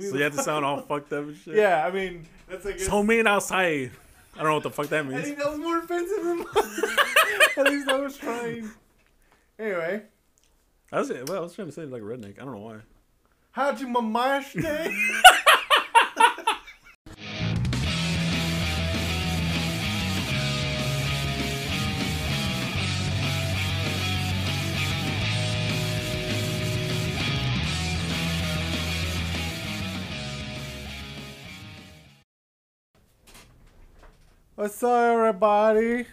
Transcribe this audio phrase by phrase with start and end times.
[0.00, 1.56] So you have to sound all fucked up and shit.
[1.56, 3.90] Yeah, I mean that's like So mean outside.
[4.34, 5.20] I don't know what the fuck that means.
[5.20, 6.46] I think that was more offensive than mine.
[7.58, 8.70] At least I was trying.
[9.58, 10.02] Anyway,
[10.90, 12.40] I was, well, I was trying to say like a redneck.
[12.40, 12.76] I don't know why.
[13.50, 14.94] how'd you mamash day?
[34.62, 36.06] What's up, everybody?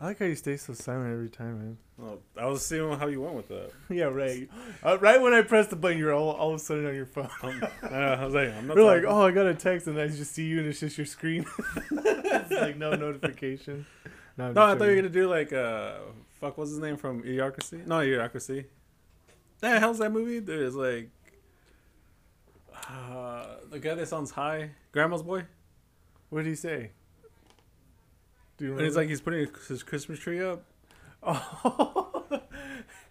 [0.00, 1.78] I like how you stay so silent every time, man.
[1.96, 3.70] Well, I was seeing how you went with that.
[3.88, 4.50] Yeah, right.
[4.82, 7.06] Uh, right when I pressed the button, you're all, all of a sudden on your
[7.06, 7.30] phone.
[7.42, 8.76] Um, I was like, I'm not.
[8.76, 10.98] We're like, oh, I got a text, and I just see you, and it's just
[10.98, 11.46] your screen.
[11.92, 13.86] it's like no notification.
[14.36, 15.98] No, No, I thought you were gonna do like uh,
[16.40, 17.86] fuck, what's his name from Idiocracy?
[17.86, 18.64] No, Idiocracy.
[19.60, 20.40] The hell's that movie?
[20.40, 21.10] There's like,
[22.90, 25.44] uh, the guy that sounds high, Grandma's boy,
[26.30, 26.90] What did he say?
[28.58, 29.00] Do you and he's remember?
[29.00, 30.62] like he's putting his Christmas tree up.
[31.22, 32.22] oh.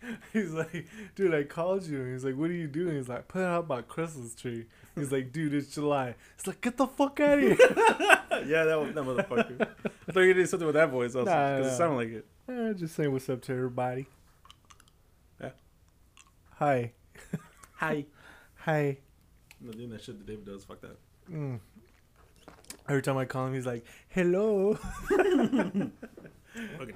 [0.33, 2.01] he's like, dude, I called you.
[2.01, 2.95] And he's like, what are you doing?
[2.95, 4.65] He's like, put out my Christmas tree.
[4.95, 6.15] He's like, dude, it's July.
[6.35, 7.57] It's like, get the fuck out of here.
[8.45, 9.67] yeah, that was that motherfucker.
[10.07, 11.73] I thought you did something with that voice also, Nah, because nah.
[11.73, 12.25] it sounded like it.
[12.49, 14.07] Eh, just saying what's up to everybody.
[15.41, 15.49] Yeah.
[16.55, 16.91] Hi.
[17.75, 18.05] Hi.
[18.59, 18.97] Hi.
[19.59, 20.63] I'm not doing that shit that David does.
[20.65, 20.97] Fuck that.
[21.31, 21.59] Mm.
[22.89, 25.91] Every time I call him, he's like, "Hello." Fucking,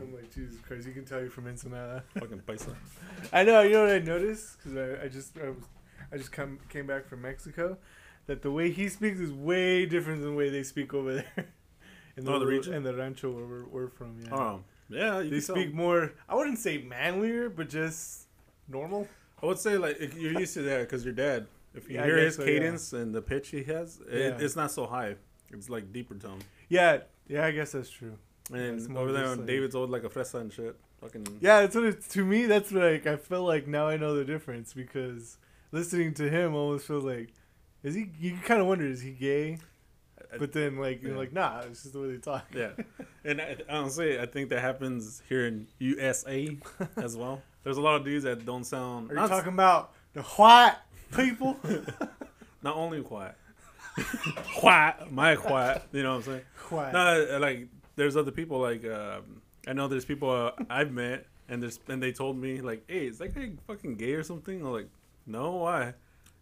[0.02, 0.88] I'm like, Jesus Christ!
[0.88, 2.03] You can tell you're from Ensenada.
[2.20, 2.73] fucking paisa.
[3.34, 3.61] I know.
[3.61, 4.58] You know what I noticed?
[4.58, 5.58] Because I, I just I, was,
[6.14, 7.78] I just come came back from Mexico.
[8.28, 11.25] That the way he speaks is way different than the way they speak over there.
[12.17, 12.73] In Oh, the region?
[12.73, 14.17] in the rancho where we're, we're from.
[14.22, 14.36] Yeah.
[14.36, 15.19] Oh, yeah.
[15.22, 15.56] You they can tell.
[15.56, 16.12] speak more.
[16.28, 18.28] I wouldn't say manlier, but just
[18.67, 19.08] normal.
[19.42, 21.47] I would say like you're used to that because your dad.
[21.73, 22.47] If you Yeah, hear his so, yeah.
[22.50, 24.45] cadence and the pitch he has, it, Yeah.
[24.45, 25.16] it's not so high.
[25.54, 26.40] It's like deeper tone.
[26.70, 27.00] Yeah.
[27.28, 27.46] Yeah.
[27.46, 28.18] I guess that's true.
[28.52, 30.75] And it's more over there, on like- David's old like a fresa and shit.
[31.02, 32.46] Fucking Yeah, that's what it, to me.
[32.46, 35.38] That's like I feel like now I know the difference because
[35.72, 37.34] listening to him almost feels like
[37.84, 38.12] is he?
[38.20, 39.58] You kind of wonder is he gay?
[40.38, 41.18] But then like you're yeah.
[41.18, 42.46] like nah, it's just the way they talk.
[42.54, 42.72] yeah.
[43.24, 46.58] And I, honestly, I think that happens here in USA
[46.98, 47.42] as well.
[47.64, 49.12] There's a lot of dudes that don't sound.
[49.12, 50.78] Are you talking about the white
[51.16, 51.58] people?
[52.64, 53.36] not only quiet,
[54.57, 55.84] quiet, my quiet.
[55.91, 56.41] You know what I'm saying?
[56.69, 56.94] white.
[56.94, 61.62] No, like there's other people like um, I know there's people uh, I've met and
[61.62, 64.62] there's and they told me like, hey, is that guy fucking gay or something?
[64.62, 64.90] I'm like,
[65.25, 65.94] no, why?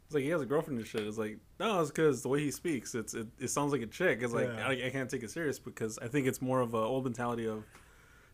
[0.06, 1.06] It's like he has a girlfriend and shit.
[1.06, 3.88] It's like no, it's because the way he speaks, it's it, it sounds like a
[3.88, 4.20] chick.
[4.22, 4.68] It's like Yeah.
[4.68, 7.48] I, I can't take it serious because I think it's more of a old mentality
[7.48, 7.64] of,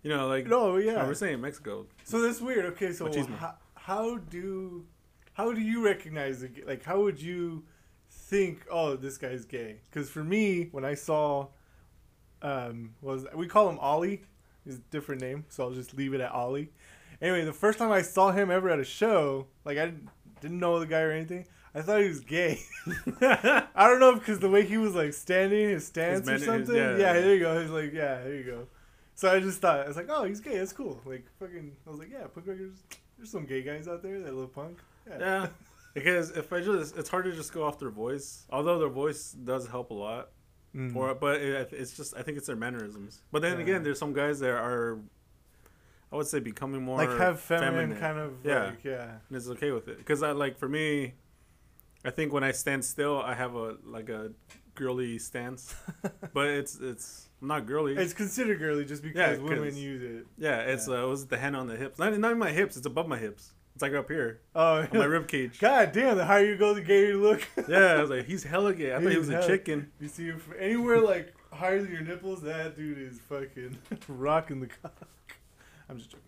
[0.03, 0.93] you know, like No, yeah.
[0.93, 1.07] yeah.
[1.07, 1.85] we're saying Mexico.
[2.03, 2.65] So that's weird.
[2.65, 4.85] Okay, so how, how do
[5.33, 7.63] how do you recognize the like how would you
[8.27, 9.77] think oh this guy's gay?
[9.89, 11.47] Because for me, when I saw
[12.41, 14.21] um was we call him Ollie,
[14.65, 16.69] his different name, so I'll just leave it at Ollie.
[17.21, 20.09] Anyway, the first time I saw him ever at a show, like I didn't,
[20.41, 21.45] didn't know the guy or anything.
[21.73, 22.59] I thought he was gay.
[23.21, 26.45] I don't know because the way he was like standing, his stance man- or his-
[26.45, 26.75] something.
[26.75, 26.97] yeah.
[26.97, 27.59] yeah, there you go.
[27.61, 28.67] He's like, yeah, there you go.
[29.15, 30.57] So I just thought I was like, oh, he's gay.
[30.57, 30.99] That's cool.
[31.05, 32.73] Like fucking, I was like, yeah, punk rockers.
[33.17, 34.77] There's some gay guys out there that love punk.
[35.09, 35.19] Yeah.
[35.19, 35.47] Yeah,
[35.95, 38.45] because if I just, it's hard to just go off their voice.
[38.51, 40.29] Although their voice does help a lot.
[40.75, 40.95] Mm.
[40.95, 43.21] Or, but it, it's just I think it's their mannerisms.
[43.31, 43.63] But then Yeah.
[43.63, 44.99] again, there's some guys that are,
[46.11, 48.65] I would say, becoming more like have feminine, kind of Yeah.
[48.65, 49.15] like yeah.
[49.29, 49.97] and is okay with it.
[49.97, 51.13] Because I like for me,
[52.03, 54.31] I think when I stand still, I have a like a
[54.75, 55.73] girly stance,
[56.33, 57.95] but it's it's not girly.
[57.95, 60.27] It's considered girly just Yeah, because women 'cause- use it.
[60.37, 60.95] yeah, it's yeah.
[60.95, 61.97] uh, it was the hand on the hips.
[61.97, 62.75] Not not even my hips.
[62.75, 63.53] It's above my hips.
[63.75, 65.59] It's like up here Oh, on my rib cage.
[65.59, 66.15] God damn!
[66.17, 67.45] The higher you go, the gayer you look.
[67.67, 68.95] Yeah, I was like, he's hella gay.
[68.95, 69.91] I thought he was a chicken.
[69.99, 73.77] You see, if anywhere like higher than your nipples, that dude is fucking
[74.07, 75.07] rocking the cock.
[75.89, 76.23] I'm just joking.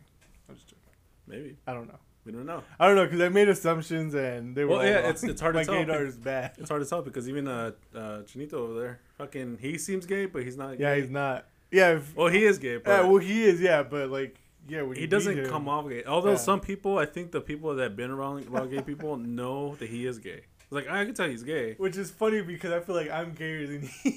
[0.50, 0.84] I'm just joking.
[1.26, 2.00] Maybe I don't know.
[2.26, 2.64] we don't know.
[2.80, 4.76] I don't know because I made assumptions and they were.
[4.78, 5.04] Well, yeah, wrong.
[5.06, 5.74] it's- it's hard to tell.
[5.76, 6.52] My gaydar is bad.
[6.58, 10.26] It's hard to tell because even uh, uh Chinito over there, fucking, he seems gay,
[10.26, 10.80] but he's not.
[10.80, 11.02] Yeah, gay.
[11.02, 11.46] he's not.
[11.72, 13.02] Yeah, if, Well, he is gay, but yeah.
[13.08, 13.60] Well, he is.
[13.62, 16.04] Yeah, but like, yeah, when he doesn't him- come off gay.
[16.06, 16.38] Although Yeah.
[16.38, 19.18] some people, I think the people that have been around a lot of gay people
[19.18, 20.42] know that he is gay.
[20.70, 21.76] Like I can tell he's gay.
[21.78, 24.10] Which is funny because I feel like I'm gayer than he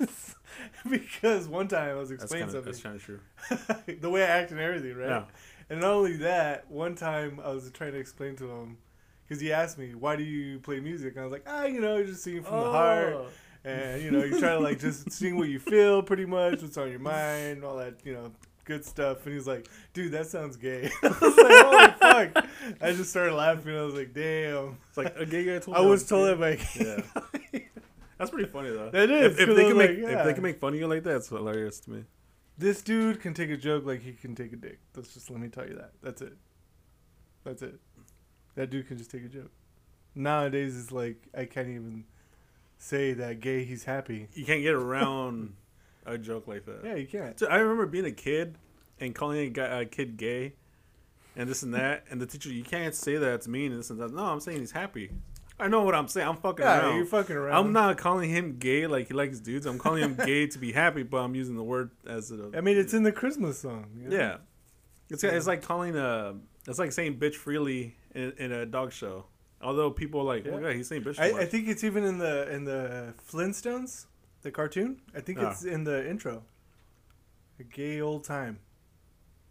[0.00, 0.34] is.
[0.90, 3.96] because one time I was That's explaining that's something, kind of true.
[4.00, 5.08] the way I act and everything, right?
[5.08, 5.24] Yeah.
[5.70, 8.78] And not only that, one time I was trying to explain to him
[9.26, 11.80] because he asked me, "Why do you play music?" And I was like, "Ah, you
[11.80, 13.26] know, just singing from the heart, Oh.
[13.64, 16.76] and you know, you try to like just sing what you feel, pretty much, what's
[16.76, 18.30] on your mind, all that, you know,
[18.64, 21.64] good stuff, and he's like, "Dude, that sounds gay." I was like,
[22.00, 22.46] "Holy fuck!"
[22.80, 23.76] I just started laughing.
[23.76, 26.58] I was like, "Damn!" It's like a gay guy told I was told that by.
[26.82, 27.60] Yeah.
[28.18, 28.90] That's pretty funny though.
[28.90, 30.78] That is, If, if they can was make like, if they can make fun of
[30.78, 32.04] you like that, it's hilarious to me.
[32.56, 34.78] This dude can take a joke like he can take a dick.
[34.94, 35.92] Let's just let me tell you that.
[36.02, 36.34] That's it.
[37.42, 37.74] That's it.
[38.54, 39.50] That dude can just take a joke.
[40.14, 42.04] Nowadays, it's like I can't even
[42.78, 43.64] say that gay.
[43.64, 44.28] He's happy.
[44.34, 45.54] You can't get around
[46.06, 46.80] a joke like that.
[46.84, 47.38] Yeah, you can't.
[47.38, 48.56] So I remember being a kid
[49.00, 50.54] and calling a, guy, a kid gay,
[51.36, 53.90] and this and that, and the teacher, you can't say that it's mean and this
[53.90, 54.12] and that.
[54.12, 55.10] No, I'm saying he's happy.
[55.58, 56.26] I know what I'm saying.
[56.26, 56.96] I'm fucking Yeah, around.
[56.96, 57.56] you're fucking around.
[57.66, 59.66] I'm not calling him gay like he likes dudes.
[59.66, 62.60] I'm calling him gay to be happy, but I'm using the word as a I
[62.60, 63.86] mean, it's in the Christmas song.
[63.96, 64.16] you know?
[64.16, 64.36] yeah.
[65.10, 66.34] It's it's like calling a
[66.66, 69.26] it's like saying bitch freely in, in a dog show.
[69.62, 70.56] Although people are like, oh Yeah.
[70.56, 71.18] my god, he's saying bitch.
[71.20, 74.06] I, I think it's even in the in the Flintstones,
[74.44, 75.00] the cartoon.
[75.14, 75.50] I think Ah.
[75.50, 76.44] it's in the intro.
[77.58, 78.58] A gay old time.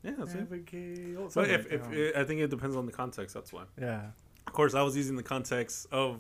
[0.03, 0.51] yeah, that's it.
[0.51, 1.33] A gay old.
[1.33, 3.33] But if, like if it, I think it depends on the context.
[3.35, 3.63] That's why.
[3.79, 4.11] yeah.
[4.47, 6.19] Of course, I was using the context of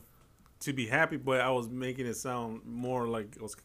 [0.61, 3.55] to be happy, but I was making it sound more like I was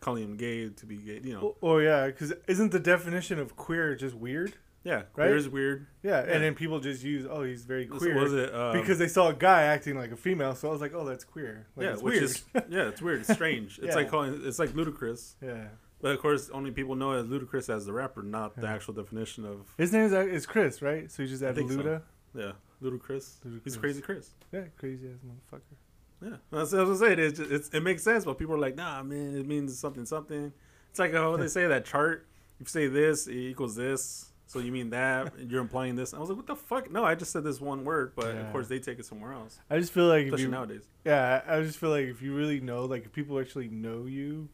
[0.00, 1.20] calling him gay to be gay.
[1.24, 4.54] You know, Oh, oh yeah, because isn't the definition of queer just weird?
[4.84, 5.36] Yeah, queer right?
[5.36, 5.86] is weird.
[6.02, 6.32] Yeah, Yeah.
[6.32, 8.14] and then people just use, oh, he's very queer.
[8.20, 10.80] Was it um, because they saw a guy acting like a female, so I was
[10.80, 11.66] like, oh, that's queer.
[11.76, 12.24] Like, yeah, it's which weird.
[12.24, 13.20] is yeah, it's weird.
[13.20, 13.78] It's strange.
[13.82, 13.94] It's Yeah.
[13.94, 15.68] like calling it's like ludicrous, yeah.
[16.00, 19.44] but of course, only people know as ludicrous as the rapper, not the actual definition
[19.44, 21.10] of His name is, is Chris, right?
[21.10, 21.78] So you just add think so.
[21.78, 22.02] Luda.
[22.34, 23.38] yeah, ludicrous.
[23.46, 23.60] Ludacris.
[23.64, 24.30] He's crazy, Chris.
[24.52, 25.76] Yeah, crazy ass motherfucker.
[26.22, 27.18] Yeah, that's what I was saying.
[27.18, 30.04] It, just, it's, it makes sense, but people are like, nah, man, it means something,
[30.04, 30.52] something.
[30.90, 32.26] It's like how they say that chart.
[32.60, 34.29] If you say this, it equals this.
[34.50, 35.32] So you mean that?
[35.48, 36.12] You're implying this.
[36.12, 36.90] I was like, what the fuck?
[36.90, 38.40] No, I just said this one word, but Yeah.
[38.40, 39.60] of course they take it somewhere else.
[39.70, 40.82] I just feel like if Especially you, nowadays.
[41.04, 44.48] yeah, I just feel like if you really know, like if people actually know you,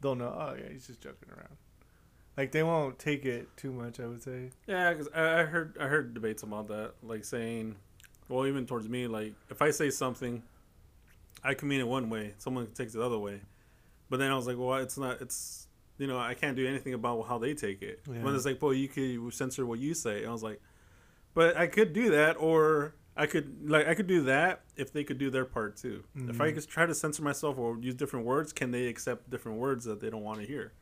[0.00, 0.34] they'll know.
[0.34, 1.54] Oh yeah, he's just joking around.
[2.34, 4.00] Like they won't take it too much.
[4.00, 4.52] I would say.
[4.66, 7.76] Yeah, because I, I heard I heard debates about that, like saying,
[8.30, 10.42] well, even towards me, like if I say something,
[11.44, 13.42] I can mean it one way, someone takes it the other way,
[14.08, 15.68] but then I was like, well, it's not, it's
[16.02, 18.00] you know, I can't do anything about how they take it.
[18.10, 18.22] Yeah.
[18.22, 20.60] When it's like, well, you could censor what you say, and I was like,
[21.32, 25.04] but I could do that, or I could like I could do that if they
[25.04, 26.02] could do their part too.
[26.16, 26.56] If I mm-hmm.
[26.56, 30.00] could try to censor myself or use different words, can they accept different words that
[30.00, 30.72] they don't want to hear?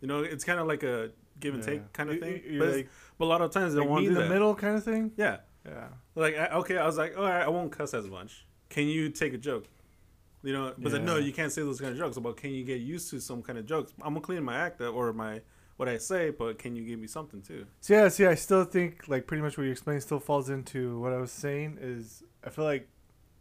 [0.00, 1.70] You know, it's kind of like a give and Yeah.
[1.70, 2.42] take kind of thing.
[2.48, 2.88] you- But, like,
[3.18, 4.32] but a lot of times they like want to in do the that.
[4.32, 5.12] middle kind of thing.
[5.16, 5.88] Yeah, Yeah.
[6.14, 8.46] like I, okay, I was like, oh, all right, I won't cuss as much.
[8.68, 9.66] Can you take a joke?
[10.42, 12.18] You know, but then no, you can't say those kind of jokes.
[12.18, 13.92] But can you get used to some kind of jokes?
[14.02, 15.40] I'm gonna clean my act up or my
[15.76, 17.66] what I say, but can you give me something too?
[17.80, 20.98] So yeah, see, I still think like pretty much what you explained still falls into
[21.00, 21.78] what I was saying.
[21.80, 22.88] Is I feel like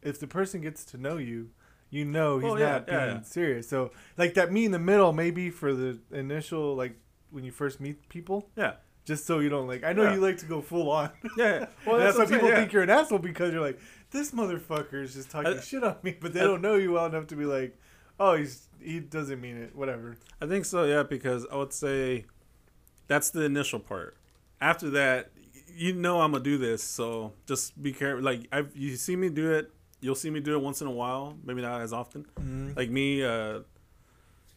[0.02, 1.50] if the person gets to know you,
[1.90, 3.24] you know he's Oh, yeah, not yeah, being yeah.
[3.24, 3.68] serious.
[3.68, 6.96] So like that me in the middle, maybe for the initial like
[7.32, 8.74] when you first meet people, Yeah,
[9.06, 9.84] just so you don't like.
[9.84, 10.14] I know Yeah.
[10.16, 11.10] you like to go full on.
[11.38, 11.66] yeah.
[11.86, 13.80] Well, that's, why people saying, think you're an asshole because you're like
[14.12, 16.94] this motherfucker is just talking I- shit on me, but they I- don't know you
[16.94, 17.78] well enough to be like,
[18.20, 19.76] oh, he's he doesn't mean it.
[19.76, 20.18] Whatever.
[20.42, 22.26] I think so, yeah, because I would say
[23.08, 24.18] that's the initial part.
[24.60, 25.32] After that,
[25.74, 28.24] you know I'm gonna do this, so just be careful.
[28.24, 29.72] Like I've you see me do it,
[30.02, 32.26] you'll see me do it once in a while, maybe not as often.
[32.76, 33.60] Like me, uh,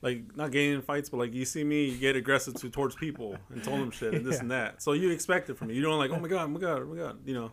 [0.05, 2.95] like not getting in fights, but like you see me you get aggressive to towards
[2.95, 4.41] people and told them shit and this Yeah.
[4.43, 4.83] and that.
[4.83, 5.75] So you expect it from me.
[5.75, 7.19] You don't like, oh my god, oh my god, oh my god.
[7.25, 7.53] You know,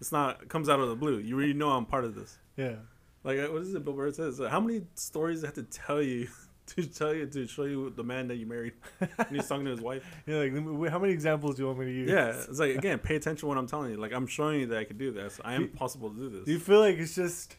[0.00, 1.18] it's not it comes out of the blue.
[1.18, 2.38] You really know I'm part of this.
[2.56, 2.76] Yeah.
[3.24, 3.84] Like uh, what is it?
[3.84, 6.28] Bill Burr says, how many stories I have to tell you
[6.76, 8.74] to tell you to show you the man that you married?
[9.00, 10.04] And he's talking to his wife.
[10.26, 12.10] You're like, how many examples do you want me to use?
[12.10, 13.96] Yeah, it's like again, pay attention to what I'm telling you.
[13.96, 15.40] Like I'm showing you that I can do this.
[15.44, 16.44] I am Do- possible to do this.
[16.44, 17.56] Do you feel like it's just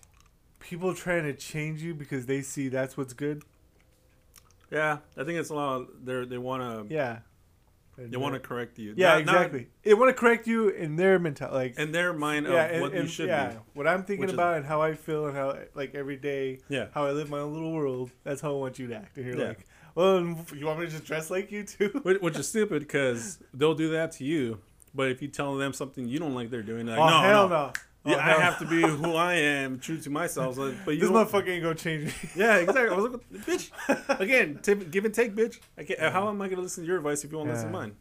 [0.60, 3.44] people trying to change you because they see that's what's good?
[4.72, 5.82] Yeah, I think it's a lot.
[5.82, 7.20] Of, they they want to Yeah.
[7.98, 8.94] they want to correct you.
[8.96, 9.68] Yeah, Not- not exactly.
[9.84, 11.56] they want to correct you in their mentality.
[11.56, 13.56] Like, in their mind yeah, and- what you should yeah, be.
[13.74, 16.60] what I'm thinking which is- about and how I feel and how, like, every day,
[16.70, 16.88] Yeah.
[16.94, 18.12] how I live my own little world.
[18.24, 19.18] That's how I want you to act.
[19.18, 19.48] And you're Yeah.
[19.48, 20.20] like, well,
[20.56, 21.90] you want me to just dress like you too?
[22.04, 24.60] Which, is stupid because they'll do that to you,
[24.94, 27.50] but if you tell them something you don't like they're doing, like, oh no, hell
[27.50, 27.56] no.
[27.68, 27.74] no!
[28.08, 30.56] Oh, Yeah, I hell have to be who I am, true to myself.
[30.56, 32.12] But you This don't- motherfucker ain't gonna change me.
[32.36, 32.90] Yeah, exactly.
[32.90, 33.72] I was like, bitch.
[34.20, 34.60] Again,
[34.92, 35.60] give and take, bitch.
[35.78, 37.72] I can't, How am I gonna listen to your advice if you won't listen to
[37.74, 37.96] mine?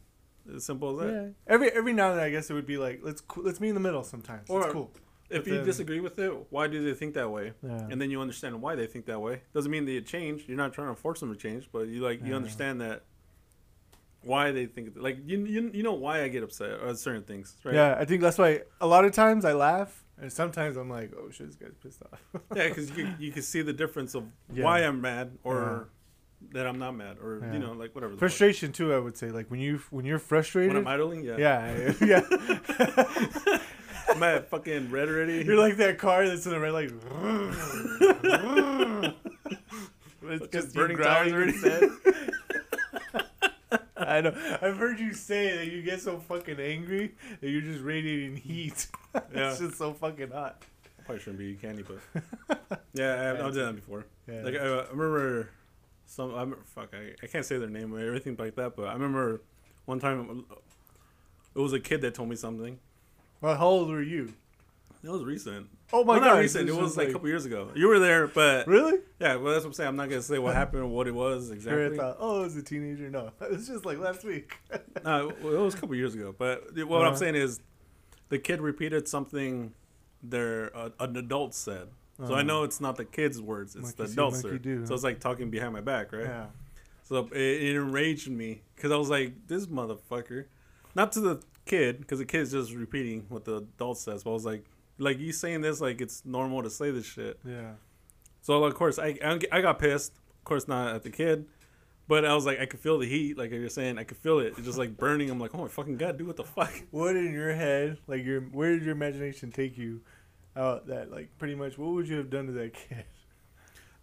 [0.54, 1.12] As simple as that.
[1.12, 1.28] Yeah.
[1.52, 3.74] Every every now and then, I guess it would be like, let's let's meet in
[3.74, 4.48] the middle sometimes.
[4.48, 4.92] Or- it's cool.
[5.28, 7.52] If But you then- disagree with it, why do they think that way?
[7.60, 7.88] Yeah.
[7.90, 9.42] And then you understand why they think that way.
[9.54, 10.44] Doesn't mean they change.
[10.46, 12.36] You're not trying to force them to change, but you like you Yeah.
[12.36, 13.02] understand that
[14.26, 17.56] why they think like you you, you know why I get upset at certain things,
[17.64, 17.74] right?
[17.74, 21.12] Yeah, I think that's why a lot of times I laugh, and sometimes I'm like,
[21.18, 22.20] oh shit, this guy's pissed off.
[22.56, 24.64] Yeah, because you, you can see the difference of Yeah.
[24.64, 25.88] why I'm mad or
[26.52, 27.52] that I'm not mad or Yeah.
[27.54, 28.16] you know like whatever.
[28.16, 29.30] Frustration too, I would say.
[29.30, 30.74] Like when you when you're frustrated.
[30.74, 31.36] When I'm idling, yeah.
[31.38, 33.58] yeah, yeah.
[34.08, 35.44] I'm at fucking red already.
[35.44, 36.90] You're like that car that's in the red light.
[40.22, 41.52] it's Just burning tires already.
[43.96, 44.34] I know.
[44.62, 48.86] I've heard you say that you get so fucking angry that you're just radiating heat.
[49.34, 49.50] Yeah.
[49.50, 50.62] it's just so fucking hot.
[51.06, 54.04] Probably shouldn't be candy, but yeah, I, I've done that before.
[54.28, 54.42] Yeah.
[54.42, 55.48] Like I, I remember
[56.04, 56.32] some.
[56.34, 56.90] I remember, fuck.
[56.92, 59.40] I, I can't say their name or everything like that, but I remember
[59.86, 60.44] one time
[61.54, 62.78] it was a kid that told me something.
[63.40, 64.34] well, how old were you?
[65.02, 65.68] It was recent.
[65.92, 66.26] Oh my well, god!
[66.34, 66.68] not recent.
[66.68, 67.70] It was like a couple years ago.
[67.74, 68.98] You were there, but Really?
[69.20, 69.36] yeah.
[69.36, 69.88] Well, that's what I'm saying.
[69.88, 71.96] I'm not gonna say what happened or what it was exactly.
[71.96, 73.08] thought, oh, it was a teenager.
[73.10, 74.56] No, it was just like last week.
[75.04, 76.34] No, it was a couple years ago.
[76.36, 77.16] But what I'm Uh-huh.
[77.16, 77.60] saying is,
[78.30, 79.72] the kid repeated something
[80.22, 81.88] their uh, an adult said.
[82.18, 82.42] So I Uh-huh.
[82.42, 84.40] know it's not the kid's words; it's the adults.
[84.40, 84.48] So
[84.94, 86.24] it's like talking behind my back, right?
[86.24, 86.46] Yeah.
[87.04, 90.46] So it, it enraged me because I was like, "This motherfucker,"
[90.96, 94.24] not to the kid because the kid's just repeating what the adult says.
[94.24, 94.64] But I was like,
[94.98, 97.72] "Like you saying this like it's normal to say this shit." Yeah.
[98.42, 100.12] So of course I I I got pissed.
[100.12, 101.46] Of course not at the kid,
[102.08, 103.36] but I was like, I could feel the heat.
[103.36, 104.54] Like you're saying, I could feel it.
[104.56, 105.28] It's just like burning.
[105.28, 106.72] I'm like, oh my fucking god, dude, what the fuck?
[106.90, 110.02] What in your head, like your, where did your imagination take you?
[110.56, 113.04] Out that like pretty much, what would you have done to that kid?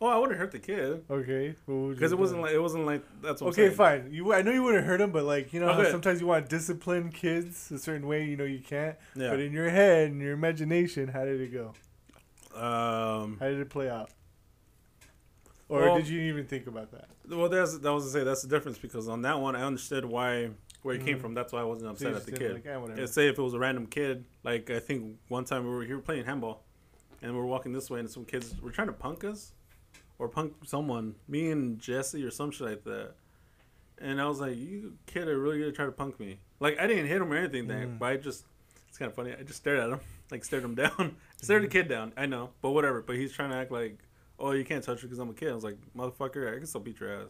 [0.04, 2.60] Oh, I wouldn't hurt the kid Okay, what would you because it wasn't like it
[2.60, 3.58] wasn't like that's what.
[3.58, 4.10] I'm Okay, fine.
[4.12, 5.90] You, I know you wouldn't hurt him, but like you know, Okay.
[5.92, 8.26] sometimes you want to discipline kids a certain way.
[8.26, 8.98] You know, you can't.
[9.16, 9.30] Yeah.
[9.30, 11.74] But in your head, in your imagination, how did it go?
[12.60, 13.38] Um.
[13.40, 14.10] How did it play out?
[15.70, 17.08] Or Well- did you even think about that?
[17.30, 20.04] Well, that's that was to say that's the difference because on that one I understood
[20.06, 20.50] why
[20.82, 21.22] where it came Mhm.
[21.22, 21.34] from.
[21.34, 22.66] That's why I wasn't So upset at the kid.
[22.66, 25.86] Like, say if it was a random kid, like I think one time we were
[25.86, 26.66] here playing handball,
[27.22, 29.54] and we were walking this way, and some kids were trying to punk us,
[30.20, 33.12] or punk someone, me and Jesse or some shit like that.
[34.00, 36.88] And I was like, "You kid are really gonna try to punk me?" Like I
[36.88, 38.00] didn't hit him or anything, then, Mm.
[38.00, 38.46] but I just
[38.90, 39.34] it's kind of funny.
[39.34, 40.00] I just stared at him,
[40.32, 42.14] like stared him down, stared the kid down.
[42.18, 43.02] I know, but whatever.
[43.02, 43.98] But he's trying to act like,
[44.40, 46.66] "Oh, you can't touch me because I'm a kid." I was like, "Motherfucker, I can
[46.68, 47.28] still beat your ass."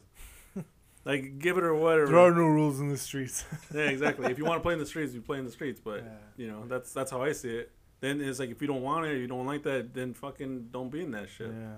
[1.06, 2.08] like give it or whatever.
[2.08, 3.46] there are no rules in the streets.
[3.74, 4.32] Yeah, exactly.
[4.32, 5.80] if you want to play in the streets, you play in the streets.
[5.84, 6.10] But Yeah.
[6.38, 7.72] you know, that's that's how I see it.
[8.00, 10.90] Then it's like if you don't want it, you don't like that, then fucking don't
[10.92, 11.48] be in that shit.
[11.52, 11.76] yeah.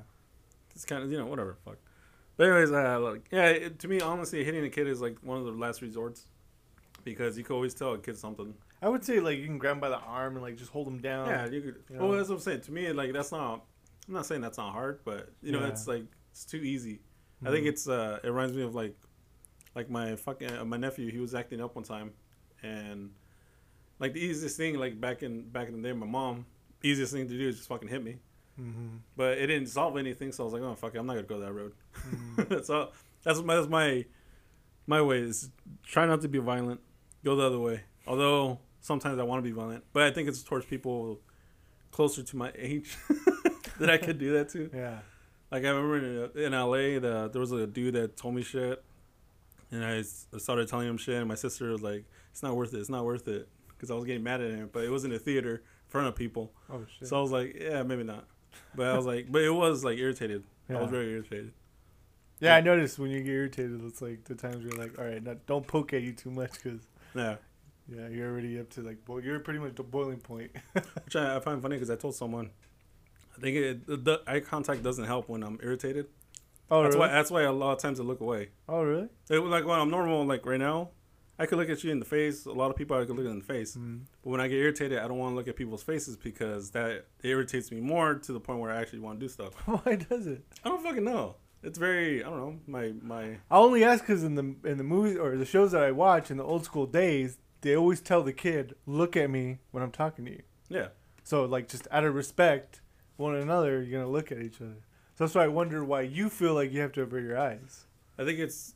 [0.75, 1.57] It's kind of you know whatever.
[1.65, 1.77] Fuck.
[2.37, 5.37] But anyways, uh, like yeah, it, to me, honestly, hitting a kid is like one
[5.37, 6.25] of the last resorts
[7.03, 8.53] because you can always tell a kid something.
[8.81, 10.87] I would say like you can grab him by the arm and like just hold
[10.87, 11.29] him down.
[11.29, 11.75] yeah, you could.
[11.89, 12.61] you Well, that's what I'm saying.
[12.61, 13.63] To me, like that's not.
[14.07, 15.67] I'm not saying that's not hard, but you know, Yeah.
[15.69, 16.99] it's like it's too easy.
[17.45, 17.69] I think Mhm.
[17.69, 18.95] it's uh, it reminds me of like,
[19.75, 21.09] like my fucking uh, my nephew.
[21.11, 22.11] He was acting up one time,
[22.61, 23.11] and
[23.99, 26.45] like the easiest thing, like back in back in the day, my mom,
[26.83, 28.17] easiest thing to do is just fucking hit me.
[28.59, 28.99] Mhm.
[29.17, 31.27] But it didn't solve anything, so I was like, oh fuck it, I'm not gonna
[31.27, 31.73] go that road.
[32.37, 32.63] Mhm.
[32.65, 32.91] so
[33.23, 34.05] that's my that's my
[34.87, 35.49] my way is
[35.83, 36.79] try not to be violent,
[37.23, 37.81] go the other way.
[38.07, 41.19] Although sometimes I want to be violent, but I think it's towards people
[41.91, 42.95] closer to my age
[43.79, 44.69] that I could do that to.
[44.75, 44.99] yeah.
[45.51, 48.83] Like I remember in, in LA, the, there was a dude that told me shit,
[49.71, 50.01] and I
[50.37, 52.79] started telling him shit, and my sister was like, "It's not worth it.
[52.79, 54.69] It's not worth it," because I was getting mad at him.
[54.71, 57.07] But it was in a theater in front of people, Oh shit.
[57.07, 58.27] so I was like, "Yeah, maybe not."
[58.75, 60.43] But I was like, but it was like irritated.
[60.69, 61.53] I was very irritated.
[62.39, 65.23] yeah, I noticed when you get irritated, it's like the times you're like, all right,
[65.23, 66.81] now don't poke at you too much because
[67.13, 67.35] Yeah,
[67.87, 70.51] yeah, you're already up to like, well, you're pretty much the boiling point.
[71.05, 72.49] which I, I find funny because I told someone,
[73.37, 76.07] I think it, the, the eye contact doesn't help when I'm irritated.
[76.71, 77.07] oh that's really?
[77.07, 78.49] why that's why a lot of times I look away.
[78.67, 79.07] oh really?
[79.29, 80.89] It, was like when I'm normal, like right now,
[81.37, 82.45] I could look at you in the face.
[82.45, 83.75] A lot of people I could look in the face.
[83.75, 84.01] Mm.
[84.23, 87.05] But when I get irritated, I don't want to look at people's faces because that
[87.23, 89.53] irritates me more to the point where I actually want to do stuff.
[89.65, 90.43] Why does it?
[90.63, 91.35] I don't fucking know.
[91.63, 94.83] It's very I don't know my my I only ask because in the in the
[94.83, 98.21] movies or the shows that I watch in the old school days, they always tell
[98.21, 100.89] the kid, "Look at me when I'm talking to you." yeah.
[101.23, 102.81] So like just out of respect,
[103.17, 104.85] one another, you're gonna look at each other.
[105.15, 107.85] So that's why I wonder why you feel like you have to avert your eyes.
[108.19, 108.74] I think it's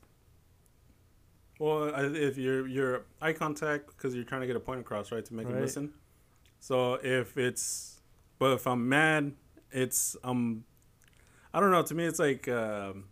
[1.60, 1.84] well
[2.16, 5.34] if you're you're eye contact because you're trying to get a point across right to
[5.34, 5.63] make them Right.
[5.63, 5.94] listen.
[6.60, 8.01] So if it's
[8.39, 9.34] but if I'm mad,
[9.72, 10.63] it's um
[11.54, 11.84] I don't know.
[11.84, 13.06] To me, it's like um,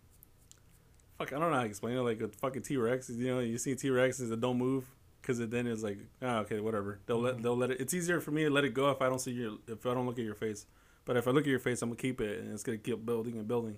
[1.18, 1.34] fuck.
[1.34, 2.01] I don't know how to explain it.
[2.01, 3.10] Like a fucking T Rex.
[3.10, 4.86] You know, you see T Rexes that don't move
[5.22, 7.00] because it then is like ah okay whatever.
[7.06, 7.42] They'll let Mhm.
[7.44, 7.82] they'll let it.
[7.82, 9.94] It's easier for me to let it go if I don't see your if I
[9.94, 10.66] don't look at your face.
[11.06, 13.06] But if I look at your face, I'm gonna keep it and it's gonna keep
[13.06, 13.77] building and building.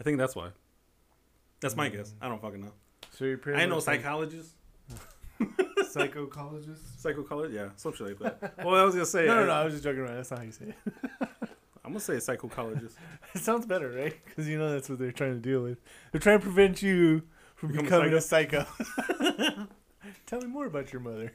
[0.00, 0.50] I think that's why.
[1.60, 2.14] That's my guess.
[2.20, 2.72] I don't fucking know.
[3.12, 4.50] So you're pretty I know like psychologist,
[5.90, 6.82] psychologist.
[7.04, 8.54] psychocologist, yeah, some shit like that.
[8.64, 9.52] well, I was gonna say, No, no, I, no.
[9.52, 10.16] I was just joking around.
[10.16, 10.74] That's not how you say it.
[11.84, 12.96] I'm gonna say a psychologist.
[13.34, 14.14] It sounds better, right?
[14.24, 15.78] Because you know that's what they're trying to deal with.
[16.10, 17.22] They're trying to prevent you
[17.54, 18.66] from Become a becoming a psycho.
[20.26, 21.32] Tell me more about your mother.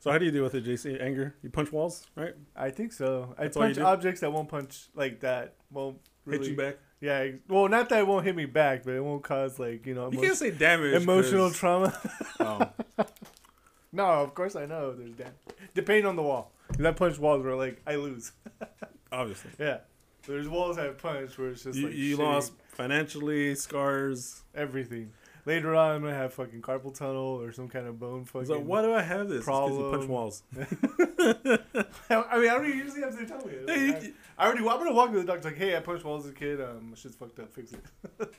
[0.00, 1.00] so how do you deal with it, JC?
[1.00, 1.36] Anger?
[1.42, 2.34] You punch walls, right?
[2.56, 3.34] I think so.
[3.38, 3.84] I That's all you punch do?
[3.84, 5.54] objects that won't punch like that.
[5.70, 6.48] Won't really.
[6.48, 6.76] Hit you back.
[7.00, 7.28] Yeah.
[7.48, 10.10] Well, not that it won't hit me back, but it won't cause like you know
[10.12, 10.94] You can't say damage.
[11.00, 12.00] emotional 'cause- trauma.
[12.40, 12.68] oh,
[13.92, 15.34] no, of course I know there's damage.
[15.74, 16.52] Depending on the wall.
[16.76, 18.32] 'Cause I punch walls where like I lose.
[19.12, 19.50] obviously.
[19.58, 19.78] Yeah.
[20.26, 22.20] There's walls I punch where it's just You, like you shitty.
[22.20, 24.42] lost financially, scars.
[24.54, 25.12] everything.
[25.46, 28.48] Later on, I'm gonna have fucking carpal tunnel or some kind of bone fucking.
[28.48, 29.44] Like, why do I have this?
[29.44, 30.08] Because you punch problem.
[30.08, 30.42] walls.
[30.56, 33.54] I mean, I don't usually have to tell me.
[33.64, 34.60] Like, I, I already.
[34.60, 36.60] I'm gonna walk to the doctor like, hey, I punched walls as a kid.
[36.60, 37.52] Um, shit's fucked up.
[37.52, 37.80] Fix it.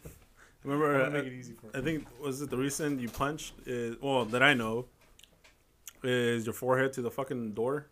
[0.63, 3.53] Remember, gonna uh, make it easy for I think was it the recent you punched?
[3.65, 4.85] Is, well, that I know,
[6.03, 7.87] is your forehead to the fucking door.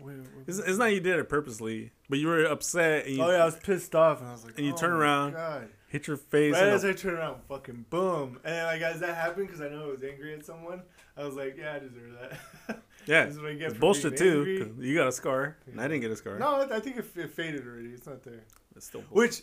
[0.00, 3.22] Wait, wait, It's, it's not you did it purposely, but you were upset and you
[3.22, 5.32] Oh yeah, I was pissed off, and I was like, And you oh turn around,
[5.32, 5.68] God.
[5.88, 6.54] Hit your face.
[6.54, 9.84] Right as I turn around, fucking boom, and like as that happened, because I know
[9.84, 10.82] I was angry at someone,
[11.16, 12.82] I was like, yeah, I deserve that.
[13.06, 14.76] yeah, this is what I get it's bullshit too.
[14.78, 16.38] You got a scar, and I didn't get a scar.
[16.38, 17.88] No, I think it, it faded already.
[17.88, 18.44] It's not there.
[18.76, 19.16] it's still bullshit.
[19.16, 19.42] Which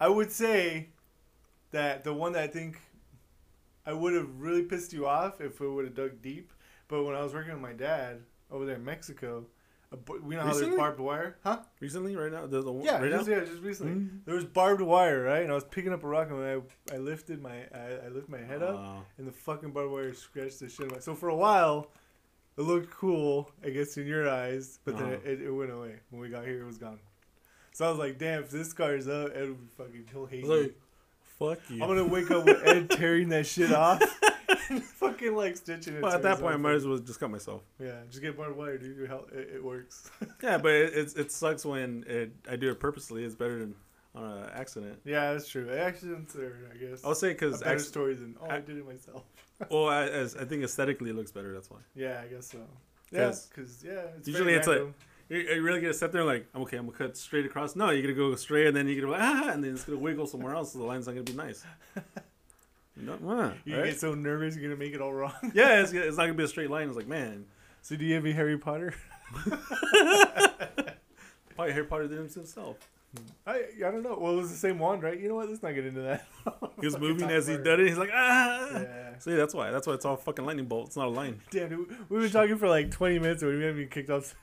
[0.00, 0.88] I would say
[1.72, 2.80] that the one that I think
[3.84, 6.52] I would have really pissed you off if it would have dug deep.
[6.88, 9.46] But when I was working with my dad over there in Mexico,
[10.22, 10.66] we know how Recently?
[10.70, 11.58] there's barbed wire, huh?
[11.80, 13.34] recently, right now, the, the Yeah, right just, now.
[13.36, 13.92] yeah, just recently.
[13.94, 14.24] Mhm.
[14.24, 15.42] There was barbed wire, right?
[15.42, 16.46] And I was picking up a rock, and when
[16.90, 19.92] I, I lifted my I, I lifted my head up, Uh, and the fucking barbed
[19.92, 20.80] wire scratched the shit.
[20.80, 21.90] Out of my, so for a while,
[22.56, 25.16] it looked cool, I guess, in your eyes, but then Uh-huh.
[25.24, 25.96] it, it, went away.
[26.10, 26.98] When we got here, it was gone.
[27.72, 30.48] So I was like, damn, if this scar's up, Ed would fucking he'll hate me.
[30.62, 30.74] like,
[31.38, 31.82] fuck you.
[31.82, 34.00] I'm gonna wake up with Ed tearing that shit off,
[34.94, 36.02] fucking like stitching it.
[36.02, 37.62] well, at that point, I might as well just cut myself.
[37.80, 39.00] Yeah, just get barbed wire, dude.
[39.00, 40.10] It, hel- it, it works.
[40.42, 43.24] Yeah, but it, it's it sucks when it I do it purposely.
[43.24, 43.74] It's better than
[44.14, 44.98] on an accident.
[45.04, 45.70] yeah, that's true.
[45.70, 48.86] Accidents are, I guess, I'll say because better story than oh, I, I- did it
[48.86, 49.24] myself.
[49.70, 51.52] well, I, as I think aesthetically it looks better.
[51.52, 51.78] That's why.
[51.94, 52.58] Yeah, I guess so.
[53.12, 54.94] Yeah, 'Cause because yeah, it's usually it's like- random.
[55.28, 57.74] You're, you're really gonna sit there like, I'm okay, I'm gonna cut straight across.
[57.74, 59.82] No, you're gonna go straight, and then you're gonna be like, ah, and then it's
[59.84, 61.64] gonna wiggle somewhere else, so the line's not gonna be nice.
[62.96, 63.86] No, ah, you right?
[63.86, 65.32] get so nervous, you're gonna make it all wrong.
[65.54, 66.88] yeah, it's, it's not gonna be a straight line.
[66.88, 67.44] It's like, man,
[67.82, 68.94] So do you have any Harry Potter?
[71.54, 72.76] probably Harry Potter did it himself.
[73.46, 74.18] I I don't know.
[74.20, 75.18] Well, it was the same wand, right?
[75.18, 75.48] You know what?
[75.48, 76.26] Let's not get into that.
[76.80, 77.88] He was moving as he did it.
[77.88, 78.68] He's like, ah.
[78.72, 79.18] Yeah.
[79.18, 79.70] See, that's why.
[79.70, 80.88] That's why it's all fucking lightning bolt.
[80.88, 81.40] It's not a line.
[81.50, 84.34] Damn, dude, we've been talking for like 20 minutes and we haven't even kicked off.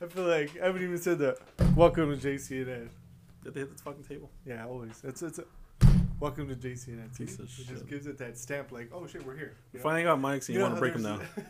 [0.00, 1.38] I feel like I haven't even said that.
[1.74, 2.90] welcome to JC and Ed.
[3.46, 4.28] Did they hit the fucking table?
[4.44, 5.00] Yeah, always.
[5.04, 5.44] It's it's a
[6.18, 7.14] welcome to JC and Ed.
[7.14, 7.26] see?
[7.26, 9.54] Piece of It just gives it that stamp, like oh shit, we're here.
[9.72, 9.82] You know?
[9.84, 11.18] Finally got mics, and you, know want to break them now.
[11.18, 11.48] there's-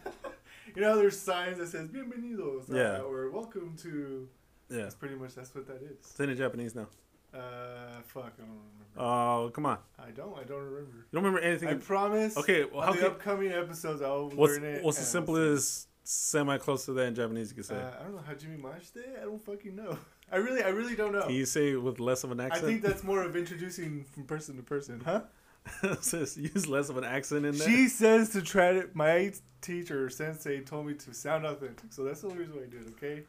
[0.74, 2.98] you know, there's signs that says "Bienvenidos," uh, Yeah.
[3.00, 4.28] or "Welcome to."
[4.68, 5.96] Yeah, That's pretty much that's what that is.
[6.00, 6.88] it's in Japanese now.
[7.32, 8.98] Uh, fuck, I don't remember.
[8.98, 9.78] Oh, come on.
[9.98, 10.36] I don't.
[10.38, 10.96] I don't remember.
[10.98, 11.68] You don't remember anything?
[11.68, 12.36] I promise.
[12.36, 14.84] okay, well, how the can, upcoming episodes, I'll what's learn it.
[14.84, 17.76] what's the simplest semi close to that in Japanese you could say?
[17.76, 18.22] Uh, I don't know.
[18.26, 19.18] how Jimmy Hajime Mashite?
[19.20, 19.96] I don't fucking know.
[20.30, 21.22] I really, I really don't know.
[21.22, 22.64] Can you say it with less of an accent?
[22.64, 25.22] I think that's more of introducing from person to person, huh?
[26.00, 27.68] Says use less of an accent in there.
[27.68, 28.88] She says to try to.
[28.94, 32.66] My teacher sensei told me to sound authentic, so that's the only reason why I
[32.66, 32.82] did.
[32.82, 33.22] It, okay.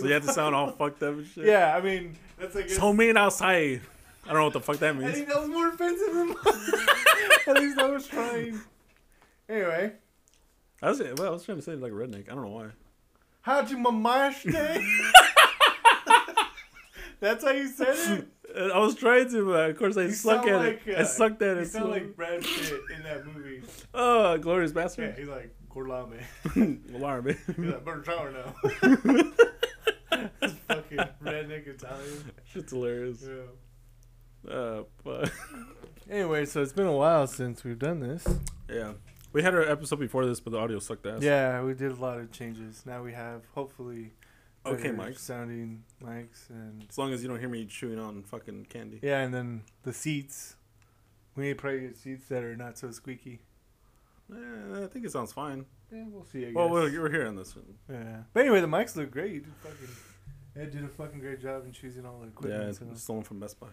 [0.00, 1.46] So you have to sound all fucked up and shit.
[1.46, 2.68] Yeah, I mean that's like.
[2.68, 3.80] So mean outside.
[4.24, 5.10] I don't know what the fuck that means.
[5.10, 6.36] I think that was more offensive than mine.
[7.46, 8.60] At least I was trying.
[9.48, 9.92] Anyway,
[10.82, 12.28] I was well, I was trying to say like a redneck.
[12.28, 12.66] I don't know why.
[13.42, 14.84] How'd you Hajime Mashite.
[17.20, 18.28] That's how you said it.
[18.72, 20.96] I was trying to, but of course I You suck at like, it.
[20.96, 21.66] uh, I sucked at You it.
[21.66, 23.62] sound So, like Brad Pitt in that movie.
[23.94, 25.18] oh, glorious Yeah, bastard.
[25.18, 26.22] he's like Gorlami.
[26.94, 27.34] Alarm me.
[27.46, 28.54] He's like Bertrand now.
[30.40, 32.30] That's fucking redneck Italian.
[32.44, 33.24] Shit's hilarious.
[33.26, 34.50] Yeah.
[34.52, 35.30] Uh, but
[36.10, 38.26] Anyway, so it's been a while since we've done this.
[38.70, 38.92] yeah,
[39.32, 41.22] we had our episode before this, but the audio sucked ass.
[41.22, 42.84] Yeah, we did a lot of changes.
[42.86, 44.14] Now we have hopefully
[44.66, 45.18] Okay, Mike.
[45.18, 49.00] sounding mics and As long as you don't hear me chewing on fucking candy.
[49.02, 50.56] yeah, and then the seats.
[51.36, 53.40] We need to probably get seats that are not so squeaky.
[54.32, 54.36] Eh,
[54.84, 55.64] I think it sounds fine.
[55.92, 56.40] Yeah, we'll see.
[56.42, 56.54] I guess.
[56.54, 57.54] Well, we're, we're here on this.
[57.56, 57.64] one.
[57.88, 59.32] yeah, but anyway, the mics look great.
[59.32, 59.88] You did fucking.
[60.56, 62.62] Ed did a fucking great job in choosing all the equipment.
[62.62, 62.86] Yeah, it's so.
[62.94, 63.68] stolen from Best Buy.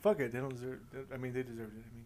[0.00, 0.80] Fuck it, they don't deserve.
[1.14, 1.84] I mean, they deserved it.
[1.88, 2.04] I mean,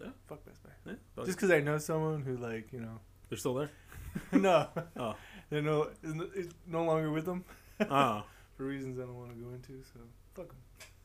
[0.00, 0.10] Yeah.
[0.28, 0.70] Fuck Best Buy.
[0.86, 3.00] Yeah, fuck Just because I know someone who like you know.
[3.28, 3.70] they're still there.
[4.32, 4.68] no.
[4.96, 5.16] Oh.
[5.50, 7.44] They're no, is no, longer with them
[7.90, 8.24] Ah,
[8.56, 9.82] for reasons I don't want to go into.
[9.92, 10.00] So
[10.34, 10.48] fuck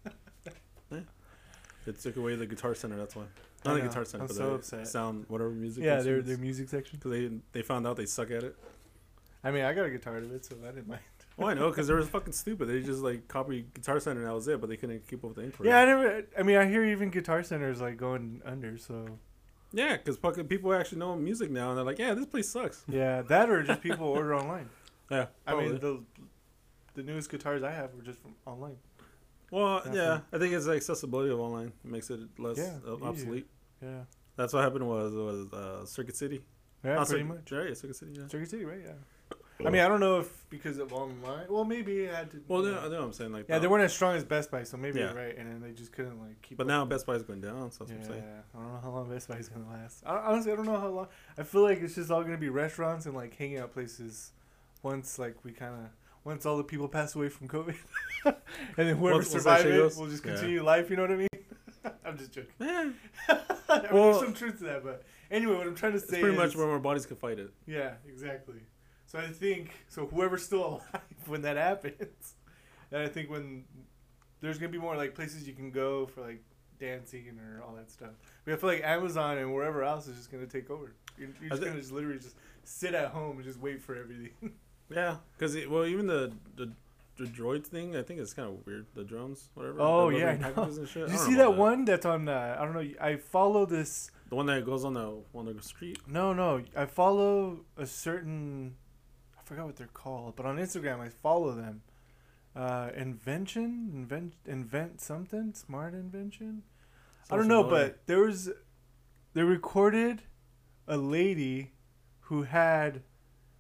[0.03, 0.13] them.
[0.91, 0.99] yeah.
[1.88, 2.95] it took away the Guitar Center.
[2.95, 3.23] That's why.
[3.23, 4.88] I Not the know, Guitar Center, I'm but so the upset.
[4.88, 5.84] sound whatever music.
[5.84, 6.99] Yeah, their their music section.
[6.99, 8.55] because they they found out they suck at it.
[9.43, 11.01] I mean, I got a guitar to it, so I didn't mind.
[11.38, 12.69] Well, I know because they were fucking stupid.
[12.69, 15.31] They just like copied Guitar Center and that was it, but they couldn't keep up
[15.31, 15.67] with the inquiry.
[15.67, 16.23] Yeah, I never.
[16.39, 18.77] I mean, I hear even Guitar Center is like going under.
[18.77, 19.19] So
[19.76, 22.84] yeah, because fucking people actually know music now, and they're like, yeah, this place sucks.
[22.90, 24.70] yeah, that or just people order online.
[25.12, 26.02] Yeah, I mean, the
[26.96, 28.78] the newest guitars I have were just from online.
[29.52, 30.00] well, definitely.
[30.02, 31.74] yeah, I think it's the accessibility of online.
[31.84, 33.08] It makes it less Yeah, uh, easier.
[33.08, 33.48] obsolete.
[33.84, 34.02] Yeah,
[34.36, 36.42] That's what happened was was uh, Circuit City.
[36.84, 37.52] yeah, Oh, pretty Cir- much.
[37.52, 38.14] Right, Circuit City.
[38.18, 38.28] Yeah.
[38.28, 38.82] Circuit City, right?
[38.84, 38.94] Yeah.
[39.65, 41.46] I mean, I don't know if because of online.
[41.50, 42.41] Well, maybe it had to.
[42.48, 42.78] Well, no.
[42.78, 43.32] I know what I'm saying.
[43.32, 45.08] Like, Yeah, they weren't as strong as Best Buy, so maybe Yeah.
[45.08, 46.58] you're right, and then they just couldn't like keep.
[46.58, 48.24] But up now Best Buy's going down, so that's yeah, what I'm saying.
[48.26, 50.04] Yeah I don't know how long Best Buy is gonna last.
[50.06, 51.08] I, honestly, I don't know how long.
[51.38, 54.32] I feel like it's just all gonna be restaurants and like hangout places.
[54.84, 55.89] Once like we kind of
[56.26, 57.76] once all the people pass away from COVID,
[58.26, 58.36] and
[58.76, 59.98] then whoever Once- once that survive shit it goes?
[59.98, 60.32] will just Yeah.
[60.34, 60.89] continue life.
[60.89, 61.28] You know what I mean?
[62.06, 62.52] I'm just joking.
[62.60, 62.89] Yeah,
[63.30, 66.10] I mean, Well- there's some truth to that, but anyway, what I'm trying to it's
[66.10, 67.52] say pretty is, much where our bodies can fight it.
[67.65, 68.56] yeah, exactly.
[69.08, 70.08] So I think so.
[70.08, 72.34] Whoever's still alive when that happens,
[72.91, 73.65] and I think when
[74.41, 76.41] there's gonna be more like places you can go for like
[76.80, 78.12] dancing or all that stuff.
[78.44, 80.94] But I feel like Amazon and wherever else is just gonna take over.
[81.18, 84.32] You're, you're just gonna just literally just sit at home and just wait for everything.
[84.88, 86.72] Yeah, because well, even the, the
[87.18, 88.86] the droid thing, I think it's kind of weird.
[88.94, 89.78] The drones, whatever.
[89.80, 90.63] Oh, yeah, I know.
[90.63, 91.08] and shit.
[91.08, 92.28] Did you see know that one that's on?
[92.28, 92.88] Uh, I don't know.
[93.02, 94.12] I follow this.
[94.30, 96.00] The one that goes on the on the street.
[96.08, 96.62] No, no.
[96.76, 98.76] I follow a certain.
[99.45, 101.84] I forgot what they're called, but on Instagram I follow them.
[102.55, 106.63] Uh, invention, invent, invent something, smart invention.
[107.29, 107.88] I don't know, familiar.
[107.88, 108.49] but there was,
[109.34, 110.21] they recorded
[110.88, 111.73] a lady
[112.21, 113.01] who had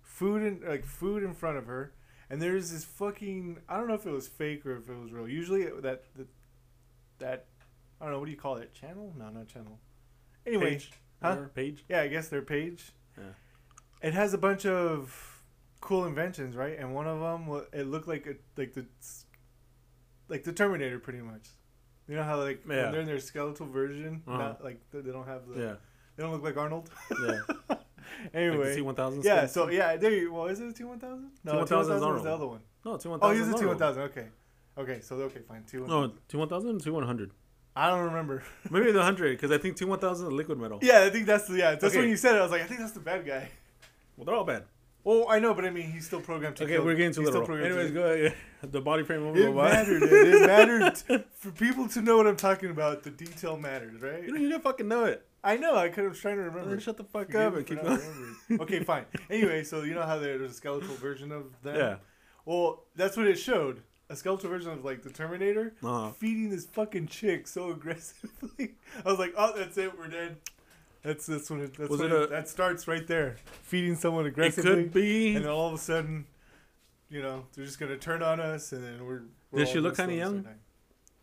[0.01, 1.91] food in like food in front of her,
[2.29, 5.11] and there's this fucking I don't know if it was fake or if it was
[5.11, 5.27] real.
[5.27, 6.27] Usually that that
[7.19, 7.45] that
[7.99, 9.13] I don't know what do you call it channel?
[9.17, 9.77] No, not channel.
[10.47, 11.37] Anyway, page, huh?
[11.53, 11.83] page.
[11.89, 12.91] yeah, I guess their page.
[13.17, 13.23] Yeah.
[14.01, 15.34] It has a bunch of
[15.85, 16.77] cool inventions, right?
[16.79, 17.39] And one of them,
[17.71, 18.85] it looked like a, like the
[20.27, 21.45] like the Terminator, pretty much.
[22.07, 22.83] You know how like Yeah.
[22.83, 24.37] when they're in their skeletal version, Uh-huh.
[24.37, 25.75] not like they don't have the Yeah,
[26.15, 26.89] they don't look like Arnold.
[27.23, 27.77] yeah.
[28.33, 29.23] anyway, like T1000.
[29.23, 29.45] yeah.
[29.45, 30.11] So yeah, there.
[30.11, 31.31] You, well, is it a T one thousand?
[31.43, 32.25] No, T1000 is T one thousand is Arnold.
[32.25, 32.61] the other one.
[32.85, 33.19] no, T1000.
[33.21, 34.01] Oh, he's a T one thousand.
[34.03, 34.27] Okay,
[34.77, 34.99] okay.
[35.01, 35.63] So okay, fine.
[35.63, 35.89] T one.
[35.89, 37.29] No, T1000 T100.
[37.77, 38.41] I don't remember.
[38.71, 40.79] Maybe the 100, because I think T1000 is liquid metal.
[40.81, 41.71] yeah, I think that's the yeah.
[41.71, 41.99] That's Okay.
[41.99, 42.39] when you said it.
[42.39, 43.49] I was like, I think that's the bad guy.
[44.15, 44.63] Well, they're all bad.
[45.05, 46.83] Well, I know, but I mean, he's still programmed to Okay, kill.
[46.83, 47.45] we're getting too he's still literal.
[47.59, 48.35] programmed to Anyways, go ahead.
[48.71, 49.71] The body frame a It robot.
[49.71, 50.01] mattered.
[50.03, 53.03] It, it mattered for people to know what I'm talking about.
[53.03, 54.23] The detail matters, right?
[54.23, 55.23] You don't even fucking know it.
[55.43, 55.75] I know.
[55.75, 56.79] I could have trying to Then remember.
[56.79, 58.01] shut the fuck Forgive up and keep going.
[58.61, 59.05] okay, fine.
[59.29, 61.75] Anyway, so you know how there's a skeletal version of them.
[61.75, 61.95] Yeah.
[62.45, 63.83] Well, that's what it showed.
[64.09, 66.11] A skeletal version of like the Terminator Uh-huh.
[66.13, 68.73] feeding this fucking chick so aggressively.
[69.05, 69.95] I was like, oh, that's it.
[69.95, 70.37] We're dead.
[71.05, 73.37] That's that's when it, that's Was when it it, a- that starts right there.
[73.63, 74.71] Feeding someone It aggressively.
[74.83, 75.35] could be.
[75.35, 76.25] and then all of a sudden,
[77.09, 79.21] you know, they're just gonna turn on us, and then we're.
[79.51, 80.47] we're Did she look kinda young?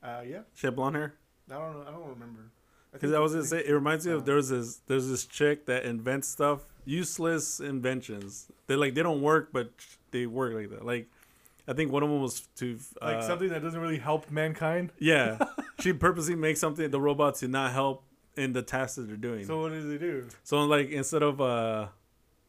[0.03, 0.41] Uh, yeah.
[0.55, 1.15] She had blonde hair.
[1.51, 1.85] I don't know.
[1.87, 2.51] I don't remember.
[2.93, 5.09] Because think- I was gonna say, it reminds me uh, of there was this there's
[5.09, 8.47] this chick that invents stuff, useless inventions.
[8.69, 9.71] They like they don't work, but
[10.13, 10.85] they work like that.
[10.87, 11.09] Like,
[11.67, 14.93] I think one of them was to uh, like something that doesn't really help mankind.
[14.99, 15.39] Yeah,
[15.81, 18.05] she purposely makes something the robots to not help
[18.37, 19.45] in the tasks that they're doing.
[19.45, 20.27] So what does it do?
[20.45, 21.89] So like instead of uh,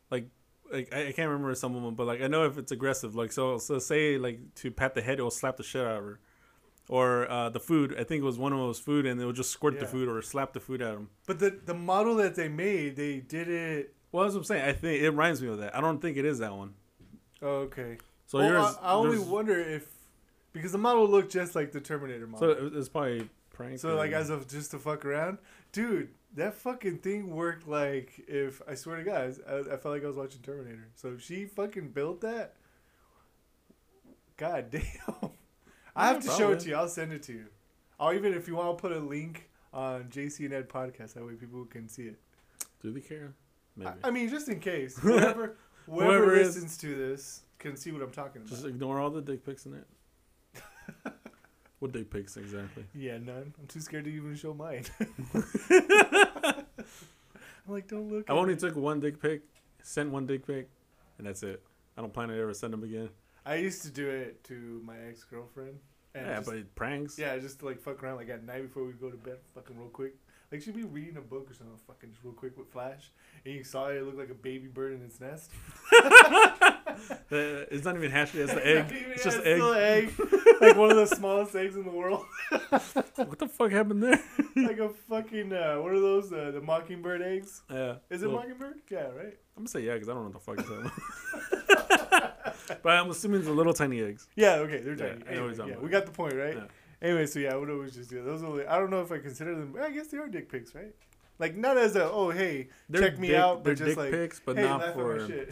[0.09, 0.27] like
[0.71, 3.15] like I, I can't remember some of them, but like I know if it's aggressive,
[3.15, 5.97] like so so say like to pat the head, it will slap the shit out
[5.97, 6.19] of her,
[6.89, 7.93] or uh, the food.
[7.99, 10.21] I think it was one of those food, and it'll just squirt the food or
[10.21, 11.09] slap the food at him.
[11.27, 13.93] But the the model that they made, they did it.
[14.11, 14.63] Well, that's what I'm saying.
[14.65, 15.75] I think it reminds me of that.
[15.75, 16.75] I don't think it is that one.
[17.41, 17.97] Oh, okay.
[18.27, 19.85] So well, yours, I, I only wonder if
[20.53, 22.51] because the model looked just like the Terminator model.
[22.51, 23.79] it- it's probably prank.
[23.79, 25.39] So, like as of just to fuck around,
[25.73, 26.09] dude.
[26.35, 30.07] That fucking thing worked like if I swear to God, I, I felt like I
[30.07, 30.87] was watching Terminator.
[30.95, 32.55] So if she fucking built that,
[34.37, 35.29] god damn.
[35.95, 36.75] I have to show it to you.
[36.75, 37.45] I'll send it to you.
[37.99, 41.13] I'll even if you want to put a link on JC and Ed podcast.
[41.13, 42.15] That way people can see it.
[42.81, 43.33] do they care?
[43.75, 43.91] Maybe.
[44.03, 45.55] I, I mean, just in case, whoever
[45.85, 48.49] whoever Whoever is- listens to this can see what I'm talking about.
[48.49, 49.87] Just ignore all the dick pics in it.
[51.83, 52.85] what dick pics exactly?
[52.95, 53.53] yeah, none.
[53.59, 54.85] I'm too scared to even show mine.
[55.69, 56.63] I'm
[57.67, 58.29] like, don't look.
[58.29, 58.59] I only me.
[58.59, 59.41] took one dick pic,
[59.81, 60.69] sent one dick pic,
[61.17, 61.61] and that's it.
[61.97, 63.09] I don't plan to ever send them again.
[63.45, 65.77] I used to do it to my ex girlfriend.
[66.15, 67.19] yeah, just, but it pranks.
[67.19, 69.77] yeah, just to, like fuck around like at night before we go to bed, fucking
[69.77, 70.15] real quick.
[70.53, 73.11] Like she'd be reading a book or something, fucking just real quick with flash,
[73.43, 75.51] and you saw it, it looked like a baby bird in its nest.
[77.29, 78.33] The- it's not even yet.
[78.35, 78.85] It's the egg.
[78.91, 79.61] It's just egg.
[79.61, 80.13] egg,
[80.61, 84.19] like one of the smallest eggs in the world, What the fuck happened there?
[84.55, 86.31] like a fucking uh, what are those?
[86.31, 87.61] Uh, the mockingbird eggs?
[87.71, 87.95] Yeah.
[88.09, 88.75] Is it Well, mockingbird?
[88.89, 89.37] Yeah, right.
[89.55, 92.55] I'm gonna say yeah because I don't know what the fuck is that.
[92.83, 94.27] but I'm assuming it's the little tiny eggs.
[94.35, 95.37] Yeah, okay, they're Yeah, tiny.
[95.37, 95.81] Anyway, yeah, about.
[95.83, 96.55] we got the point, right?
[96.55, 96.63] Yeah.
[97.01, 98.23] Anyway, so yeah, I would always just do.
[98.23, 99.75] Those are I don't know if I consider them.
[99.81, 100.93] I guess they are dick pics, right?
[101.39, 104.11] Like not as a oh hey They're check me dick- out, but just dick like
[104.11, 105.51] pics, but hey not for shit.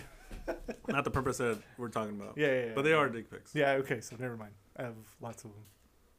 [0.88, 2.38] Not the purpose that we're talking about.
[2.38, 2.72] Yeah, yeah, yeah.
[2.76, 3.54] But they are dick pics.
[3.56, 4.54] Yeah, okay, so never mind.
[4.78, 5.64] I have lots of them.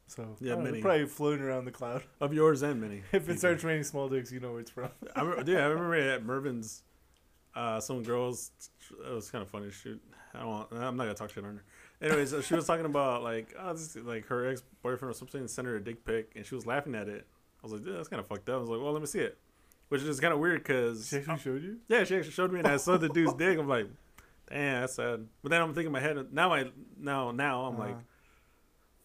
[0.06, 0.82] So Yeah, I don't know, many.
[0.82, 2.02] probably floating around the cloud.
[2.20, 3.02] Of yours and many.
[3.12, 4.90] If it starts raining small dicks, you know where it's from.
[5.16, 6.82] I remember, yeah, I remember at Mervyn's,
[7.54, 8.50] uh, some girls.
[9.06, 9.70] It was kind of funny.
[9.70, 9.96] She,
[10.34, 10.48] I don't.
[10.48, 11.64] Want, I'm not gonna talk shit on her.
[12.06, 15.46] Anyways, uh, she was talking about like, oh, this like her ex boyfriend or something
[15.48, 17.26] sent her a dick pic, and she was laughing at it.
[17.62, 18.56] I was like, dude, that's kind of fucked up.
[18.56, 19.38] I was like, well, let me see it,
[19.88, 21.76] which is kind of weird because She actually showed you?
[21.88, 23.56] yeah, she actually showed me, and I saw the dude's dick.
[23.58, 23.86] I'm like,
[24.52, 25.26] damn, that's sad.
[25.42, 26.52] But then I'm thinking in my head now.
[26.52, 27.98] I now now I'm like, Uh,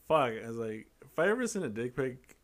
[0.08, 0.34] fuck.
[0.44, 2.38] I was like, if I ever send a dick pic,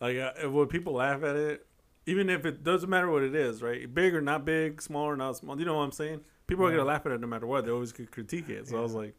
[0.00, 1.66] like, uh, would people laugh at it?
[2.06, 3.92] Even if it doesn't matter what it is, right?
[3.92, 5.58] Big or not big, small or not small.
[5.58, 6.22] You know what I'm saying?
[6.46, 7.64] People are gonna laugh at it no matter what.
[7.64, 8.66] They always could critique it.
[8.68, 9.14] So I was like,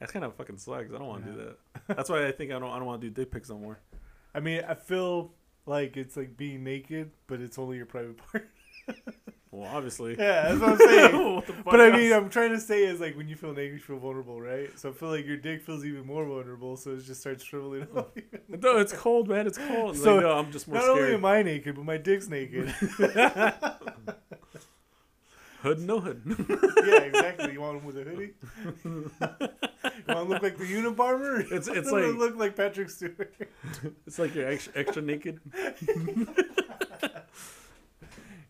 [0.00, 0.90] that's kind of fucking sucks.
[0.92, 1.36] I don't want to Yeah.
[1.36, 1.42] do
[1.86, 1.96] that.
[1.96, 2.70] That's why I think I don't.
[2.70, 3.78] I don't want to do dick pics no more.
[4.34, 5.32] I mean, I feel
[5.66, 8.48] like it's like being naked, but it's only your private part.
[9.56, 10.16] Well, obviously.
[10.18, 11.14] yeah, that's what I'm saying.
[11.64, 11.96] What But I else?
[11.96, 14.76] mean, I'm trying to say is like when you feel naked, you feel vulnerable, right?
[14.76, 17.86] So I feel like your dick feels even more vulnerable, so it just starts shriveling
[17.96, 18.18] up.
[18.48, 19.46] no, it's cold, man.
[19.46, 19.96] It's cold.
[19.96, 22.68] So, like, no, I'm just more Not only am I naked, but my dick's naked.
[25.62, 26.20] Hood, no hood.
[26.86, 27.52] yeah, exactly.
[27.54, 28.34] You want him with a hoodie?
[28.84, 29.10] you
[30.08, 31.40] want to look like the Unabomber?
[31.46, 33.32] It's- it's like- look like Patrick Stewart.
[34.06, 35.40] it's like you're extra, extra naked.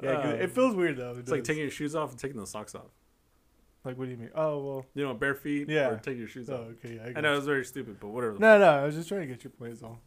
[0.04, 1.12] Yeah, Uh, it feels weird though.
[1.12, 2.90] It It's like taking your shoes off and taking the socks off.
[3.84, 4.30] Like, what do you mean?
[4.34, 4.86] Oh well.
[4.94, 5.68] You know, bare feet.
[5.68, 5.88] Yeah.
[5.90, 6.60] Or take your shoes Oh, off.
[6.84, 6.96] okay.
[6.96, 7.34] Yeah, I, I know you.
[7.34, 8.38] it was very stupid, but whatever.
[8.38, 8.64] No, no.
[8.70, 9.72] I was just trying to get your point.
[9.72, 10.00] Is all.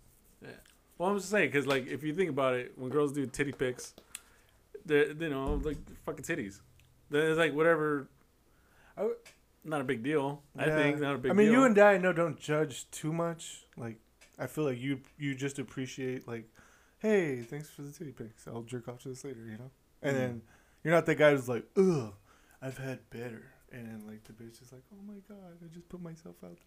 [0.97, 3.51] Well, I'm just saying because like if you think about it, when girls do titty
[3.51, 3.93] pics,
[4.85, 6.59] they're you know like fucking titties.
[7.11, 8.07] Then it's like whatever.
[8.97, 9.17] I w-
[9.63, 10.41] not a big deal.
[10.57, 11.29] I think not a big.
[11.31, 11.59] I mean, deal.
[11.59, 13.65] you and I know don't judge too much.
[13.77, 13.97] Like,
[14.39, 16.49] I feel like you you just appreciate like,
[16.97, 18.47] hey, thanks for the titty pics.
[18.47, 19.69] I'll jerk off to this later, you know.
[20.01, 20.19] And Mm.
[20.19, 20.41] then
[20.83, 22.13] you're not that guy who's like, ugh,
[22.61, 23.43] I've had better.
[23.71, 26.57] And then like the bitch is like, oh my god, I just put myself out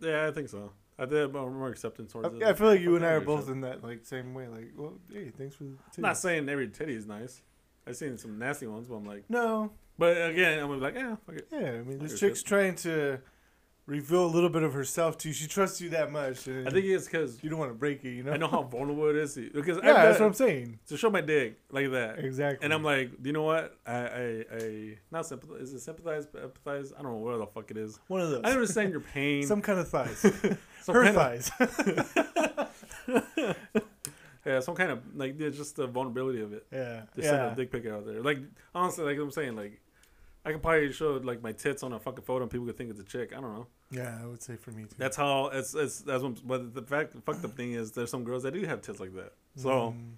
[0.00, 0.10] there.
[0.12, 0.72] Yeah, I think so.
[0.98, 2.28] I think I'm more acceptance towards.
[2.28, 2.42] I, it.
[2.42, 4.46] I feel like you and I are both in that like same way.
[4.48, 5.96] Like, well, hey, thanks for the titties.
[5.98, 7.40] I'm not saying every titty is nice.
[7.86, 11.36] I've seen some nasty ones, but I'm like, no, but again, I'm like, yeah, fuck
[11.36, 11.48] it.
[11.50, 11.58] yeah.
[11.58, 12.46] I mean, this chick's shit.
[12.46, 13.20] trying to
[13.86, 15.34] reveal a little bit of herself to you.
[15.34, 16.46] She trusts you that much.
[16.48, 18.10] I think it's because you don't want to break it.
[18.10, 18.32] You know.
[18.32, 19.34] I know how vulnerable it is.
[19.34, 20.78] Because Yeah, that's what I'm saying.
[20.88, 22.18] to show my dick like that.
[22.20, 22.64] Exactly.
[22.64, 23.76] And I'm like, do you know what?
[23.86, 25.60] I, I, I not sympathize.
[25.62, 26.26] Is it sympathize?
[26.26, 26.92] Empathize?
[26.98, 27.98] I don't know what the fuck it is.
[28.08, 28.40] one of those.
[28.44, 29.42] I understand your pain.
[29.46, 30.22] Some kind of thighs.
[30.86, 31.50] Her thighs.
[34.46, 36.66] yeah, some kind of like yeah, just the vulnerability of it.
[36.72, 37.02] yeah.
[37.14, 37.52] Just send Yeah.
[37.52, 38.20] a dick pic out there.
[38.22, 38.38] Like
[38.74, 39.80] honestly, like I'm saying, like
[40.44, 42.90] I could probably show like my tits on a fucking photo and people could think
[42.90, 43.32] it's a chick.
[43.36, 43.66] I don't know.
[43.92, 44.96] Yeah, I would say for me too.
[44.98, 46.44] That's how it's it's that's what.
[46.46, 48.98] But the fact, the fucked up thing is, there's some girls that do have tits
[49.00, 49.34] like that.
[49.56, 50.14] So Mm,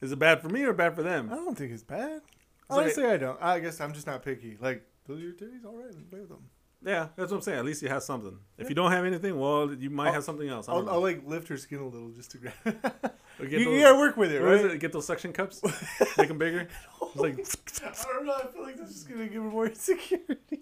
[0.00, 1.30] is it bad for me or bad for them?
[1.30, 2.22] I don't think it's bad.
[2.22, 3.40] It's like- Honestly, I don't.
[3.42, 4.56] I guess I'm just not picky.
[4.60, 5.64] Like, those are your titties?
[5.64, 6.44] All right, play with them.
[6.82, 7.58] Yeah, that's what I'm saying.
[7.58, 8.38] At least you have something.
[8.56, 10.68] If you don't have anything, well, you might I'll- have something else.
[10.68, 10.88] I I'll.
[10.88, 12.54] I'll like lift her skin a little just to grab.
[13.38, 14.62] You, get you those- gotta work with it, right?
[14.66, 14.80] it?
[14.80, 15.62] Get those suction cups,
[16.18, 16.68] make them bigger.
[17.14, 18.34] It's like I don't know.
[18.34, 20.60] I feel like this is gonna give her more insecurity.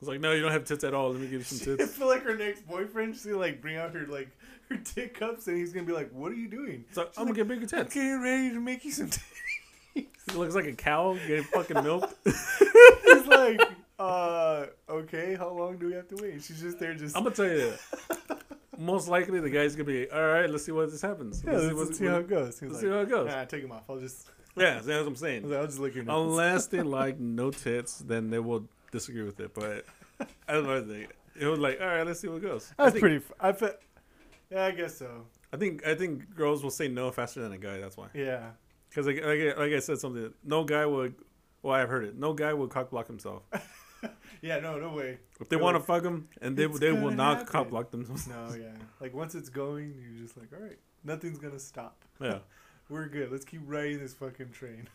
[0.00, 1.10] like no, you don't have tits at all.
[1.10, 1.82] Let me give you some tits.
[1.82, 4.28] I feel like her next boyfriend, she's gonna like bring out her like
[4.70, 7.34] her dick cups, and he's gonna be like, "What are you doing?" So I'm gonna
[7.34, 7.94] get bigger I'm tits.
[7.94, 9.08] getting ready to make you some.
[9.10, 9.20] Titties.
[9.96, 12.14] It looks like a cow getting fucking milked.
[12.24, 13.60] He's like,
[13.98, 16.42] uh, okay, how long do we have to wait?
[16.42, 17.72] She's just there, just I'm gonna tell you.
[18.76, 20.50] Most likely, the guy's gonna be all right.
[20.50, 21.42] Let's see what this happens.
[21.46, 21.52] yeah.
[21.52, 22.60] Let's Let's, what- see how it goes.
[22.60, 23.28] Let's like, see how it goes.
[23.28, 23.84] Nah, take him off.
[23.88, 25.54] I'll just, Yeah, that's what I'm saying.
[25.54, 26.04] I'll just lick your.
[26.08, 29.54] Unless they like no tits, then they will disagree with it.
[29.54, 29.84] But
[30.48, 30.80] I don't know.
[30.80, 31.06] They,
[31.40, 32.72] it was like, all right, let's see what goes.
[32.78, 33.16] I That's think, pretty.
[33.16, 33.70] F- I feel.
[34.50, 35.26] Yeah, I guess so.
[35.52, 37.78] I think I think girls will say no faster than a guy.
[37.78, 38.08] That's why.
[38.12, 38.50] Yeah.
[38.90, 41.14] Because like, like I- like I said something, no guy would.
[41.62, 42.16] Well, I've heard it.
[42.18, 43.42] No guy would cock block himself
[44.42, 44.60] Yeah.
[44.60, 44.78] No.
[44.78, 45.18] No way.
[45.40, 45.64] if they Really?
[45.64, 47.52] want to fuck them, and they It's they will not happen.
[47.52, 48.26] cock block themselves.
[48.28, 48.54] No.
[48.58, 48.68] Yeah.
[49.00, 52.04] Like once it's going, you're just like, all right, nothing's gonna stop.
[52.20, 52.38] Yeah,
[52.90, 53.32] We're good.
[53.32, 54.86] Let's keep riding this fucking train.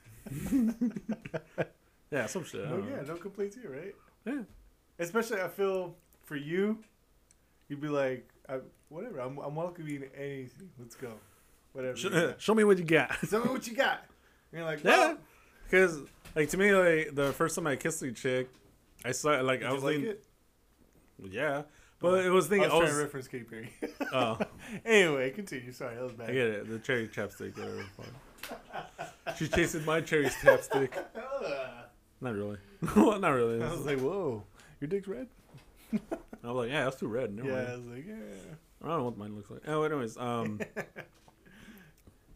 [2.11, 2.67] yeah, some shit.
[2.69, 3.95] No, yeah, no complaints here, right?
[4.25, 4.43] Yeah.
[4.99, 6.79] Especially, I feel for you,
[7.67, 9.19] you'd be like, I, whatever.
[9.19, 10.69] I'm, I'm welcoming anything.
[10.79, 11.13] Let's go.
[11.73, 11.95] Whatever.
[11.97, 13.15] Sh- show me what you got.
[13.29, 14.03] Tell me what you got.
[14.51, 15.15] And you're like, Yeah.
[15.63, 15.99] Because
[16.35, 18.49] like to me, like the first time I kissed a chick,
[19.05, 20.23] I saw like did I was like it?
[21.29, 21.63] yeah,
[21.99, 22.91] but it was thinking I thinking was I trying was.
[22.91, 23.69] to reference Katy Perry.
[24.13, 24.39] oh,
[24.85, 25.71] anyway, continue.
[25.71, 26.29] Sorry, that was bad.
[26.29, 26.69] I get it.
[26.69, 27.57] The cherry chapstick.
[27.57, 27.85] Whatever.
[29.37, 30.91] She's chasing my cherry chapstick.
[32.21, 32.57] Not really.
[32.95, 33.63] well, not really.
[33.63, 34.43] I was like, whoa,
[34.81, 35.27] your dick's red?
[35.93, 37.33] I was like, yeah, that's too red.
[37.33, 38.15] Never yeah, I was like, yeah.
[38.83, 39.61] I don't know what mine looks like.
[39.67, 40.59] Oh, anyways, um,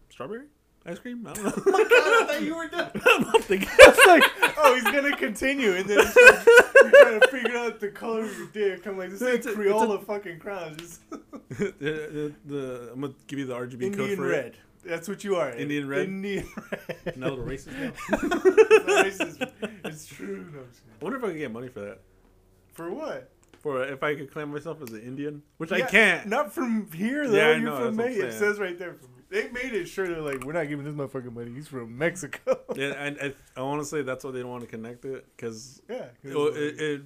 [0.09, 0.45] strawberry
[0.85, 1.25] ice cream.
[1.27, 1.53] I don't know.
[1.55, 2.91] Oh my God, I thought you were done.
[3.05, 3.69] I'm not thinking.
[3.79, 4.23] It's like,
[4.57, 6.45] oh, he's gonna continue, and then it's like,
[6.83, 8.85] you're trying to figure out the color of your dick.
[8.87, 13.13] I'm like, this ain't It's a- a- fucking crown, just the, the, the, I'm gonna
[13.27, 14.45] give you the RGB code Indian for red.
[14.47, 14.55] it.
[14.85, 15.51] That's what you are.
[15.51, 16.05] Indian red?
[16.07, 17.17] Indian red.
[17.17, 17.91] Now little racist now.
[18.11, 19.51] It's racist.
[19.85, 20.45] It's true.
[20.53, 20.97] No, I'm just kidding.
[21.01, 21.99] I wonder if I could get money for that.
[22.73, 23.29] For what?
[23.61, 26.27] For if I could claim myself as an Indian, which I can't.
[26.27, 27.35] Not from here though.
[27.37, 28.95] Yeah, I You're know, from that's what I'm It says right there.
[28.95, 31.51] From, they made it sure they're like, we're not giving this motherfucker money.
[31.53, 32.59] He's from Mexico.
[32.75, 35.27] Yeah, and I, I want to say that's why they don't want to connect it
[35.35, 36.05] because yeah.
[36.23, 37.01] it, will- it, it,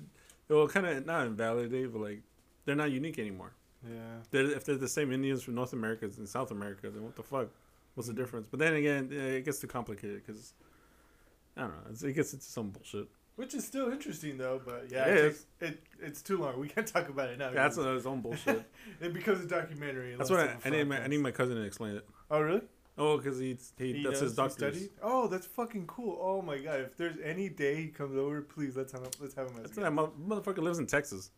[0.48, 2.22] it will kind of not invalidate, but like
[2.63, 3.54] they're not unique anymore.
[3.86, 4.00] yeah.
[4.32, 7.24] They're, if they're the same Indians from North America and South America, then what the
[7.24, 7.50] fuck?
[7.96, 8.22] What's the mm-hmm.
[8.22, 8.48] difference?
[8.50, 10.54] But then again, it gets too complicated because
[11.58, 11.92] I don't know.
[11.92, 13.08] It's, it gets into some bullshit.
[13.36, 16.60] Which is still interesting though, but yeah, It it, takes, it it's too long.
[16.60, 17.52] We can't talk about it now.
[17.52, 18.63] That's because its own bullshit.
[19.02, 20.16] it becomes a documentary.
[20.16, 20.88] That's what I, I need.
[20.88, 22.08] My, I need my cousin to explain it.
[22.30, 22.62] Oh really?
[23.00, 24.74] Oh, because he, he that's his doctor.
[25.04, 26.18] Oh, that's fucking cool.
[26.20, 26.80] Oh my god!
[26.82, 29.54] If there's any day he comes over, please let's have him, let's have him.
[29.54, 29.82] As a That's guest.
[29.82, 31.30] that mo- motherfucker lives in Texas.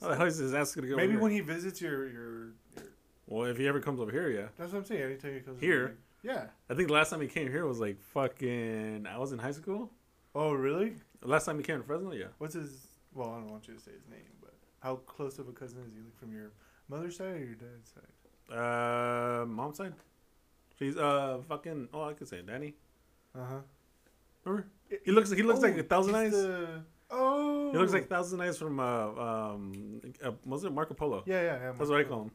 [0.00, 0.96] How the hell is his ass gonna go?
[0.96, 2.84] Maybe when he visits your, your your
[3.26, 4.48] well, if he ever comes over here, yeah.
[4.58, 5.02] that's what I'm saying.
[5.02, 5.84] Anytime he comes Here?
[5.84, 6.44] over, yeah.
[6.68, 9.06] I think the last time he came here was like fucking.
[9.06, 9.90] I was in high school.
[10.34, 10.96] Oh really?
[11.22, 12.26] The last time he came to Fresno, yeah.
[12.38, 12.88] What's his?
[13.14, 15.78] Well, I don't want you to say his name, but how close of a cousin
[15.86, 16.00] is he?
[16.00, 16.52] Like from your
[16.90, 18.04] mother's side or your dad's side?
[18.54, 19.94] Uh, mom's side.
[20.78, 21.88] She's uh fucking.
[21.92, 22.74] Oh, I could say Danny.
[23.34, 23.60] Uh huh.
[24.44, 24.68] Remember?
[25.04, 25.30] He looks.
[25.30, 26.32] He looks like a thousand eyes.
[26.32, 27.72] The, oh.
[27.72, 31.24] He looks like Thousand Eyes from uh um uh, was it Marco Polo?
[31.26, 31.72] Yeah, yeah, yeah.
[31.76, 32.30] That's what I call him.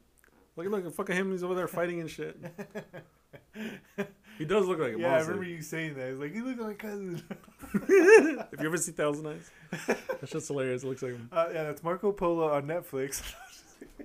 [0.56, 1.32] Look, look, fucking him.
[1.32, 2.38] He's over there fighting and shit.
[4.38, 6.10] He does look like a yeah, I remember you saying that.
[6.10, 7.22] He's like he looks like my cousin.
[7.74, 9.52] if you ever see Thousand Eyes,
[10.20, 10.84] that's just hilarious.
[10.84, 11.30] It looks like him.
[11.32, 13.22] Uh, yeah, that's Marco Polo on Netflix.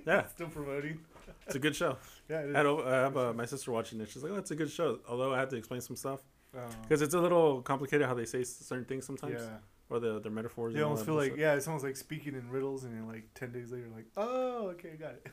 [0.05, 0.99] Yeah, Still promoting.
[1.47, 1.97] It's a good show.
[2.29, 2.55] Yeah, it is.
[2.55, 4.09] I, had, I have uh, my sister watching it.
[4.09, 6.19] She's like, "Oh, it's a good show." Although I had to explain some stuff
[6.55, 6.59] Oh.
[6.81, 9.57] because it's a little complicated how they say certain things sometimes, yeah.
[9.89, 10.75] or the their metaphors.
[10.75, 11.39] You almost feel like bullshit.
[11.41, 14.67] yeah, it's almost like speaking in riddles, and then like ten days later, like oh
[14.73, 15.27] okay, I got it.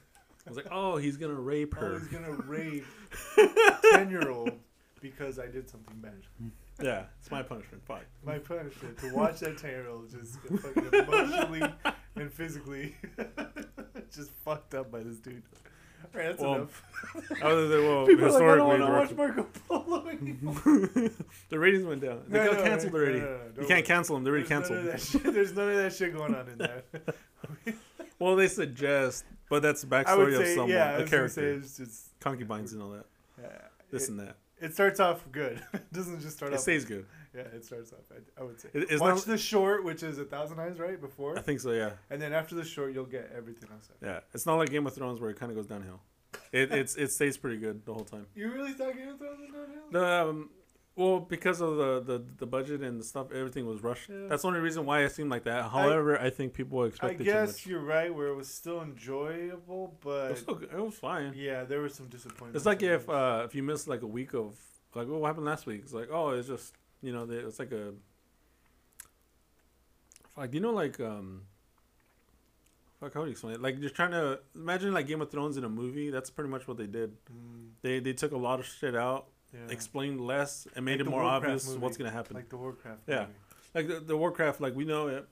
[0.46, 2.84] I was like, "Oh, he's gonna rape Oh, her." he's gonna rape
[3.92, 4.52] ten year old
[5.00, 6.22] because I did something bad.
[6.80, 7.82] yeah, it's my punishment.
[7.86, 8.04] Fuck.
[8.24, 11.62] My punishment to watch that ten year old just fucking emotionally
[12.16, 12.94] and physically
[14.14, 15.42] just fucked up by this dude.
[16.12, 16.82] Right, that's Well, enough.
[17.14, 20.54] Was like, well, People are like, I don't want to the, watch Marco Polo anymore.
[21.48, 22.22] the ratings went down.
[22.28, 23.20] They No, got no, canceled already.
[23.20, 24.24] no, you can't cancel them.
[24.24, 25.22] They're already There's none of canceled.
[25.24, 26.82] that There's none of that shit going on in there.
[28.20, 31.28] Well, they suggest, but that's the backstory of say, someone, yeah, I a was gonna
[31.28, 33.06] say character, it's just concubines and all that,
[33.42, 33.48] yeah,
[33.90, 34.36] this it, and that.
[34.60, 35.62] It starts off good.
[35.72, 36.60] it doesn't just start It off.
[36.60, 37.06] It stays good.
[37.34, 37.98] Yeah, it starts off.
[38.12, 38.68] I, I would say.
[38.72, 41.72] It- Watch not- the short, which is a thousand eyes, right before, I think so.
[41.72, 43.88] Yeah, and then after the short, you'll get everything else.
[43.92, 44.06] after.
[44.06, 44.20] yeah.
[44.32, 46.00] It's not like Game of Thrones where it kind of goes downhill.
[46.52, 48.26] It it's it stays pretty good the whole time.
[48.34, 49.82] You really thought Game of Thrones was downhill?
[49.90, 50.50] The um,
[50.96, 54.08] well, because of the, the the budget and the stuff, everything was rushed.
[54.08, 54.28] Yeah.
[54.28, 55.70] That's the only reason why it seemed like that.
[55.70, 57.22] However, I, think people I expected.
[57.22, 60.94] I guess you're right, where it was still enjoyable, It but was, still, it was
[60.94, 61.32] fine.
[61.36, 62.56] yeah, there was some disappointment.
[62.56, 64.56] It's like if uh, if you miss like a week of
[64.94, 65.80] like what happened last week.
[65.82, 67.92] It's like oh, it's just you know they, it's like a
[70.36, 71.42] like You know like um.
[73.00, 73.60] Fuck, how do you explain it?
[73.62, 76.10] Like you're trying to imagine like Game of Thrones in a movie.
[76.10, 77.10] That's pretty much what they did.
[77.26, 79.72] Mm, They they took a lot of shit out, yeah.
[79.72, 81.78] explained less, and made Like it more Warcraft obvious movie.
[81.80, 82.36] what's gonna happen.
[82.36, 83.02] like the Warcraft.
[83.06, 83.20] Yeah.
[83.20, 83.32] movie.
[83.74, 85.26] Like the, the Warcraft, like we know it.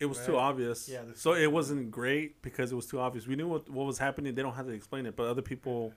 [0.00, 0.88] It was too obvious.
[0.88, 3.26] Yeah, so it wasn't great because it was too obvious.
[3.26, 4.32] We knew what, what was happening.
[4.36, 5.92] They don't have to explain it, but other people,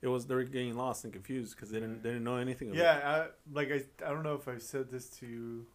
[0.00, 2.68] it was they were getting lost and confused because they didn't they didn't know anything.
[2.68, 2.76] It.
[2.76, 5.66] Yeah, I, like I, I don't know if I've said this to you,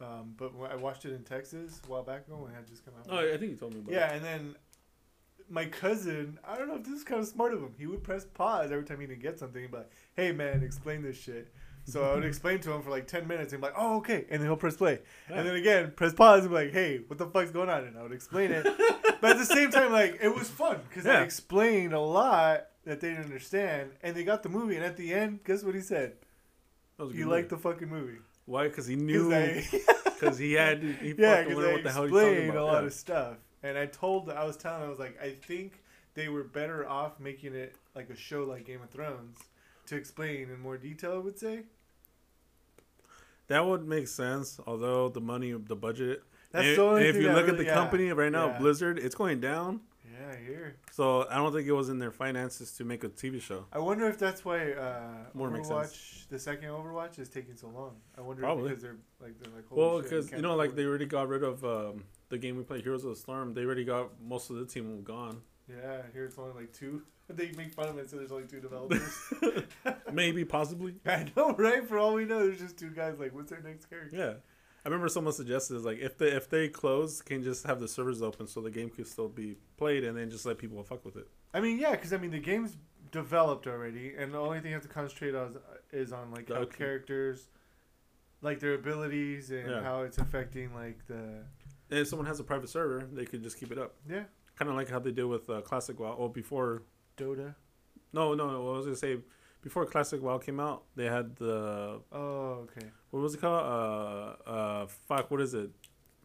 [0.00, 2.66] um, but when I watched it in Texas a while back ago when it had
[2.66, 3.06] just come out.
[3.10, 3.92] Oh, I think you told me about.
[3.92, 3.94] it.
[3.96, 4.56] yeah, and then
[5.48, 7.74] my cousin, I don't know if this is kind of smart of him.
[7.78, 11.16] He would press pause every time he didn't get something, but "Hey man, explain this
[11.20, 11.52] shit."
[11.84, 14.24] So I would explain to him for like ten minutes, and be like, "Oh okay,"
[14.30, 15.36] and then he'll press play, Yeah.
[15.38, 17.96] and then again press pause and be like, "Hey, what the fuck's going on?" And
[17.98, 18.64] I would explain it,
[19.20, 23.00] but at the same time, like it was fun because I explained a lot that
[23.00, 24.76] they didn't understand, and they got the movie.
[24.76, 26.14] And at the end, guess what he said?
[26.98, 27.54] That was a You good like movie.
[27.56, 28.18] the fucking movie.
[28.46, 28.64] why?
[28.68, 29.28] Because he knew
[30.04, 32.80] because he had he yeah, because I what the hell he's talking explained a lot
[32.82, 32.86] Yeah.
[32.86, 35.82] of stuff, and I told, I was telling, I was like, I think
[36.14, 39.38] they were better off making it like a show like Game of Thrones
[39.86, 41.12] to explain in more detail.
[41.14, 41.64] I would say
[43.48, 44.58] That would make sense.
[44.66, 46.22] Although the money, the budget.
[46.52, 48.58] that's and, the only and if you look at the yeah, company right now, yeah.
[48.58, 49.80] Blizzard, it's going down.
[50.26, 50.76] Yeah, I hear.
[50.90, 53.66] So I don't think it was in their finances to make a TV show.
[53.72, 55.00] I wonder if that's why uh,
[55.34, 57.96] More makes Overwatch, the second Overwatch, is taking so long.
[58.16, 58.68] I wonder Probably.
[58.70, 61.42] because they're like they're like Well, we because you know, like they already got rid
[61.42, 63.54] of um, the game we play, Heroes of the Storm.
[63.54, 65.42] They already got most of the team gone.
[65.68, 67.02] yeah, here it's only like two.
[67.28, 69.02] They make fun of it, so there's only two developers.
[70.12, 70.94] Maybe, possibly.
[71.06, 71.84] I know, right?
[71.84, 73.18] For all we know, there's just two guys.
[73.18, 74.16] Like, what's their next character?
[74.16, 74.32] Yeah.
[74.86, 77.88] I remember someone suggested is like if they if they close, can just have the
[77.88, 81.04] servers open so the game could still be played and then just let people fuck
[81.04, 81.26] with it.
[81.52, 82.76] I mean, yeah, because I mean the game's
[83.10, 85.56] developed already, and the only thing you have to concentrate on
[85.92, 86.78] is on like how outcome.
[86.78, 87.48] characters,
[88.42, 89.82] like their abilities and Yeah.
[89.82, 91.42] how it's affecting like the
[91.90, 93.94] And if someone has a private server, they could just keep it up.
[94.08, 94.22] yeah
[94.56, 96.16] Kind of like how they did with uh, Classic WoW.
[96.18, 96.82] Oh, before
[97.16, 97.56] Dota.
[98.12, 99.18] no, no, I was gonna say
[99.66, 102.86] before Classic WoW came out, they had the Oh, okay.
[103.10, 103.64] what was it called?
[104.46, 105.70] Uh, uh, fuck, what is it?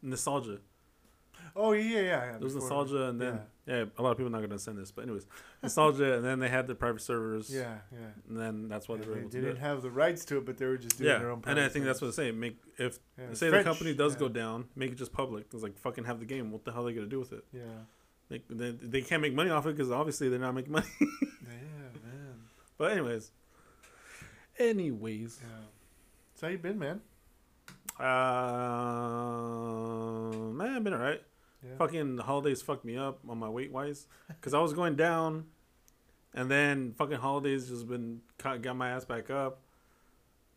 [0.02, 0.60] Nostalgia.
[1.56, 2.02] Oh yeah, yeah.
[2.02, 3.86] yeah There was before- nostalgia, and then yeah.
[3.98, 5.26] a lot of people are not gonna send this, but anyways,
[5.64, 7.46] nostalgia, and then they had the private servers.
[7.54, 7.98] Yeah, yeah.
[8.30, 9.68] and then that's why Yeah, they were they able to do didn't it.
[9.70, 11.42] have the rights to it, but they were just doing Yeah, their own.
[11.48, 12.16] and I think that's what servers.
[12.18, 12.32] they say.
[12.44, 14.20] Make if Yeah, say French, the company does yeah.
[14.20, 15.48] go down, make it just public.
[15.54, 16.52] It's like fucking have the game.
[16.52, 17.44] What the hell are they gonna do with it?
[17.52, 17.64] Yeah.
[18.30, 20.88] Like they, they can't make money off it because obviously they're not making money.
[21.02, 21.81] Yeah.
[22.82, 23.32] But anyways,
[24.58, 25.48] anyways, Yeah.
[26.34, 27.00] So how you been, man?
[28.00, 28.04] uh,
[30.52, 31.22] man, I've been alright.
[31.64, 31.76] Yeah.
[31.78, 35.46] Fucking holidays fucked me up on my weight wise because I was going down,
[36.34, 39.60] and then fucking holidays just been got my ass back up,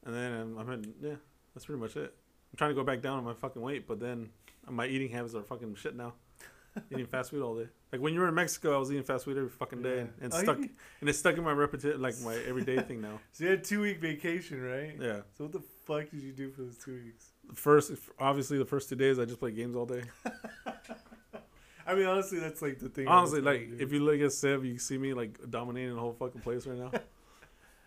[0.07, 1.17] and then I'm, I'm in, yeah,
[1.55, 2.15] that's pretty much it.
[2.53, 4.31] I'm trying to go back down on my fucking weight, but then
[4.67, 6.15] my eating habits are fucking shit now.
[6.91, 7.69] eating fast food all day.
[7.95, 10.13] Like when you were in Mexico, I was eating fast food every fucking day, and,
[10.21, 13.21] and Oh, stuck and it's stuck in my repetition, like my everyday thing now.
[13.31, 14.97] So you had two week vacation, right?
[15.01, 15.21] Yeah.
[15.39, 17.29] So what the fuck did you do for those two weeks?
[17.55, 20.03] First, obviously, the first two days I just played games all day.
[21.87, 23.07] I mean, honestly, that's like the thing.
[23.07, 26.41] Honestly, like if you look at Civ, you see me like dominating the whole fucking
[26.41, 26.91] place right now.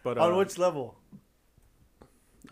[0.04, 0.96] But on uh, which level?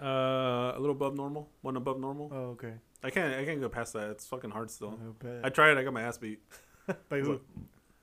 [0.02, 2.30] uh, a little above normal, one above normal.
[2.34, 2.74] Oh, okay.
[3.02, 4.10] I can't, I can't go past that.
[4.10, 5.00] It's fucking hard still.
[5.24, 5.48] I.
[5.48, 5.78] I tried.
[5.78, 6.42] I got my ass beat.
[7.10, 7.40] By who?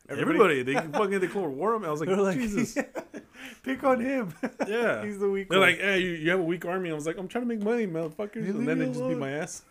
[0.09, 1.89] Everybody, they fucking declare war on me.
[1.89, 2.77] I was like, They're like, Jesus,
[3.63, 4.35] pick on him.
[4.69, 5.03] yeah.
[5.05, 5.71] He's the weak They're one.
[5.71, 6.91] like, hey, you, you have a weak army.
[6.91, 8.49] I was like, I'm trying to make money, motherfuckers.
[8.51, 9.63] And then they just beat my ass.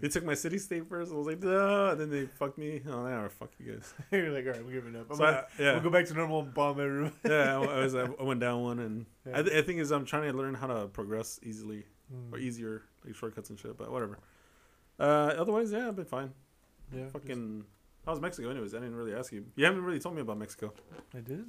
[0.00, 1.12] They took my city state first.
[1.12, 1.90] I was like, duh.
[1.90, 2.80] And then they fucked me.
[2.88, 3.92] Oh, now fuck you guys.
[4.10, 5.10] You're like, all right, we're giving up.
[5.10, 5.72] I'm So, gonna, yeah.
[5.74, 7.12] We'll go back to normal and bomb everyone.
[7.26, 7.94] yeah, I, I was.
[7.94, 9.04] I went down one, and.
[9.34, 11.84] I, th- I think is I'm trying to learn how to progress easily
[12.32, 12.42] or Mm.
[12.42, 13.76] easier, like shortcuts and shit.
[13.76, 14.18] But whatever.
[14.98, 16.32] Uh, otherwise, yeah, I've been fine.
[16.94, 17.64] Yeah, Fucking.
[18.06, 18.74] How was Mexico, anyways?
[18.74, 19.44] I didn't really ask you.
[19.56, 20.72] You haven't really told me about Mexico.
[21.14, 21.44] I did.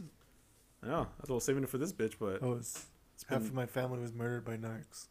[0.86, 3.54] Yeah, I was saving it for this bitch, but Oh, it's, it's half been, of
[3.54, 5.08] my family was murdered by narcs.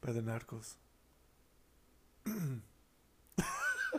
[0.00, 0.74] By the narcos.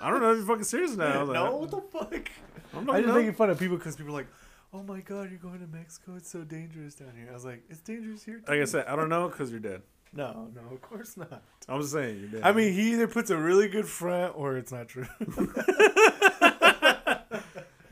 [0.01, 1.23] I don't know if you're fucking serious now.
[1.25, 2.29] Like, no, what the fuck?
[2.75, 4.27] I'm not, I just making fun of people because people are like,
[4.73, 6.15] "Oh my god, you're going to Mexico?
[6.15, 8.51] It's so dangerous down here." I was like, "It's dangerous here." Too.
[8.51, 9.81] Like I said, I don't know because you're dead.
[10.16, 11.43] No, no, of course not.
[11.68, 12.39] I'm just saying.
[12.43, 15.07] I mean, he either puts a really good front or it's not true.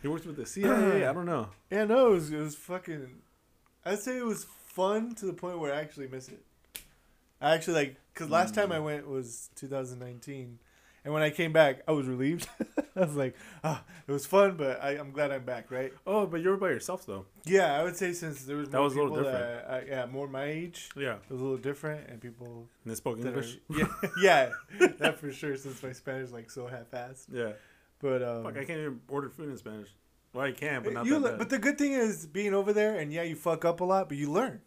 [0.01, 1.05] he works with the CIA.
[1.05, 1.49] I don't know.
[1.71, 3.09] yeah, no, it was, it was fucking.
[3.85, 6.43] I'd say it was fun to the point where I actually miss it.
[7.41, 8.61] I actually like because last hmm.
[8.61, 10.59] time I went was 2019,
[11.03, 12.47] and when I came back, I was relieved.
[12.95, 15.93] I was like, ah, it was fun, but I, I'm glad I'm back, right?
[16.05, 17.25] Oh, but you were by yourself though.
[17.45, 19.79] Yeah, I would say since there was That more was a little people that, uh,
[19.87, 23.17] yeah, more my age, Yeah, it was a little different, and people and they spoke
[23.19, 23.57] English.
[23.69, 23.77] are,
[24.21, 24.49] yeah,
[24.79, 25.55] yeah, that for sure.
[25.55, 27.53] Since my Spanish is, like so half-assed, Yeah.
[27.99, 29.89] but um, Fuck, I can't even order food in Spanish.
[30.33, 31.39] Well, I can, but not you, that le- bad.
[31.39, 34.07] but the good thing is being over there, and yeah, you fuck up a lot,
[34.09, 34.61] but you learn.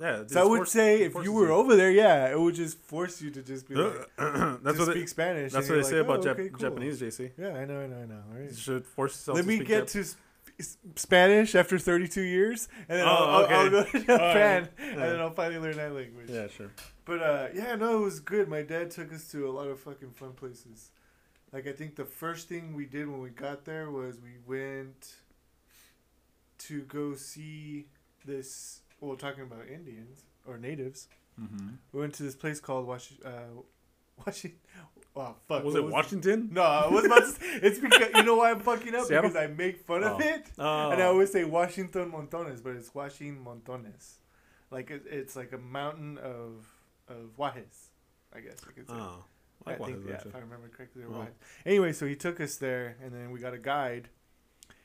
[0.00, 2.78] Yeah, So I would forced- say if you were over there, yeah, it would just
[2.78, 5.52] force you to just be like, that's just what speak they, Spanish.
[5.52, 7.32] that's what they you're say like, about "Oh, Jap- cool." Japanese, JC.
[7.38, 8.22] Yeah, I know, I know, I know.
[8.32, 12.20] All You should force yourself Let to me get Jap- to s- Spanish after 32
[12.22, 14.84] years, and then Oh, I'll, I'll, I'll go to Japan, Yeah.
[14.86, 16.28] and then I'll finally learn that language.
[16.30, 16.70] Yeah, sure.
[17.04, 18.48] But uh, yeah, no, it was good.
[18.48, 20.90] My dad took us to a lot of fucking fun places.
[21.52, 25.14] Like I think the first thing we did when we got there was we went
[26.58, 27.86] to go see
[28.24, 28.80] this.
[29.00, 31.08] Well, talking about Indians or natives,
[31.40, 31.68] Mm-hmm.
[31.92, 33.12] we went to this place called Wash.
[33.22, 33.28] Uh,
[34.26, 34.58] Washington.
[35.14, 35.64] Wow, fuck.
[35.64, 36.48] Was what it Washington?
[36.50, 37.26] No, I was about to.
[37.26, 39.28] Say, it's because you know why I'm fucking up Seattle?
[39.30, 40.18] because I make fun of Oh.
[40.26, 40.46] it.
[40.58, 40.90] Oh.
[40.92, 44.14] And I always say Washington Montones, but it's Washington Montones.
[44.70, 46.66] Like it, it's like a mountain of
[47.08, 47.88] of Wajes,
[48.34, 48.94] I guess you could say.
[48.96, 49.24] Oh,
[49.66, 51.26] I, I think yeah, if I remember correctly, they're Oh.
[51.66, 54.08] Anyway, so he took us there, and then we got a guide,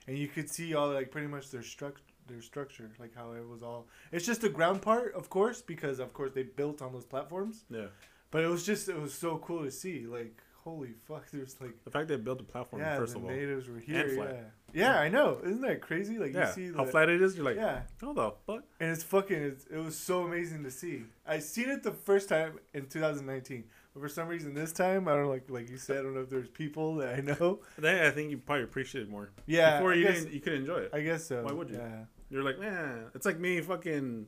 [0.05, 3.47] and you could see all like pretty much their structure, their structure, like how it
[3.47, 3.87] was all.
[4.11, 7.65] It's just the ground part, of course, because of course they built on those platforms.
[7.69, 7.87] Yeah.
[8.31, 10.05] But it was just it was so cool to see.
[10.07, 13.25] Like holy fuck, there's like The fact they built the platform yeah, first the of
[13.25, 13.31] all.
[13.31, 14.07] natives were here.
[14.09, 14.51] flat.
[14.73, 14.93] Yeah.
[14.93, 15.39] yeah, I know.
[15.43, 16.17] Isn't that crazy?
[16.17, 17.35] Like yeah, you see how flat it is.
[17.35, 18.63] You're like, yeah, how the fuck?
[18.79, 19.37] and it's fucking.
[19.37, 21.03] It's, it was so amazing to see.
[21.27, 23.63] I seen it the first time in 2019,
[23.93, 25.97] but for some reason this time I don't like like you said.
[25.99, 27.59] I don't know if there's people that I know.
[27.77, 29.31] Then I think you probably appreciate it more.
[29.47, 30.91] Yeah, Before I you guess, didn't, you could enjoy it.
[30.93, 31.43] I guess so.
[31.43, 31.77] Why would you?
[31.77, 32.03] Yeah.
[32.31, 34.25] You're like, man, it's like me fucking.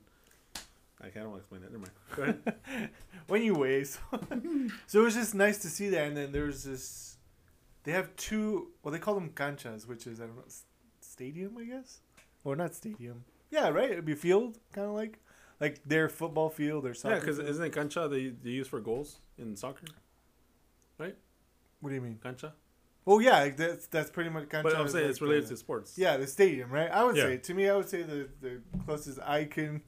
[1.00, 1.72] I can't don't want to explain that.
[1.72, 1.92] Never mind.
[2.16, 2.90] Go ahead.
[3.28, 3.84] when you weigh.
[3.94, 4.00] So,
[4.88, 6.08] so it was just nice to see that.
[6.08, 7.18] And then there's this.
[7.84, 8.68] They have two.
[8.84, 10.44] Well, they call them canchas, which is I don't know,
[11.00, 12.00] stadium, I guess,
[12.44, 13.24] or not stadium.
[13.52, 13.92] Yeah, right.
[13.92, 15.20] It'd be field, kind of like,
[15.62, 17.16] like their football field or soccer.
[17.16, 19.86] yeah, because isn't it cancha they, they use for goals in soccer?
[20.98, 21.16] Right.
[21.80, 22.20] What do you mean?
[22.22, 22.54] Cancha.
[23.06, 24.64] Oh yeah, that's that's pretty much cancha.
[24.70, 25.98] But I'm saying like it's related the- to sports.
[25.98, 26.90] Yeah, the stadium, right?
[26.90, 27.24] I would Yeah.
[27.24, 29.82] say to me, I would say the the closest I can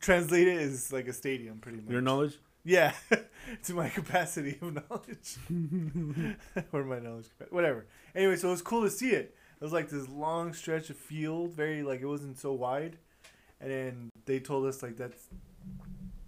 [0.00, 1.90] translate it is like a stadium, pretty much.
[1.90, 2.38] Your knowledge.
[2.64, 2.92] Yeah,
[3.64, 5.36] to my capacity of knowledge.
[6.72, 7.26] or my knowledge.
[7.50, 7.86] Whatever.
[8.14, 9.34] Anyway, so it was cool to see it.
[9.60, 12.98] It was like this long stretch of field, very like it wasn't so wide.
[13.60, 15.28] And then they told us like that's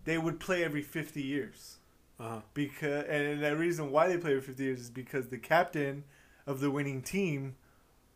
[0.05, 1.79] they would play every 50 years.
[2.19, 2.41] Uh-huh.
[2.55, 6.05] Because and the reason why they play every 50 years is because the captain
[6.47, 7.57] of the winning team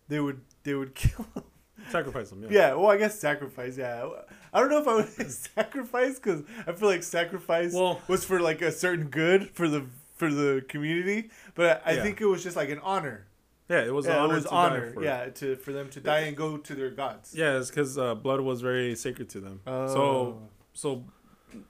[0.09, 1.43] they would they would kill him.
[1.91, 2.43] Sacrifice them.
[2.43, 2.49] Yeah.
[2.51, 3.79] Yeah, well, I guess sacrifice.
[3.79, 4.09] Yeah,
[4.53, 5.24] I don't know if I would say
[5.55, 9.85] sacrifice because I feel like sacrifice Well- was for like a certain good for the
[10.16, 12.03] for the community, but I Yeah.
[12.03, 13.26] think it was just like an honor.
[13.68, 14.33] Yeah, it was an yeah, honor.
[14.33, 14.91] it was honor.
[14.93, 15.05] for.
[15.05, 17.35] Yeah, to for them to die and go to their gods.
[17.37, 19.61] Yeah, it's because uh, blood was very sacred to them.
[19.66, 19.87] Oh.
[19.95, 21.05] So, so,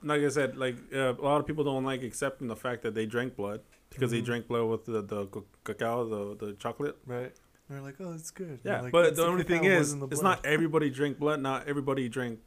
[0.02, 2.94] like I said, like uh, a lot of people don't like accepting the fact that
[2.94, 3.61] they drank blood
[3.91, 4.24] because they Mhm.
[4.24, 5.26] drank blood with the the
[5.64, 6.05] cacao,
[6.36, 6.97] the the chocolate.
[7.07, 7.32] right.
[7.70, 8.61] They're like, oh, it's good.
[8.64, 11.41] Yeah, like, but the only thing is, it's not everybody drink blood.
[11.43, 12.41] Not everybody drank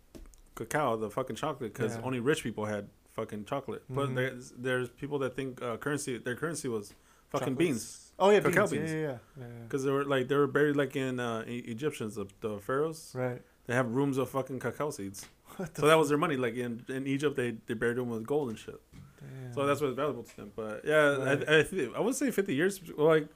[0.55, 2.01] cacao, the fucking chocolate, because Yeah.
[2.03, 3.83] only rich people had fucking chocolate.
[3.87, 4.15] But Mhm.
[4.15, 6.95] there's there's people that think uh, currency their currency was
[7.29, 7.57] fucking Chocolates.
[7.59, 8.73] beans Oh yeah, Cacao beans.
[8.73, 8.91] Yeah, beans.
[8.91, 9.63] yeah, yeah, yeah, yeah.
[9.63, 13.11] because they were like they were buried like in uh, E- Egyptians, the, the pharaohs.
[13.13, 13.41] Right.
[13.67, 15.27] They have rooms of fucking cacao seeds.
[15.75, 16.35] So that was their money.
[16.37, 18.79] Like in, in Egypt, they, they buried them with gold and shit.
[19.21, 19.53] Damn.
[19.53, 20.51] So that's what's valuable to them.
[20.55, 21.47] But yeah, Right.
[21.49, 22.81] I I, th- I would say fifty years.
[22.97, 23.27] Like,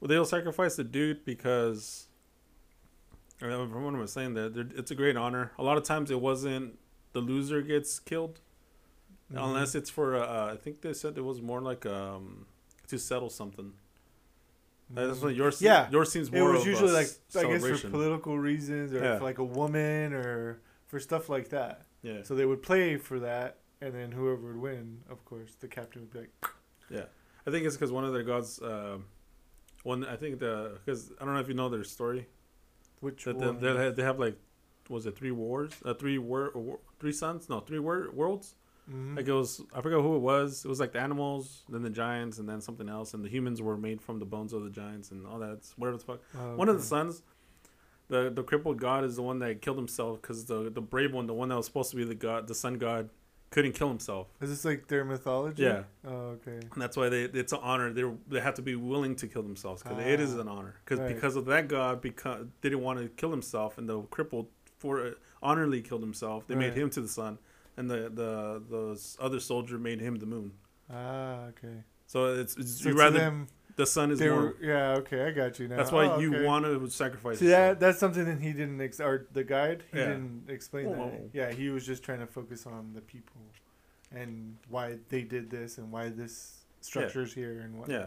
[0.00, 2.06] well, they'll sacrifice the dude because.
[3.40, 5.52] I mean, from what I was saying, that it's a great honor.
[5.58, 6.76] A lot of times, it wasn't
[7.12, 8.40] the loser gets killed,
[9.32, 9.44] Mhm.
[9.44, 10.16] unless it's for.
[10.16, 12.46] Uh, I think they said it was more like um
[12.88, 13.72] to settle something.
[14.90, 15.60] That's what yours.
[15.60, 15.88] Yeah.
[15.90, 16.50] yours seems more.
[16.50, 19.18] It was usually like I guess for political reasons or Yeah.
[19.18, 21.82] for like a woman or for stuff like that.
[22.02, 25.68] Yeah, So they would play for that, and then whoever would win, of course, the
[25.68, 26.30] captain would be like,
[26.90, 27.04] yeah.
[27.46, 28.60] I think it's because one of their gods.
[28.62, 29.04] Um,
[29.84, 32.26] one, I think the because I don't know if you know their story.
[33.00, 34.36] "Which That they, one?" they, have, they have like,
[34.88, 35.72] was it three wars?
[35.84, 37.48] Uh, three wor-, war, three suns?
[37.48, 38.54] No, three wor- worlds.
[38.90, 39.16] Mhm.
[39.16, 40.64] Like it was, I forgot who it was.
[40.64, 43.14] It was like the animals, then the giants, and then something else.
[43.14, 45.60] And the humans were made from the bones of the giants and all that.
[45.76, 46.20] Whatever the fuck.
[46.36, 46.88] Oh, One of the okay.
[46.88, 47.22] sons,
[48.08, 51.26] the the crippled god, is the one that killed himself because the the brave one,
[51.26, 53.10] the one that was supposed to be the god, the sun god,
[53.50, 54.28] couldn't kill himself.
[54.40, 55.62] Is this like their mythology?
[55.62, 55.82] Yeah.
[56.06, 56.58] Oh, okay.
[56.72, 57.92] And that's why they it's an honor.
[57.92, 60.74] They they have to be willing to kill themselves because it is Ah, an honor.
[60.84, 61.14] Because right.
[61.14, 65.10] because of that god, because didn't want to kill himself, and the crippled for uh,
[65.42, 66.46] honorably killed himself.
[66.46, 67.38] They made him to the sun,
[67.76, 70.52] and the the the other soldier made him the moon.
[70.90, 71.84] Ah, okay.
[72.06, 74.40] So it's, it's So you rather them, the sun is they more.
[74.42, 75.76] were, yeah, okay, I got you now.
[75.76, 76.44] that's why Oh, you okay.
[76.44, 77.38] want to sacrifice.
[77.38, 80.06] See that that's something that he didn't ex- or the guide he Yeah.
[80.08, 81.30] didn't explain that.
[81.32, 83.40] Yeah, he was just trying to focus on the people
[84.12, 87.88] and why they did this and why this structure's here and what.
[87.88, 88.06] Yeah,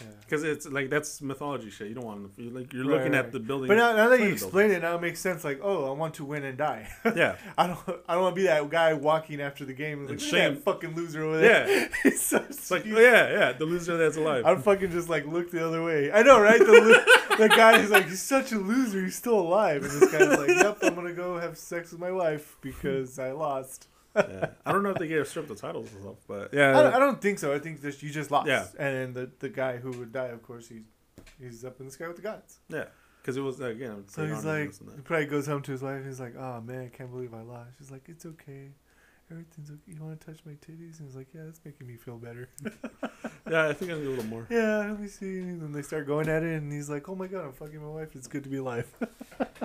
[0.00, 0.06] yeah.
[0.20, 1.88] because it's like that's mythology shit.
[1.88, 2.50] You don't want to.
[2.50, 3.24] Like you're Right, looking right.
[3.24, 3.68] at the building.
[3.68, 5.44] But now, now that you explain it, now it makes sense.
[5.44, 6.88] Like, oh, I want to win and die.
[7.16, 7.78] yeah, I don't.
[8.08, 10.02] I don't want to be that guy walking after the game.
[10.02, 10.54] Like, And shame.
[10.54, 11.68] that fucking loser over there.
[11.68, 11.88] yeah.
[12.02, 12.98] He's so It's like stupid.
[12.98, 14.44] oh, yeah, yeah, the loser that's alive.
[14.46, 16.10] I'm fucking just like look the other way.
[16.12, 16.58] I know, right?
[16.58, 19.02] The, lo- the guy is like, he's such a loser.
[19.02, 22.10] He's still alive, and this guy's like, "Yep, I'm gonna go have sex with my
[22.10, 24.50] wife because I lost." Yeah.
[24.66, 26.72] I don't know if they get a stripped the titles and stuff, but I, yeah,
[26.72, 27.52] don't, I don't think so.
[27.54, 28.48] I think that you just lost.
[28.48, 28.66] Yeah.
[28.78, 30.82] And then the the guy who would die, of course, he's
[31.40, 32.58] he's up in the sky with the gods.
[32.68, 32.84] yeah,
[33.22, 34.04] because it was uh, again.
[34.08, 36.04] So he's like, this he probably goes home to his wife.
[36.04, 38.70] He's like, "Oh man, I can't believe I lost." She's like, "It's okay."
[39.30, 39.80] Everything's okay.
[39.86, 40.98] You want to touch my titties?
[40.98, 42.48] And he's like, "Yeah, that's making me feel better."
[43.48, 44.44] yeah, I think I need a little more.
[44.50, 45.38] yeah, let me see.
[45.38, 47.80] And then they start going at it, and he's like, "Oh my god, I'm fucking
[47.80, 48.16] my wife.
[48.16, 48.92] It's good to be alive."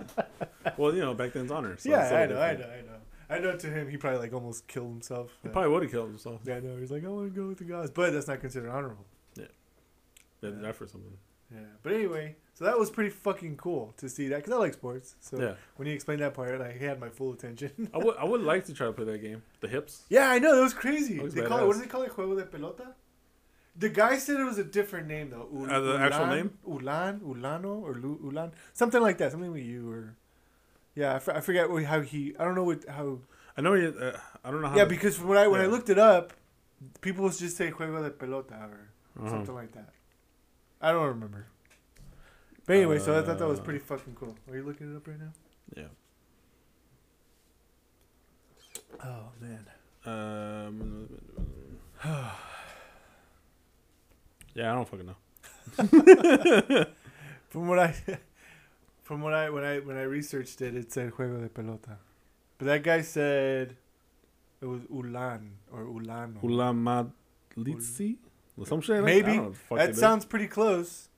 [0.78, 1.78] Well, you know, back then's honor.
[1.78, 2.66] So yeah, it's I a know, I know.
[2.66, 2.98] I know.
[3.30, 3.56] I know.
[3.58, 5.32] To him, he probably like almost killed himself.
[5.44, 6.42] He probably would have killed himself.
[6.46, 6.78] yeah, I know.
[6.78, 9.06] He's like, I want to go with the gods, but that's not considered honorable.
[9.36, 9.46] Yeah,
[10.42, 10.50] Yeah.
[10.62, 11.18] die for something.
[11.54, 14.74] Yeah, but anyway, so that was pretty fucking cool to see that because I like
[14.74, 15.16] sports.
[15.20, 17.72] So yeah, when he explained that part, like, he had my full attention.
[17.94, 18.18] I would.
[18.18, 19.44] I would like to try to play that game.
[19.62, 20.04] The hips.
[20.10, 21.20] yeah, I know that was crazy.
[21.20, 22.12] Was they call it what do they call it?
[22.12, 22.88] Juego de pelota.
[23.78, 25.48] The guy said it was a different name though.
[25.54, 26.58] U- Uh, the actual name?
[26.66, 29.32] Ulan, Ulano, or Lu- Ulan, something like that.
[29.32, 30.16] Something with you or.
[30.96, 32.36] Yeah, I, f- I forget how he.
[32.40, 33.20] I don't know what how.
[33.58, 33.94] I know you.
[34.00, 34.78] Uh, I don't know how.
[34.78, 36.34] Yeah, because when I when I looked it up,
[37.02, 38.90] people just say juego de pelota or
[39.20, 39.30] Uh-huh.
[39.30, 39.90] something like that.
[40.82, 41.48] I don't remember.
[42.66, 44.36] But anyway, so I thought that was Uh, pretty fucking cool.
[44.50, 45.32] Are you looking it up right now?
[45.76, 45.90] Yeah.
[49.04, 49.66] Oh man.
[50.06, 51.10] Um.
[54.54, 55.16] yeah, I don't fucking know.
[57.50, 57.96] From what I,
[59.06, 61.96] from what I when I when I researched it, it said juego de pelota,
[62.58, 63.78] but that guy said
[64.62, 66.40] it was ulan or ulano.
[67.56, 68.18] Ulamadlitsi?
[68.58, 69.22] Or some shit like Maybe.
[69.22, 70.00] that don't know what the fuck it that is.
[70.00, 71.10] sounds pretty close.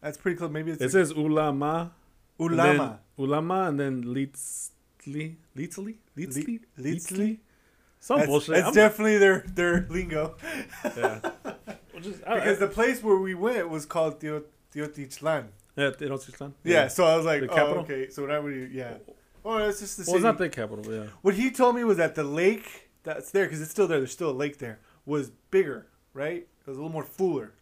[0.00, 0.50] That's pretty close.
[0.50, 1.92] Maybe it's It says ulama.
[2.38, 2.78] and ulama.
[2.78, 5.36] then- Ulama and then litzli.
[5.56, 5.94] Litzli?
[6.16, 6.60] Litzli?
[6.78, 7.38] Litzli?
[8.00, 8.54] Some That's, bullshit.
[8.54, 10.36] that's I'm- definitely their their lingo.
[10.96, 11.20] yeah.
[11.94, 14.42] Which is- I- Because the place where we went was called Teo,
[15.76, 15.90] Teotichlan.
[16.00, 16.52] yeah, Tenochtitlan.
[16.64, 17.78] Yeah, so I was like, The oh, capital?
[17.82, 18.08] okay.
[18.10, 18.94] So whenever you, yeah.
[19.44, 20.16] Oh, it's just the Well, city.
[20.18, 21.06] it's not the capital, yeah.
[21.22, 24.12] what he told me was that the lake that's there, because it's still there, there's
[24.12, 26.46] still a lake there, was bigger, right?
[26.60, 27.54] It was a little more fuller.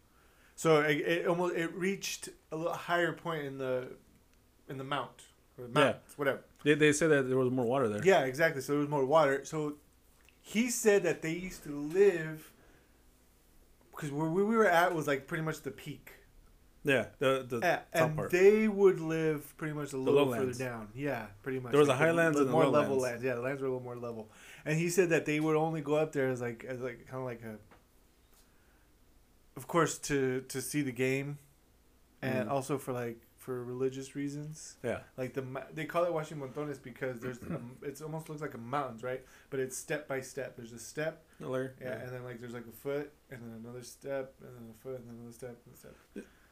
[0.55, 3.87] So it, it almost it reached a little higher point in the
[4.69, 5.23] in the mount
[5.57, 5.93] or the Yeah.
[6.17, 6.41] whatever.
[6.63, 8.01] They, they said that there was more water there.
[8.05, 8.61] Yeah, exactly.
[8.61, 9.43] So there was more water.
[9.43, 9.77] So
[10.39, 12.51] he said that they used to live
[13.89, 16.11] because where we were at was like pretty much the peak.
[16.83, 18.31] Yeah, the the Yeah, top and part.
[18.31, 20.89] they would live pretty much a little further down.
[20.95, 21.71] Yeah, pretty much.
[21.71, 23.03] There was Like the highlands and the more level lowlands.
[23.03, 23.23] lands.
[23.23, 24.31] Yeah, the lands were a little more level.
[24.65, 27.19] And he said that they would only go up there as like as like kind
[27.19, 27.57] of like a,
[29.55, 31.37] of course, to to see the game,
[32.21, 32.51] and Mhm.
[32.51, 34.77] also for like for religious reasons.
[34.83, 38.57] yeah, Like the they call it Washingtontones because there's um, it's almost looks like a
[38.59, 39.23] mountains, right?
[39.49, 40.55] But it's step by step.
[40.55, 41.75] There's a step, the layer.
[41.81, 44.77] yeah, and then like there's like a foot, and then another step, and then a
[44.81, 45.95] foot, and then another step, and a step.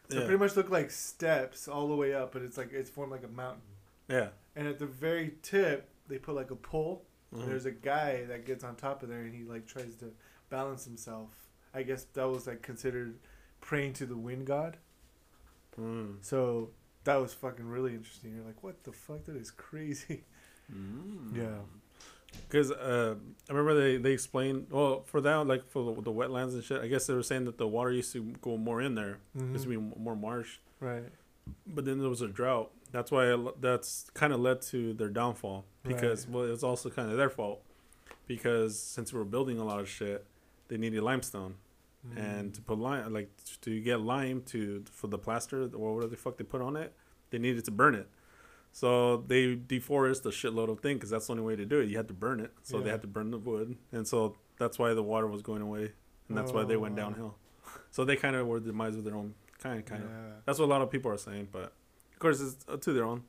[0.09, 0.25] So yeah.
[0.25, 3.23] pretty much look like steps all the way up, but it's like it's formed like
[3.23, 3.61] a mountain.
[4.07, 4.29] yeah.
[4.55, 7.05] And at the very tip, they put like a pole.
[7.33, 7.41] Mhm.
[7.43, 10.11] And there's a guy that gets on top of there, and he like tries to
[10.49, 11.29] balance himself.
[11.73, 13.19] I guess that was like considered
[13.61, 14.77] praying to the wind god.
[15.79, 16.15] Mm.
[16.21, 16.71] So
[17.03, 18.35] that was fucking really interesting.
[18.35, 19.25] You're like, what the fuck?
[19.25, 20.23] That is crazy.
[20.73, 21.35] Mm.
[21.37, 21.59] Yeah.
[22.47, 23.15] Because uh,
[23.49, 26.81] I remember they, they explained well for that like for the, the wetlands and shit.
[26.81, 29.19] I guess they were saying that the water used to go more in there.
[29.37, 29.51] Mhm.
[29.53, 31.03] Used to be more marsh, Right.
[31.67, 32.71] but then there was a drought.
[32.91, 35.65] That's why that's kind of led to their downfall.
[35.83, 36.35] Because Right.
[36.35, 37.61] well, it's also kind of their fault.
[38.27, 40.25] Because since we were building a lot of shit,
[40.67, 41.55] they needed limestone,
[42.15, 43.29] and to put lime like
[43.61, 46.93] to get lime to for the plaster or whatever the fuck they put on it,
[47.31, 48.07] they needed to burn it.
[48.71, 51.89] So they deforest a shitload of thing because that's the only way to do it.
[51.89, 54.77] You had to burn it, so they had to burn the wood, and so that's
[54.79, 55.91] why the water was going away,
[56.27, 57.03] and that's why they Oh, went wow.
[57.05, 57.35] downhill.
[57.91, 60.09] So they kind of were the demise of their own kind, kind of.
[60.45, 61.73] That's what a lot of people are saying, but
[62.13, 63.23] of course it's uh, to their own.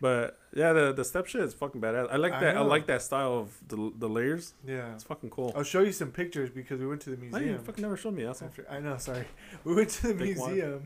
[0.00, 2.08] But yeah, the the step shit is fucking badass.
[2.12, 2.50] I like that.
[2.56, 2.66] I, know.
[2.66, 4.52] like that style of the the layers.
[4.66, 4.92] Yeah.
[4.94, 5.52] It's fucking cool.
[5.56, 7.42] I'll show you some pictures because we went to the museum.
[7.44, 8.42] Why you fucking never showed me that?
[8.42, 9.24] After, I know, sorry.
[9.64, 10.52] We went to the Big one.
[10.52, 10.82] museum,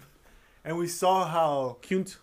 [0.64, 1.78] and we saw how.
[1.82, 2.18] Cute.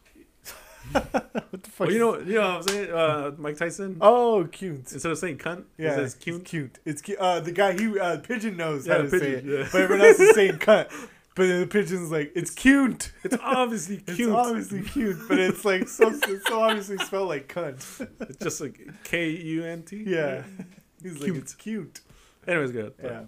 [0.92, 1.80] what the fuck?
[1.88, 2.92] Well, you know, you know what I'm saying?
[2.92, 3.98] Uh, Mike Tyson.
[4.02, 4.92] Oh, cute.
[4.92, 6.46] Instead of saying cunt, Yeah, it says it's cute.
[6.46, 6.80] cute.
[6.86, 7.18] It's cute.
[7.20, 9.68] Uh, the guy he uh, pigeon knows Yeah, how to say it, yeah.
[9.72, 10.92] but everyone else is saying cunt.
[11.38, 13.12] But then the pigeon's like, it's cute.
[13.24, 14.20] It's obviously cute.
[14.22, 18.08] It's obviously cute, but it's like so it's so obviously spelled like cunt.
[18.22, 20.04] It's just like K U N T.
[20.08, 20.42] Yeah,
[21.04, 21.38] he's like Cute.
[21.38, 22.00] it's cute.
[22.48, 22.96] Anyways, good.
[23.04, 23.26] Yeah,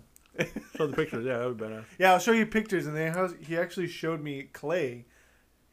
[0.75, 1.23] Show the pictures.
[1.23, 1.85] Yeah, that would be better.
[1.99, 2.13] yeah.
[2.13, 5.05] I'll show you pictures, and then he actually showed me clay,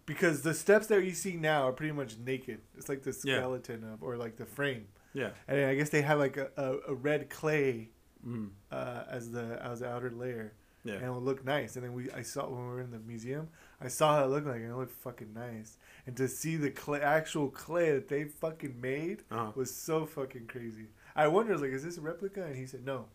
[0.06, 2.60] because the steps that you see now are pretty much naked.
[2.76, 3.38] It's like the Yeah.
[3.38, 5.30] skeleton of, or like the frame, Yeah.
[5.48, 7.90] and I guess they have like a, a, a red clay
[8.26, 8.50] Mm.
[8.72, 10.54] uh, as the as the outer layer.
[10.84, 10.94] Yeah.
[10.94, 11.74] and it would look nice.
[11.74, 13.48] And then we, I saw when we were in the museum,
[13.80, 15.78] I saw how it looked like, and it looked fucking nice.
[16.06, 19.50] And to see the clay, actual clay that they fucking made Uh-huh.
[19.56, 20.86] was so fucking crazy.
[21.16, 22.44] I wondered, like, is this a replica?
[22.44, 23.06] And he said, no.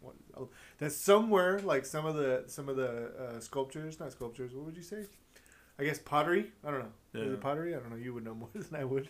[0.80, 4.54] That's somewhere, like some of the some of the uh, sculptures, not sculptures.
[4.54, 5.06] What would you say?
[5.82, 6.52] I guess pottery.
[6.64, 6.94] I don't know.
[7.22, 7.34] Is Yeah.
[7.34, 7.76] it pottery?
[7.76, 7.96] I don't know.
[7.98, 9.10] You would know more than I would.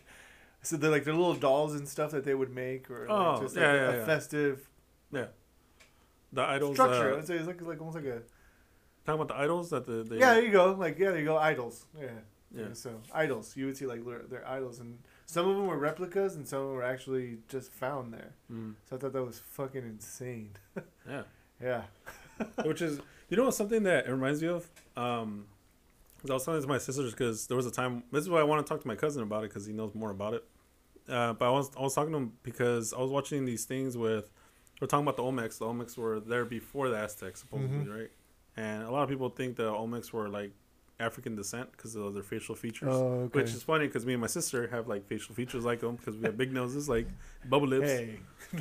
[0.63, 3.41] So they're like they're little dolls and stuff that they would make, or Oh, like
[3.41, 4.05] just yeah, like yeah, a yeah.
[4.05, 4.69] festive
[5.11, 5.25] Yeah.
[6.33, 6.75] The idols.
[6.75, 7.13] structure.
[7.13, 8.21] Uh, It's, it's like, like almost like a
[9.05, 10.03] talking about the idols that the.
[10.03, 10.33] the yeah.
[10.35, 10.71] There you go.
[10.73, 11.37] Like yeah, there you go.
[11.37, 11.85] Idols.
[11.99, 12.07] Yeah.
[12.53, 12.73] Yeah.
[12.73, 16.35] So idols, you would see like their, their idols, and some of them were replicas,
[16.35, 18.33] and some of them were actually just found there.
[18.51, 18.75] Mm.
[18.89, 20.51] So I thought that was fucking insane.
[21.09, 21.23] Yeah.
[21.61, 21.83] Yeah.
[22.65, 22.99] Which is,
[23.29, 24.67] you know, something that it reminds me of.
[24.97, 25.45] Um,
[26.29, 28.03] I was telling this to my sisters because there was a time.
[28.11, 29.95] This is why I want to talk to my cousin about it because he knows
[29.95, 30.43] more about it.
[31.09, 33.97] Uh, but I was I was talking to him because I was watching these things
[33.97, 34.29] with.
[34.79, 35.59] We're talking about the Olmecs.
[35.59, 37.97] The Olmecs were there before the Aztecs, supposedly, Mhm.
[37.99, 38.11] right?
[38.57, 40.51] and a lot of people think the Olmecs were like
[41.01, 42.89] African descent because of their facial features.
[42.91, 43.39] Oh, okay.
[43.41, 46.15] Which is funny because me and my sister have like facial features like them because
[46.15, 47.07] we have big noses, like
[47.49, 47.89] bubble lips.
[47.89, 48.19] hey,
[48.53, 48.59] You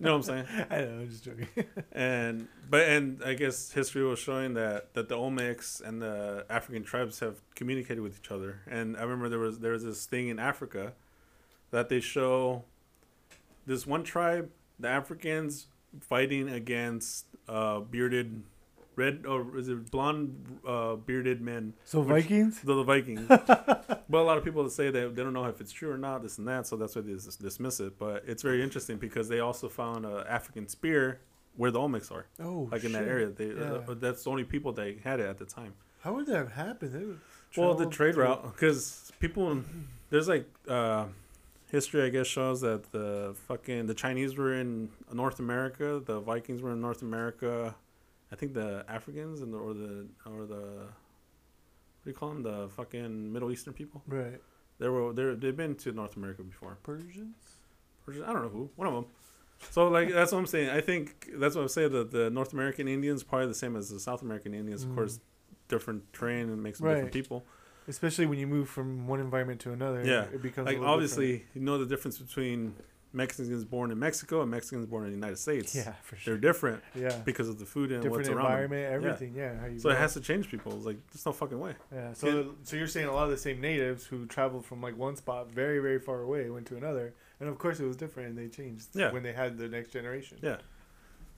[0.00, 0.46] know what I'm saying?
[0.70, 1.48] I know, I'm just joking.
[1.92, 6.84] And but and I guess history was showing that that the Olmecs and the African
[6.84, 8.60] tribes have communicated with each other.
[8.70, 10.94] And I remember there was there was this thing in Africa
[11.70, 12.64] that they show
[13.66, 15.66] this one tribe, the Africans
[16.00, 18.42] fighting against uh, bearded
[18.96, 22.60] red or is it blonde uh, bearded men so Which- Vikings?
[22.60, 23.26] the, the Vikings.
[23.28, 26.22] but a lot of people say that they don't know if it's true or not,
[26.22, 27.98] this and that, so that's why they dis- dismiss it.
[27.98, 31.20] But it's very interesting because they also found an African spear
[31.56, 33.28] where the Olmecs are, Oh, like in that area.
[33.28, 33.80] They Yeah.
[33.88, 35.74] uh, that's the only people that had it at the time.
[36.00, 37.20] How would that happen?
[37.56, 39.62] Well, the trade through- route, because people,
[40.10, 41.04] there's like uh,
[41.70, 46.60] history, I guess, shows that the fucking the Chinese were in North America, the Vikings
[46.62, 47.74] were in North America.
[48.32, 52.42] I think the Africans and the or the or the what do you call them?
[52.42, 54.02] The fucking Middle Eastern people.
[54.06, 54.40] Right.
[54.78, 56.78] They were they they've been to North America before.
[56.82, 57.36] Persians?
[58.10, 58.70] Just- I don't know who.
[58.76, 59.06] One of them.
[59.70, 60.70] So like that's what I'm saying.
[60.70, 61.92] I think that's what I'm saying.
[61.92, 64.82] That the North American Indians probably the same as the South American Indians.
[64.82, 64.94] Of Mm.
[64.96, 65.20] course,
[65.68, 66.94] different terrain and makes them Right.
[66.94, 67.44] different people.
[67.88, 70.02] Especially when you move from one environment to another.
[70.04, 70.24] Yeah.
[70.32, 72.74] It becomes Like obviously, you know the difference between
[73.14, 75.74] Mexicans born in Mexico and Mexicans born in the United States.
[75.76, 76.34] Yeah, for sure.
[76.34, 77.16] They're different Yeah.
[77.24, 78.46] because of the food and Different what's around them.
[78.72, 79.34] environment, everything.
[79.36, 79.58] Yeah.
[79.60, 80.74] how you So it has to change people.
[80.76, 81.74] It's like there's no fucking way.
[81.92, 82.12] Yeah.
[82.14, 85.16] So, so you're saying a lot of the same natives who traveled from like one
[85.16, 88.38] spot very, very far away went to another, and of course it was different, and
[88.38, 89.12] they changed Yeah.
[89.12, 90.38] when they had the next generation.
[90.42, 90.56] Yeah.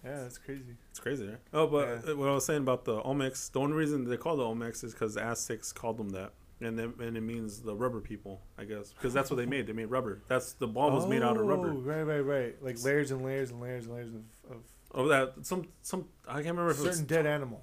[0.04, 0.76] Yeah, that's crazy.
[0.90, 1.38] It's crazy, right?
[1.54, 2.12] Oh, but Yeah.
[2.12, 4.92] what I was saying about the Olmecs, the only reason they call the Olmecs is
[4.92, 8.64] because the Aztecs called them that, and then and it means the rubber people, I
[8.64, 9.66] guess, because that's what they made.
[9.66, 10.22] They made rubber.
[10.28, 11.70] That's the ball was made out of rubber.
[11.70, 12.62] Oh, Right, right, right.
[12.62, 14.56] Like layers and layers and layers and layers of, of
[14.96, 17.62] Oh, that some some I can't remember if it certain was dead animal.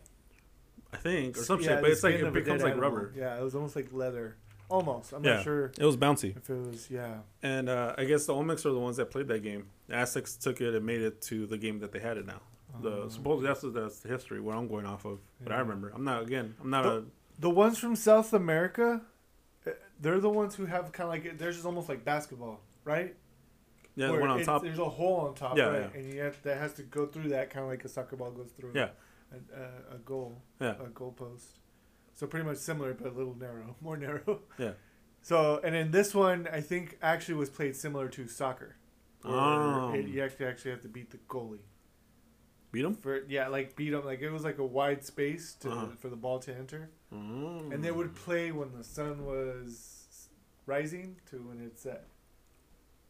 [0.94, 2.62] I think or some Yeah, shit, the but it's like skin it of a becomes
[2.62, 2.89] dead like animal.
[2.89, 3.14] rubber.
[3.16, 4.36] Yeah, it was almost like leather.
[4.70, 5.14] Almost.
[5.14, 5.36] I'm Yeah.
[5.36, 6.36] not sure It was bouncy.
[6.36, 6.89] if it was.
[6.89, 7.20] Yeah.
[7.44, 9.68] And uh, I guess the Olmecs are the ones that played that game.
[9.88, 12.42] The Aztecs took it and made it to the game that they had it now.
[12.82, 15.20] The Um, supposedly that's the, that's the history what I'm going off of.
[15.42, 15.62] But I Yeah.
[15.62, 15.92] remember.
[15.94, 16.56] I'm not again.
[16.62, 17.04] I'm not a
[17.42, 19.02] the ones from South America,
[19.68, 23.16] uh, they're the ones who have kind of like theirs is almost like basketball, right?
[23.96, 24.62] yeah the one on top.
[24.64, 25.89] There's a hole on top, Yeah, right?
[25.94, 26.00] yeah.
[26.00, 28.32] And you have that has to go through that kind of like a soccer ball
[28.32, 28.72] goes through.
[28.74, 28.89] Yeah.
[29.34, 30.42] A, a, a goal.
[30.62, 30.76] Yeah.
[30.82, 31.48] A goal post.
[32.14, 34.39] So pretty much similar, but a little narrow, more narrow.
[34.58, 34.72] Yeah.
[35.22, 38.76] So and then this one I think actually was played similar to soccer.
[39.24, 39.94] where Oh.
[39.94, 41.66] it- you actually actually have to beat the goalie.
[42.72, 42.96] Beat them.
[42.96, 45.88] For yeah, like beat them like it was like a wide space to Uh-huh.
[46.00, 46.89] for the ball to enter.
[47.14, 47.74] Mm.
[47.74, 50.30] and they would play when the sun was
[50.66, 52.05] rising to when it set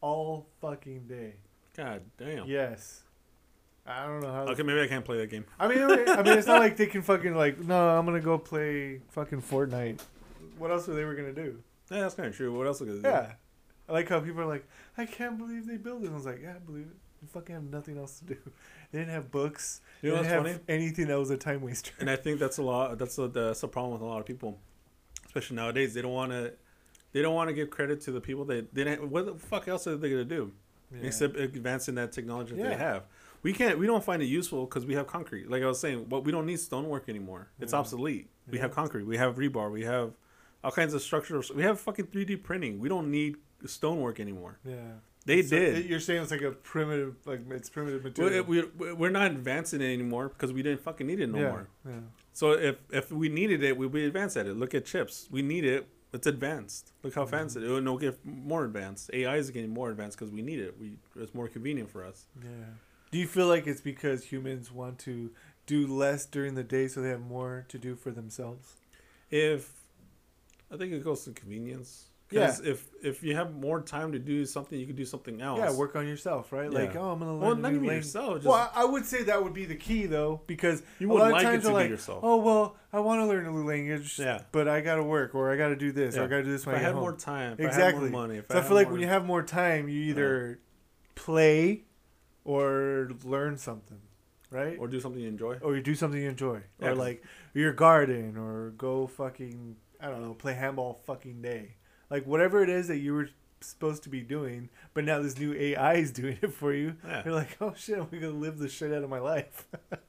[0.00, 1.34] all fucking day
[1.76, 2.46] God damn.
[2.46, 3.02] yes
[3.86, 5.44] i don't know how Okay, maybe I can't play that game.
[5.60, 8.38] i mean i mean it's not like they can fucking like no i'm gonna go
[8.38, 10.00] play fucking fortnite
[10.58, 12.56] what else were they were gonna do Yeah, that's kind of true.
[12.56, 13.00] What else are they do?
[13.08, 13.32] yeah
[13.88, 14.66] i like how people are like
[14.98, 17.54] i can't believe they built it i was like yeah i believe it you fucking
[17.54, 18.36] have nothing else to do
[18.92, 20.52] they didn't have books You know they what's didn't funny?
[20.52, 22.98] have anything that was a time waster And I think that's a lot.
[22.98, 24.58] That's a that's a problem with a lot of people,
[25.26, 25.94] especially nowadays.
[25.94, 26.52] They don't want to.
[27.12, 29.10] They don't want to give credit to the people that they didn't.
[29.10, 30.52] What the fuck else are they gonna do
[30.92, 31.06] Yeah.
[31.08, 32.68] except advancing that technology that Yeah.
[32.70, 33.04] they have?
[33.42, 33.78] We can't.
[33.78, 35.50] We don't find it useful because we have concrete.
[35.50, 37.48] Like I was saying, what we don't need stonework anymore.
[37.60, 37.78] It's Yeah.
[37.80, 38.28] obsolete.
[38.50, 39.04] We have concrete.
[39.04, 39.70] We have rebar.
[39.70, 40.12] We have
[40.64, 41.50] all kinds of structures.
[41.52, 42.78] We have fucking three D printing.
[42.80, 44.58] We don't need stonework anymore.
[44.64, 44.94] yeah
[45.24, 45.86] They So did.
[45.86, 49.80] you're saying it's like a primitive like it's primitive material it- we we're not advancing
[49.80, 51.68] it anymore because we didn't fucking need it no yeah, more.
[51.86, 51.92] yeah
[52.32, 54.56] So if if we needed it, we would advance at it.
[54.56, 55.28] Look at chips.
[55.30, 55.86] We need it.
[56.12, 56.92] It's advanced.
[57.02, 57.34] Look how mm-hmm.
[57.34, 57.62] advanced it.
[57.64, 59.10] It will oh, get more advanced.
[59.12, 60.78] AI is getting more advanced because we need it.
[60.78, 62.26] We it's more convenient for us.
[62.42, 62.50] Yeah.
[63.10, 65.30] Do you feel like it's because humans want to
[65.66, 68.74] do less during the day so they have more to do for themselves?
[69.30, 69.70] If
[70.72, 72.06] I think it goes to convenience.
[72.40, 75.58] Because if if you have more time to do something, you can do something else.
[75.58, 76.70] Yeah, work on yourself, right?
[76.70, 78.04] Like, oh, I'm gonna learn Well, a not new even language.
[78.06, 78.34] yourself.
[78.36, 81.14] Just Well, I, I would say that would be the key though, because you a
[81.14, 82.20] lot of like times be like, yourself.
[82.22, 84.42] oh well, I want to learn a new language, Yeah.
[84.52, 86.66] but I gotta work or I gotta do this or I gotta do this if
[86.66, 87.00] when I I, had home.
[87.02, 88.04] more time, I Exactly.
[88.04, 89.88] had more money, if so I, had feel like more- when you have more time,
[89.88, 90.60] you either
[91.14, 91.84] play
[92.44, 94.00] or learn something,
[94.50, 94.76] right?
[94.78, 95.56] or do something you enjoy.
[95.62, 97.22] or you do something you enjoy, Yeah, or like
[97.54, 101.76] your garden, or go fucking I don't know, play handball fucking day,
[102.12, 103.28] like whatever it is that you were
[103.60, 106.94] supposed to be doing, but now this new AI is doing it for you.
[107.06, 107.22] Yeah.
[107.24, 109.66] You're like, oh shit, I'm gonna live the shit out of my life.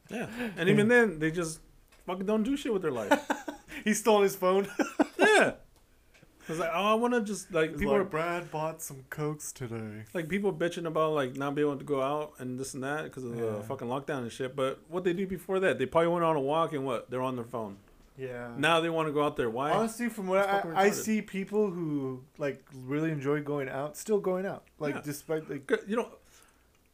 [0.09, 0.27] Yeah,
[0.57, 1.59] and even then, they just
[2.05, 3.13] fucking don't do shit with their life.
[3.85, 4.67] he stole his phone.
[5.19, 5.53] yeah,
[6.49, 9.05] It's like, oh, I want to just like It's people like, are Brad bought some
[9.09, 10.03] cokes today.
[10.13, 13.05] like people bitching about like not being able to go out and this and that
[13.05, 13.45] because of Yeah.
[13.51, 14.55] the fucking lockdown and shit.
[14.55, 17.09] But what they do before that, they probably went on a walk and what?
[17.09, 17.77] They're on their phone.
[18.17, 18.51] Yeah.
[18.57, 19.49] Now they want to go out there.
[19.49, 19.71] Why?
[19.71, 24.45] Honestly, from what I, I see people who like really enjoy going out, still going
[24.45, 24.63] out.
[24.79, 25.01] Like Yeah.
[25.03, 26.09] despite like You know,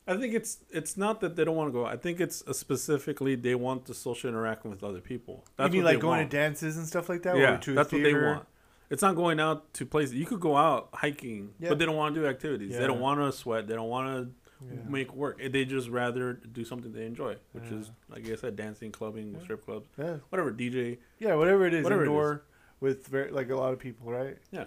[0.08, 1.86] I think it's it's not that they don't want to go.
[1.86, 5.46] I think it's specifically they want the social interaction with other people.
[5.58, 6.32] That's you mean like going want.
[6.32, 7.38] to dances and stuff like that.
[7.38, 8.46] yeah, to that's what they want.
[8.90, 10.16] It's not going out to places.
[10.16, 11.70] You could go out hiking, Yeah.
[11.70, 12.76] but they don't want to do activities.
[12.76, 13.68] They don't want to sweat.
[13.68, 14.82] They don't want Yeah.
[14.90, 15.40] make work.
[15.42, 17.78] They just rather do something they enjoy, which Yeah.
[17.80, 19.44] is like I said, dancing, clubbing, Yeah.
[19.44, 19.88] strip clubs,
[20.30, 20.52] whatever.
[20.52, 20.98] DJ.
[21.20, 22.10] yeah, whatever it is, Whatever it is.
[22.10, 22.44] indoor
[22.82, 24.38] with very, like a lot of people, right?
[24.52, 24.66] Yeah,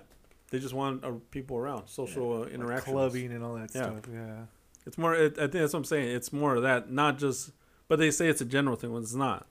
[0.50, 4.02] they just want uh, people around, social uh, Like clubbing and all that stuff.
[4.10, 4.46] Yeah,
[4.86, 5.14] It's more.
[5.14, 6.08] It, I think that's what I'm saying.
[6.16, 7.52] It's more of that, not just.
[7.88, 9.46] But they say it's a general thing when it's not.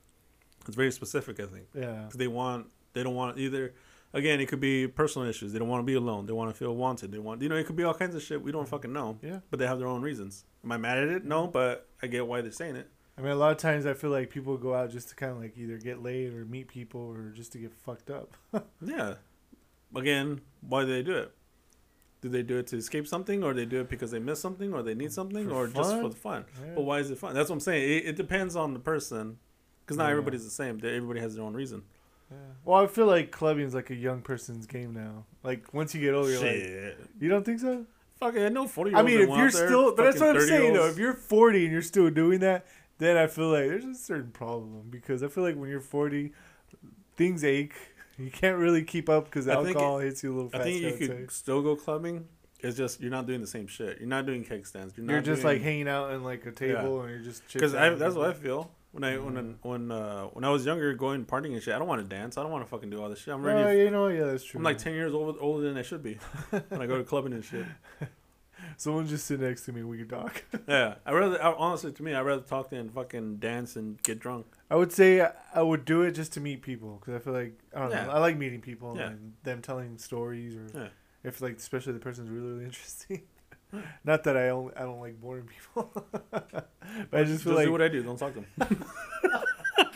[0.68, 1.40] It's very specific.
[1.40, 2.68] I think yeah, 'Cause they want.
[2.94, 3.74] They don't want either.
[4.14, 5.54] Again, it could be personal issues.
[5.54, 6.26] They don't want to be alone.
[6.26, 7.12] They want to feel wanted.
[7.12, 7.42] They want.
[7.42, 8.42] You know, it could be all kinds of shit.
[8.42, 8.72] We don't mm-hmm.
[8.72, 9.18] fucking know.
[9.22, 9.40] yeah.
[9.50, 10.44] But they have their own reasons.
[10.64, 11.26] Am I mad at it?
[11.26, 12.90] No, but I get why they're saying it.
[13.18, 15.32] I mean, a lot of times I feel like people go out just to kind
[15.32, 18.36] of like either get laid or meet people or just to get fucked up.
[18.82, 19.16] Yeah.
[19.96, 21.32] Again, why do they do it?
[22.22, 24.74] Do they do it to escape something, or they do it because they miss something,
[24.74, 26.46] or they need something, For or just for the fun?
[26.64, 26.76] Yeah.
[26.76, 27.34] But why is it fun?
[27.34, 27.84] That's what I'm saying.
[27.84, 29.38] It, it depends on the person,
[29.84, 30.12] because not Yeah.
[30.12, 30.80] everybody's the same.
[30.84, 31.84] Everybody has their own reason.
[32.32, 32.38] Yeah.
[32.64, 35.26] Well, I feel like clubbing is like a young person's game now.
[35.44, 37.86] Like once you get older, you're like, you don't think so?
[38.20, 38.94] Fuck it, I know forty.
[38.96, 40.88] I mean, if you're still, but that's what I'm saying though.
[40.88, 42.66] If you're 40 and you're still doing that,
[43.00, 46.34] then I feel like there's a certain problem because I feel like when you're 40,
[47.18, 47.74] things ache.
[48.18, 50.64] You can't really keep up because I alcohol hits you a little I fast.
[50.66, 51.26] think you would could say.
[51.30, 52.28] still go clubbing.
[52.60, 53.98] It's just you're not doing the same shit.
[54.00, 54.96] You're not doing keg stands.
[54.96, 57.72] You're, You're just doing, like hanging out in like a table and you're just because
[57.72, 58.70] that's what I feel.
[58.92, 61.88] When I when when uh, when I was younger, going partying and shit, I don't
[61.88, 62.38] want to dance.
[62.38, 63.34] I don't want to fucking do all this shit.
[63.34, 63.80] I'm ready.
[63.84, 64.58] you know, yeah, that's true.
[64.60, 66.16] I'm like ten years old, older than I should be
[66.70, 67.66] when I go to clubbing and shit.
[68.78, 69.84] Someone just sit next to me.
[69.84, 70.44] We could talk.
[70.68, 74.20] Yeah, I rather I, honestly to me, I'd rather talk than fucking dance and get
[74.20, 74.46] drunk.
[74.70, 75.26] I would say
[75.56, 78.06] I would do it just to meet people because I feel like I don't Yeah.
[78.06, 78.12] know.
[78.12, 79.08] I like meeting people Yeah.
[79.08, 80.88] and them telling stories or Yeah.
[81.24, 83.22] if like especially the person's really really interesting.
[84.04, 85.92] Not that I only I don't like boring people,
[86.32, 86.70] but
[87.12, 88.04] I just Just feel like do what I do.
[88.04, 88.86] Don't talk to them.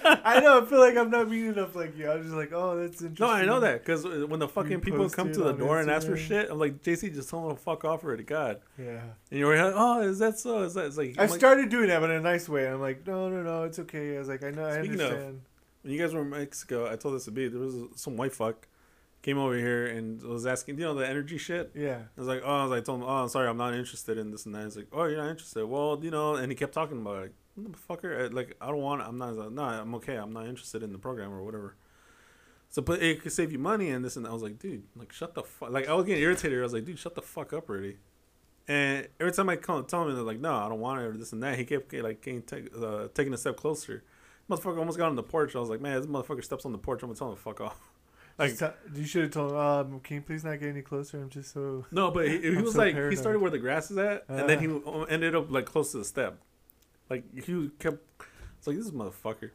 [0.04, 2.10] I know I feel like I'm not meeting enough like you.
[2.10, 3.26] I was just like, oh, that's interesting.
[3.26, 6.08] No, I know that because when the fucking people come to the door and ask
[6.08, 8.62] for shit, I'm like, JC, just tell them to fuck off already, God.
[8.78, 9.02] Yeah,
[9.32, 10.64] And you're like, oh, is that so?
[10.64, 10.86] Is that?
[10.86, 12.68] It's like, I like, started doing that, but in a nice way.
[12.68, 14.16] I'm like, no, no, no, it's okay.
[14.16, 16.96] I was like, I know, I Speaking of- when you guys were in Mexico, I
[16.96, 18.68] told this to be there was some white fuck
[19.26, 21.72] came over here and was asking, you know, the energy shit.
[21.74, 23.74] yeah, I was like, oh, I was like, told him, oh, I'm sorry, I'm not
[23.74, 24.64] interested in this and that.
[24.66, 25.66] He's like, oh, you're not interested.
[25.66, 27.34] Well, you know, and he kept talking about it.
[27.58, 29.08] Like, motherfucker, I- like, I don't want, it.
[29.08, 30.16] I'm not, like, no, I'm okay.
[30.16, 31.76] I'm not interested in the program or whatever.
[32.70, 34.30] So, but it could save you money and this and that.
[34.30, 35.72] I was like, dude, like, shut the fuck.
[35.72, 36.60] Like, I was getting irritated.
[36.60, 37.98] I was like, dude, shut the fuck up already.
[38.68, 41.18] And every time I call, tell him, they're like, no, I don't want it or
[41.18, 41.58] this and that.
[41.58, 44.04] He kept like getting take, uh, taking a step closer.
[44.50, 45.56] Motherfucker almost got on the porch.
[45.56, 47.02] I was like, man, this motherfucker steps on the porch.
[47.02, 47.80] I'm gonna tell him to fuck off.
[48.38, 51.22] Like, tell- you should have told him, um, can you please not get any closer?
[51.22, 51.86] I'm just so.
[51.92, 53.14] No, but he, he was so like paranoid.
[53.14, 54.62] he started where the grass is at, and then Uh.
[55.06, 56.38] he ended up like close to the step.
[57.10, 58.00] Like he kept,
[58.58, 59.52] it's like this motherfucker.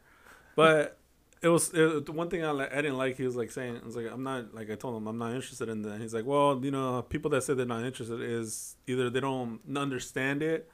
[0.55, 0.97] But
[1.43, 3.17] it was it, the one thing I I didn't like.
[3.17, 5.33] He was like saying, "I was like I'm not like I told him I'm not
[5.33, 8.77] interested in that." He's like, "Well, you know, people that say they're not interested is
[8.87, 10.69] either they don't understand it."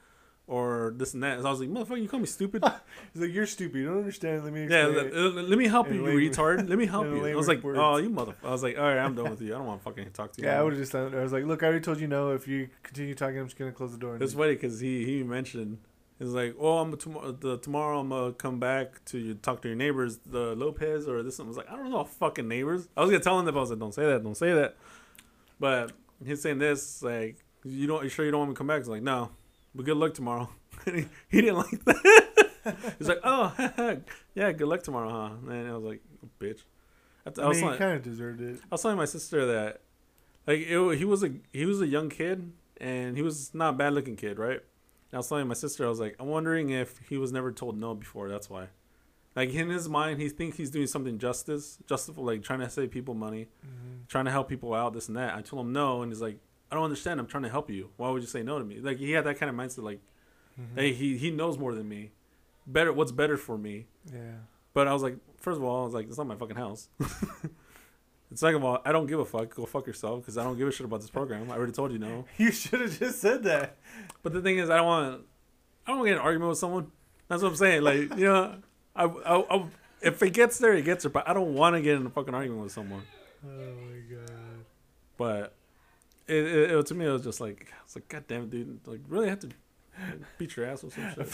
[0.49, 1.41] Or this and that.
[1.41, 2.63] So I was like, motherfucker, you call me stupid?
[3.13, 3.79] He's like, you're stupid.
[3.79, 4.45] You don't understand.
[4.45, 5.35] Let me yeah, explain.
[5.35, 6.69] let, let- me help you, you retard.
[6.69, 7.25] Let me help you.
[7.25, 7.77] I was like, words.
[7.81, 8.33] oh, you mother.
[8.41, 9.53] I was like, all right, I'm done with you.
[9.53, 10.47] I don't want to fucking talk to you.
[10.47, 10.95] Yeah, I anymore." would have just.
[10.95, 12.31] I was like, look, I already told you no.
[12.31, 14.15] If you continue talking, I'm just gonna close the door.
[14.15, 15.79] It's leave." funny because he he mentioned
[16.19, 17.31] he's like, oh, I'm tomorrow.
[17.31, 21.23] The tomorrow I'm gonna come back to you talk to your neighbors, the Lopez or
[21.23, 21.39] this.
[21.39, 22.87] And I was like, I don't know, fucking neighbors.
[22.95, 24.53] I was gonna tell him that, but I was like, don't say that, don't say
[24.53, 24.75] that.
[25.59, 25.91] But
[26.25, 28.79] he's saying this like, you don't, you sure you don't want me to come back?
[28.79, 29.31] He's like, no,
[29.77, 30.49] but good luck tomorrow.
[30.85, 32.75] he, he didn't like that.
[32.97, 33.53] he's like, oh,
[34.35, 35.51] yeah, good luck tomorrow, huh?
[35.51, 36.01] And I was like,
[36.39, 36.63] bitch.
[37.25, 38.59] I, I I was he kind of deserved it.
[38.63, 39.81] I was telling my sister that,
[40.45, 42.51] like, it, he was a he was a young kid,
[42.81, 44.59] and he was not a bad looking kid, right?
[44.59, 47.51] And I was telling my sister, I was like, I'm wondering if he was never
[47.51, 48.27] told no before.
[48.29, 48.67] That's why.
[49.35, 52.89] Like in his mind, he thinks he's doing something justice, justifiable, like trying to save
[52.89, 54.07] people money, Mhm.
[54.07, 55.35] trying to help people out, this and that.
[55.35, 56.39] I told him no, and he's like,
[56.71, 57.19] I don't understand.
[57.19, 57.89] I'm trying to help you.
[57.97, 58.79] Why would you say no to me?
[58.79, 59.99] Like he had that kind of mindset, like,
[60.59, 60.75] Mhm.
[60.75, 62.11] hey, he he knows more than me.
[62.65, 63.87] Better, what's better for me?
[64.11, 64.19] Yeah.
[64.73, 66.89] But I was like, first of all, I was like, it's not my fucking house.
[68.29, 69.55] and second of all, I don't give a fuck.
[69.55, 71.49] Go fuck yourself because I don't give a shit about this program.
[71.51, 72.25] I already told you no.
[72.37, 73.77] You should have just said that.
[74.23, 75.21] But the thing is, I don't want.
[75.85, 76.91] I don't want to get in an argument with someone.
[77.29, 77.81] That's what I'm saying.
[77.83, 78.55] Like, you know,
[78.95, 79.65] I, I, I
[80.01, 81.11] if it gets there, it gets there.
[81.11, 83.03] But I don't want to get in a fucking argument with someone.
[83.45, 84.31] Oh my god.
[85.17, 85.53] But
[86.27, 88.79] it, it, it to me it was just like it's like God damn it, dude!
[88.85, 89.49] Like really have to
[90.37, 91.27] beat your ass or some shit.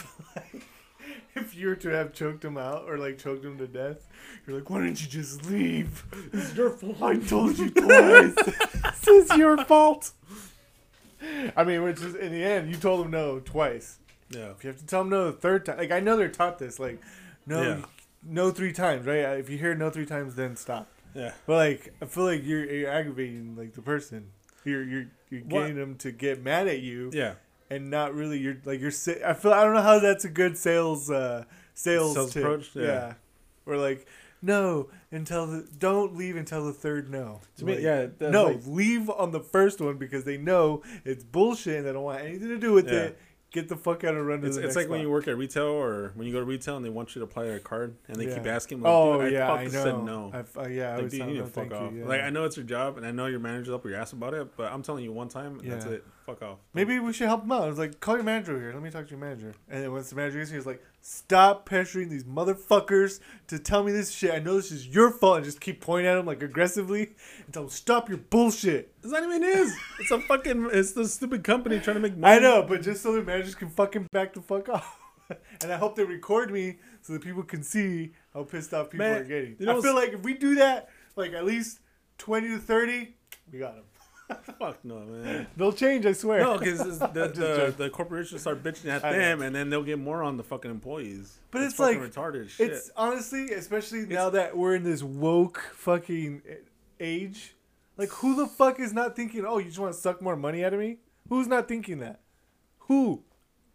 [1.34, 4.08] if you were to have choked him out or like choked him to death,
[4.46, 6.04] you're like, why didn't you just leave?
[6.32, 7.02] It's your fault.
[7.02, 8.34] I told you twice.
[9.04, 10.12] this is your fault.
[11.56, 13.98] I mean, which is in the end, you told him no twice.
[14.30, 14.50] Yeah.
[14.50, 16.58] If you have to tell them no the third time, like I know they're taught
[16.58, 17.00] this, like
[17.46, 17.84] no, Yeah.
[18.22, 19.18] no three times, right?
[19.38, 20.88] If you hear no three times, then stop.
[21.14, 21.32] Yeah.
[21.46, 24.30] But like, I feel like you're you're aggravating like the person.
[24.64, 25.60] You're you're you're What?
[25.62, 27.34] getting them to get mad at you, Yeah.
[27.70, 28.38] and not really.
[28.38, 28.92] You're like you're.
[29.24, 31.44] I feel I don't know how that's a good sales uh
[31.74, 32.42] sales, Sales tip.
[32.42, 32.70] approach?
[32.74, 33.14] Yeah.
[33.66, 34.06] Or like
[34.42, 37.40] no until the don't leave until the third no.
[37.58, 38.06] To me, yeah.
[38.20, 42.02] no, like- leave on the first one because they know it's bullshit and they don't
[42.04, 43.00] want anything to do with Yeah.
[43.04, 43.18] it.
[43.54, 45.66] Get the fuck out and run to It's, it's like when you work at retail
[45.66, 48.16] or when you go to retail and they want you to apply a card and
[48.16, 48.80] they keep asking.
[48.82, 49.70] Like, Oh dude, yeah, I know.
[49.70, 50.30] Said no.
[50.34, 51.92] I've, uh, yeah, I like, was dude, you need to fuck off.
[51.92, 52.04] you, yeah.
[52.06, 54.34] Like I know it's your job and I know your manager's up your ass about
[54.34, 55.92] it, but I'm telling you one time and that's Yeah.
[55.92, 56.04] it.
[56.26, 56.58] Fuck off.
[56.72, 57.64] Maybe we should help him out.
[57.64, 58.72] I was like, call your manager here.
[58.72, 59.54] Let me talk to your manager.
[59.68, 63.84] And then once the manager gets here, he's like, stop pressuring these motherfuckers to tell
[63.84, 64.32] me this shit.
[64.32, 65.36] I know this is your fault.
[65.36, 67.10] And just keep pointing at him like aggressively
[67.44, 68.94] and tell him, stop your bullshit.
[69.02, 69.76] It's not even his.
[70.00, 70.70] It's a fucking.
[70.72, 72.36] It's the stupid company trying to make money.
[72.36, 75.00] I know, but just so the managers can fucking back the fuck off.
[75.62, 79.06] and I hope they record me so that people can see how pissed off people
[79.06, 79.56] Man, are getting.
[79.58, 81.80] you know I feel like if we do that, like at least
[82.16, 83.14] 20 to 30,
[83.52, 83.84] we got them.
[84.58, 85.46] Fuck no, man.
[85.56, 86.40] They'll change, I swear.
[86.40, 90.22] No, because the, the, the corporations start bitching at them, and then they'll get more
[90.22, 91.38] on the fucking employees.
[91.50, 92.70] But it's fucking like- retarded shit.
[92.70, 96.42] It's honestly, especially now that we're in this woke fucking
[97.00, 97.54] age,
[97.96, 100.64] like who the fuck is not thinking, oh, you just want to suck more money
[100.64, 100.98] out of me?
[101.28, 102.20] Who's not thinking that?
[102.80, 103.22] Who?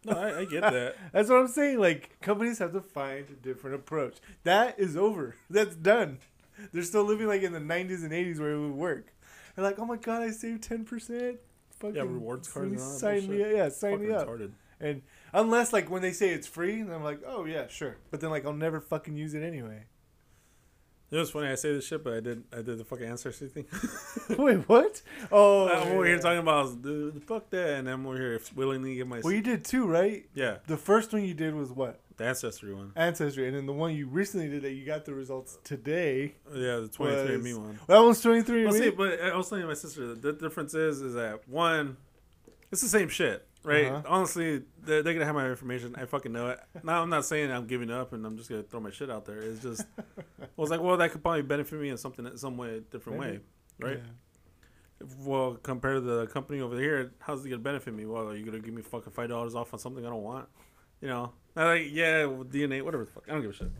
[0.04, 0.94] no, I, I get that.
[1.12, 1.78] That's what I'm saying.
[1.78, 4.16] Like companies have to find a different approach.
[4.44, 5.36] That is over.
[5.48, 6.18] That's done.
[6.72, 9.14] They're still living like in the 90s and 80s where it would work.
[9.56, 11.38] They're like, oh my god, I saved 10 percent.
[11.82, 14.28] Yeah, rewards cards and all that Sign me, yeah, sign me up.
[14.28, 14.50] retarded.
[14.80, 17.96] And unless like when they say it's free, and I'm like, oh yeah, sure.
[18.10, 19.84] But then like I'll never fucking use it anyway.
[21.10, 21.48] You know, it's funny.
[21.48, 22.44] I say this shit, but I did.
[22.52, 23.64] I did the fucking ancestry thing.
[24.38, 25.02] Wait, what?
[25.32, 29.08] Oh, I'm over here talking about the fuck that, and I'm over here willingly give
[29.08, 30.26] my Well, you did too, right?
[30.34, 31.98] yeah The first one you did was what?
[32.20, 32.92] The ancestry one.
[32.96, 36.34] Ancestry, and then the one you recently did that you got the results today.
[36.52, 37.78] Yeah, the 23 Was- me one.
[37.86, 38.96] That one's 23 Well, and see, me.
[38.96, 41.96] but I was telling my sister the difference is is that one,
[42.70, 43.86] it's the same shit, right?
[43.86, 44.02] Uh-huh.
[44.06, 45.94] Honestly, they're, they're gonna have my information.
[45.96, 46.60] I fucking know it.
[46.84, 49.24] Now I'm not saying I'm giving up and I'm just gonna throw my shit out
[49.24, 49.38] there.
[49.40, 52.56] It's just I was like, well, that could probably benefit me in something in some
[52.56, 53.32] way, different Maybe.
[53.38, 53.40] way,
[53.80, 53.96] right?
[54.04, 55.06] Yeah.
[55.20, 58.04] Well, compared to the company over here, how's it gonna benefit me?
[58.04, 60.46] Well, are you gonna give me fucking five dollars off on something I don't want?
[61.00, 63.24] You know, I'm like yeah, DNA, whatever the fuck.
[63.28, 63.70] I don't give a shit.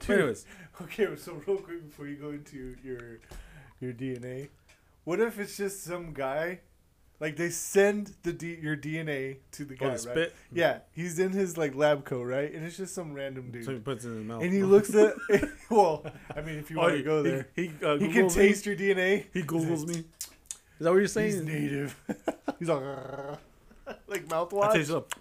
[0.00, 0.18] Dude.
[0.18, 0.44] anyways,
[0.82, 3.18] Okay, so real quick before you go into your
[3.80, 4.48] your DNA,
[5.04, 6.60] what if it's just some guy,
[7.20, 10.32] like they send the D, your DNA to the oh, guy, the right?
[10.52, 12.52] Yeah, he's in his like lab coat, right?
[12.52, 13.64] And it's just some random dude.
[13.64, 14.42] So he puts it in his mouth.
[14.42, 15.14] and he looks at
[15.70, 16.04] well,
[16.34, 18.42] I mean, if you Oh, want to go there, He, uh, he, can Googles me.
[18.48, 19.24] taste your DNA.
[19.32, 19.94] He googles me.
[19.94, 20.04] Is
[20.80, 21.32] that what you're saying?
[21.32, 21.96] He's native.
[22.58, 22.82] he's like,
[24.06, 24.70] like mouthwash.
[24.70, 25.12] I taste up.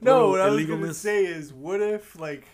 [0.00, 2.46] No, what I was gonna say is, what if like,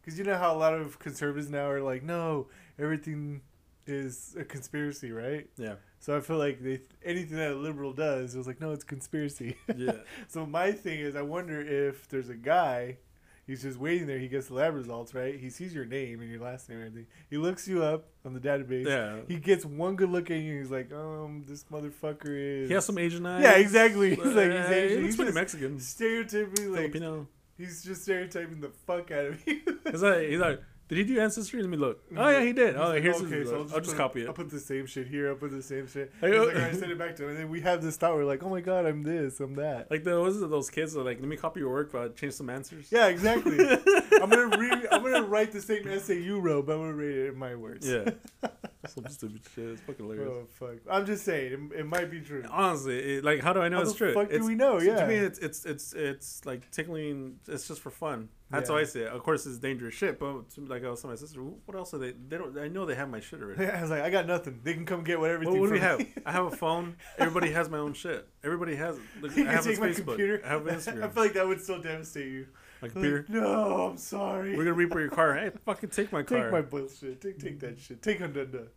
[0.00, 2.48] because you know how a lot of conservatives now are like, no,
[2.78, 3.42] everything
[3.86, 5.48] is a conspiracy, right?
[5.56, 8.84] Yeah, So I feel like they anything that a liberal does was like, no, it's
[8.84, 9.56] conspiracy.
[9.76, 9.92] yeah.
[10.28, 12.98] so my thing is, I wonder if there's a guy.
[13.46, 14.18] He's just waiting there.
[14.18, 15.38] He gets the lab results, right?
[15.38, 17.06] He sees your name and your last name and everything.
[17.30, 18.86] He looks you up on the database.
[18.86, 19.18] Yeah.
[19.28, 20.52] He gets one good look at you.
[20.54, 22.68] and He's like, um, this motherfucker is.
[22.68, 23.44] He has some Asian eyes.
[23.44, 24.10] Yeah, exactly.
[24.16, 24.96] He's like, he's Asian.
[24.96, 25.78] looks He's pretty Mexican.
[25.78, 27.28] stereotypically like Filipino.
[27.56, 29.60] He's just stereotyping the fuck out of you.
[29.90, 31.60] He's like, he's like, did he do ancestry?
[31.60, 32.00] Let me look.
[32.16, 32.76] Oh yeah, he did.
[32.76, 33.48] Oh, like, here's okay, his.
[33.48, 34.28] so I'll just, put, copy it.
[34.28, 35.30] I'll put the same shit here.
[35.30, 36.12] I'll put the same shit.
[36.20, 37.30] He's uh, like, right, send it back to him.
[37.30, 38.14] And then we have this thought.
[38.14, 39.90] We're like, oh my god, I'm this, I'm that.
[39.90, 40.48] Like the what is it?
[40.48, 42.86] Those kids are like, let me copy your work, but change some answers.
[42.92, 43.58] Yeah, exactly.
[44.22, 47.16] I'm gonna re- I'm gonna write the same essay you wrote, but I'm gonna read
[47.16, 47.88] it in my words.
[47.88, 48.10] Yeah.
[48.94, 49.64] some stupid shit.
[49.70, 50.32] It's fucking hilarious.
[50.32, 50.76] Oh fuck.
[50.90, 52.44] I'm just saying, it, it might be true.
[52.50, 54.14] Honestly, it, like, how do I know How it's true?
[54.14, 54.78] fuck do we know?
[54.78, 55.06] To Yeah.
[55.06, 57.38] me, it's it's it's it's like tickling.
[57.48, 58.28] It's just for fun.
[58.48, 59.08] That's how I see it.
[59.08, 60.20] Of course, it's dangerous shit.
[60.20, 62.12] But to, like I was telling my sister, what else are they?
[62.12, 62.56] They don't.
[62.56, 63.64] I know they have my shit already.
[63.64, 64.60] Yeah, I was like, I got nothing.
[64.62, 65.44] They can come get whatever.
[65.44, 66.00] What, what do we have?
[66.24, 66.96] I have a phone.
[67.18, 68.26] Everybody has my own shit.
[68.44, 68.98] Everybody has.
[69.20, 70.40] Look, You I can have take my computer.
[70.44, 72.46] I have an I feel like that would still devastate you.
[72.82, 73.24] Like, computer.
[73.28, 74.56] no, I'm sorry.
[74.56, 75.34] We're gonna reaper your car.
[75.34, 76.42] Hey, fucking take my car.
[76.42, 77.20] Take my bullshit.
[77.20, 78.00] Take take that shit.
[78.02, 78.68] Take Hundunda.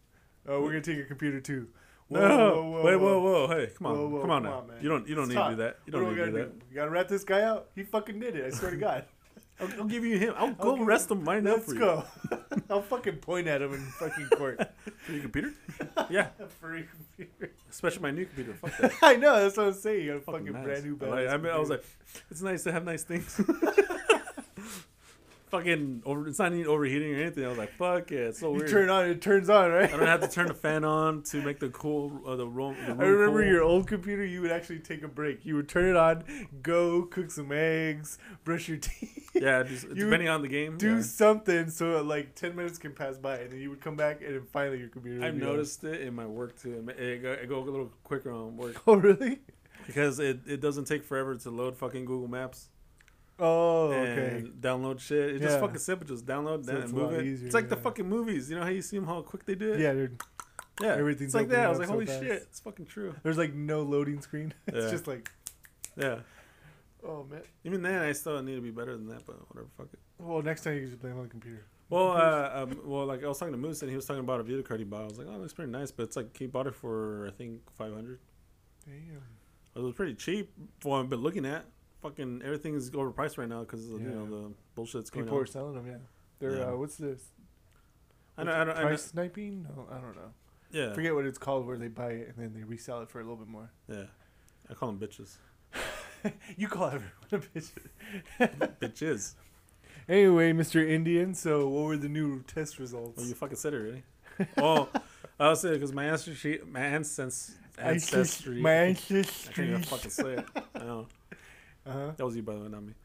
[0.49, 1.67] Oh, we're gonna take your computer too.
[2.09, 4.57] no, wait, whoa, whoa, hey, come on, Whoa, whoa, come on come now.
[4.59, 4.77] on, man.
[4.81, 5.77] you don't, you don't It's need to do that.
[5.85, 6.65] You don't do we need to gotta do that.
[6.71, 7.67] You gotta rat this guy out.
[7.75, 8.45] He fucking did it.
[8.45, 9.05] I swear to God.
[9.61, 10.33] I'll, I'll give you him.
[10.37, 11.85] I'll go Okay, rest him right now for you.
[11.85, 12.39] Let's go.
[12.69, 14.59] I'll fucking point at him in fucking court.
[15.05, 15.53] For your computer?
[16.09, 16.27] Yeah,
[16.61, 16.87] For your
[17.17, 17.53] computer.
[17.69, 18.53] especially my new computer.
[18.53, 18.93] Fuck that.
[19.01, 20.05] I know, that's what I'm saying.
[20.05, 20.63] You got a Fucking fucking nice.
[20.81, 21.83] brand new like, I, mean, I was like,
[22.31, 23.39] it's nice to have nice things.
[25.49, 26.27] Fucking over.
[26.27, 27.45] It's not even overheating or anything.
[27.45, 28.69] I was like, fuck yeah, it's so you weird.
[28.69, 29.93] turn on, it turns on, right?
[29.93, 32.75] I don't have to turn the fan on to make the cool uh, the room.
[32.85, 33.51] The room I remember cool.
[33.51, 34.25] your old computer.
[34.25, 35.45] You would actually take a break.
[35.45, 36.23] You would turn it on,
[36.61, 40.77] go cook some eggs, brush your teeth, Yeah, just, You depending on the game.
[40.77, 41.01] do yeah.
[41.01, 44.35] something so like ten minutes can pass by, and then you would come back, and
[44.35, 45.23] then finally your computer.
[45.25, 45.49] I've be on.
[45.49, 46.83] noticed it in my work too.
[46.89, 49.39] It It go, it go a little quicker on work Oh really?
[49.87, 52.69] because it, it doesn't take forever to load fucking Google Maps
[53.39, 54.43] Oh okay.
[54.59, 55.31] download shit.
[55.35, 55.59] It's just Yeah.
[55.61, 56.07] fucking simple.
[56.07, 57.25] Just download So that it's and a move lot it.
[57.25, 57.81] easier, it's like the yeah.
[57.81, 58.49] fucking movies.
[58.49, 59.79] You know how you see them how quick they do it.
[59.79, 60.21] Yeah, dude.
[60.81, 60.95] yeah.
[60.95, 61.65] everything's It's like that.
[61.65, 62.21] I was like, so holy fast.
[62.21, 63.15] shit, it's fucking true.
[63.23, 64.53] There's like no loading screen.
[64.67, 64.91] it's Yeah.
[64.91, 65.31] just like,
[65.95, 66.19] Yeah.
[67.03, 67.41] oh man.
[67.63, 69.67] Even then, I still need to be better than that, but whatever.
[69.77, 69.99] Fuck it.
[70.19, 71.65] Well, next time you can just blame it on the computer.
[71.89, 74.39] Well, uh, um, well, like I was talking to Moose and he was talking about
[74.41, 75.01] a video card he bought.
[75.01, 77.25] I was like, oh, it looks pretty nice, but it's like he bought it for
[77.27, 78.19] I think five hundred.
[78.85, 79.21] Damn.
[79.75, 81.65] It was pretty cheap for what I've been looking at.
[82.01, 85.43] Fucking everything is overpriced right now because you know the bullshit's going People on.
[85.43, 85.85] are selling them.
[85.87, 85.97] Yeah.
[86.39, 86.71] They're Yeah.
[86.71, 87.21] uh, what's this?
[88.37, 89.63] I know, I don't, I know, Price sniping?
[89.63, 90.31] No, I don't know.
[90.71, 91.67] yeah, Forget what it's called.
[91.67, 93.69] Where they buy it and then they resell it for a little bit more.
[93.89, 94.03] yeah.
[94.69, 95.37] I call them bitches.
[96.57, 97.71] you call everyone a bitch.
[98.79, 99.33] bitches.
[100.07, 100.87] Anyway, Mr.
[100.87, 101.33] Indian.
[101.33, 103.17] So, what were the new test results?
[103.17, 104.03] Well, you fucking said it already.
[104.57, 104.87] oh,
[105.39, 108.61] I was saying because my ancestry, my ancestry, ancestry.
[108.61, 109.49] My ancestry.
[109.49, 110.45] I can't even fucking say it.
[110.75, 111.07] I know.
[111.89, 112.11] Uh-huh.
[112.15, 112.93] That was you, by the way, not me.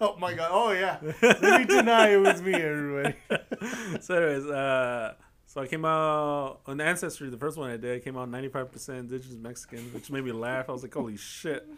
[0.00, 0.48] Oh my god.
[0.52, 0.96] Oh yeah.
[1.22, 3.14] Let me deny it was me, everybody.
[4.00, 5.14] so, anyways, uh,
[5.46, 7.30] so I came out on ancestry.
[7.30, 10.24] The first one I did I came out ninety five percent indigenous Mexican, which made
[10.24, 10.68] me laugh.
[10.68, 11.68] I was like, holy shit!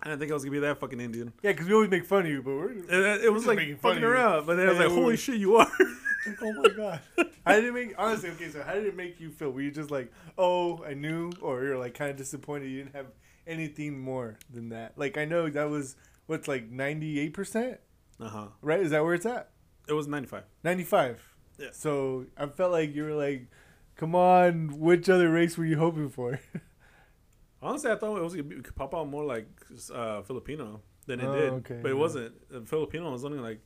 [0.00, 1.32] I didn't think I was gonna be that fucking Indian.
[1.42, 3.48] Yeah, because we always make fun of you, but we're And it, it was just
[3.48, 5.36] like making fun fucking around, but then I was Yeah, like, we holy were- shit,
[5.40, 5.66] you are.
[5.66, 7.00] like, oh my god.
[7.44, 7.94] How did it make?
[7.98, 8.50] Honestly, okay.
[8.50, 9.50] So how did it make you feel?
[9.50, 12.94] Were you just like, oh, I knew, or you're like kind of disappointed you didn't
[12.94, 13.06] have
[13.46, 14.92] anything more than that?
[14.96, 17.78] Like I know that was what's like ninety eight percent,
[18.20, 18.46] Uh huh.
[18.62, 18.80] right?
[18.80, 19.50] Is that where it's at?
[19.88, 20.44] It was ninety five.
[20.64, 21.22] Ninety five.
[21.58, 21.68] Yeah.
[21.72, 23.48] So I felt like you were like,
[23.96, 26.38] come on, which other race were you hoping for?
[27.62, 29.48] Honestly, I thought it was gonna be, pop out more like
[29.92, 32.00] uh, Filipino than it Oh, did, okay, but it yeah.
[32.00, 32.34] wasn't.
[32.54, 33.60] Uh, Filipino was only like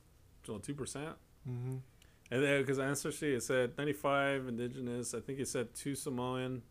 [0.63, 1.15] two percent,
[1.47, 1.75] mm-hmm.
[2.31, 5.13] and then because ancestry it said ninety five indigenous.
[5.13, 6.61] I think it said two Samoan.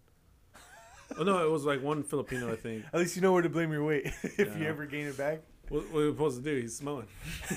[1.18, 2.50] Oh no, it was like one Filipino.
[2.52, 2.84] I think.
[2.92, 5.40] At least you know where to blame your weight if you ever gain it back.
[5.70, 6.60] What, what are we supposed to do?
[6.60, 7.06] He's Samoan.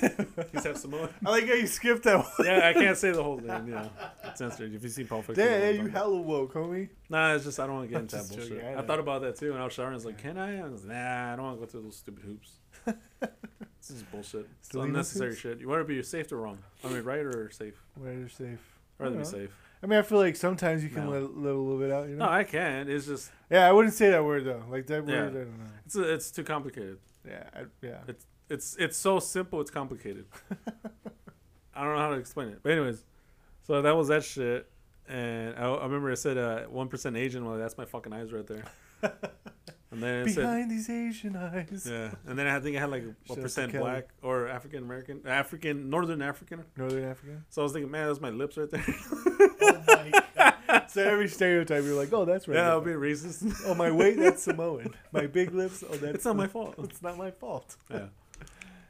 [0.52, 1.08] He's half Samoan.
[1.26, 2.46] I like how you skipped that one.
[2.46, 3.66] Yeah, I can't say the whole thing.
[3.66, 3.88] Yeah,
[4.24, 4.72] it's censored.
[4.72, 6.90] If you see Pulp Fiction, Damn, know you hella woke, homie.
[7.10, 8.50] Nah, it's just I don't want to get into that bullshit.
[8.50, 9.94] joking, I I, thought about that too, and I was showering.
[9.94, 11.82] I was like, "Can I?" I was like, "Nah, I don't want to go through
[11.82, 12.52] those stupid hoops."
[12.84, 14.48] this is bullshit.
[14.60, 15.58] It's unnecessary shit.
[15.58, 16.58] You want to be safe or wrong?
[16.84, 17.82] I mean, right or safe?
[17.96, 18.60] Where safe.
[19.00, 19.50] I'd rather be safe.
[19.84, 21.10] I mean, I feel like sometimes you can No.
[21.10, 22.08] let, let a little bit out.
[22.08, 22.24] You know?
[22.24, 22.88] No, I can.
[22.88, 24.62] It's just yeah, I wouldn't say that word though.
[24.70, 25.24] Like that Yeah.
[25.24, 25.64] word, I don't know.
[25.84, 26.98] it's it's too complicated.
[27.28, 27.98] Yeah, I, yeah.
[28.08, 29.60] It's it's it's so simple.
[29.60, 30.24] It's complicated.
[31.74, 32.60] I don't know how to explain it.
[32.62, 33.04] But anyways,
[33.62, 34.70] so that was that shit.
[35.06, 37.44] And I, I remember I said uh, one Asian.
[37.44, 38.64] Well, that's my fucking eyes right there.
[39.94, 41.86] And then it said Behind these Asian eyes.
[41.88, 44.48] Yeah, and then I think I had like Shout what out to percent black or
[44.48, 46.64] African American, African, Northern African.
[46.76, 47.44] Northern African.
[47.48, 48.84] So I was thinking, man, that's my lips right there.
[48.86, 50.90] Oh my god.
[50.90, 52.56] So every stereotype, you're like, oh, that's right.
[52.56, 53.62] yeah, I'll be racist.
[53.66, 54.94] Oh, my weight, that's Samoan.
[55.12, 56.74] My big lips, oh, that's it's not my fault.
[56.78, 57.76] It's not my fault.
[57.90, 58.06] yeah,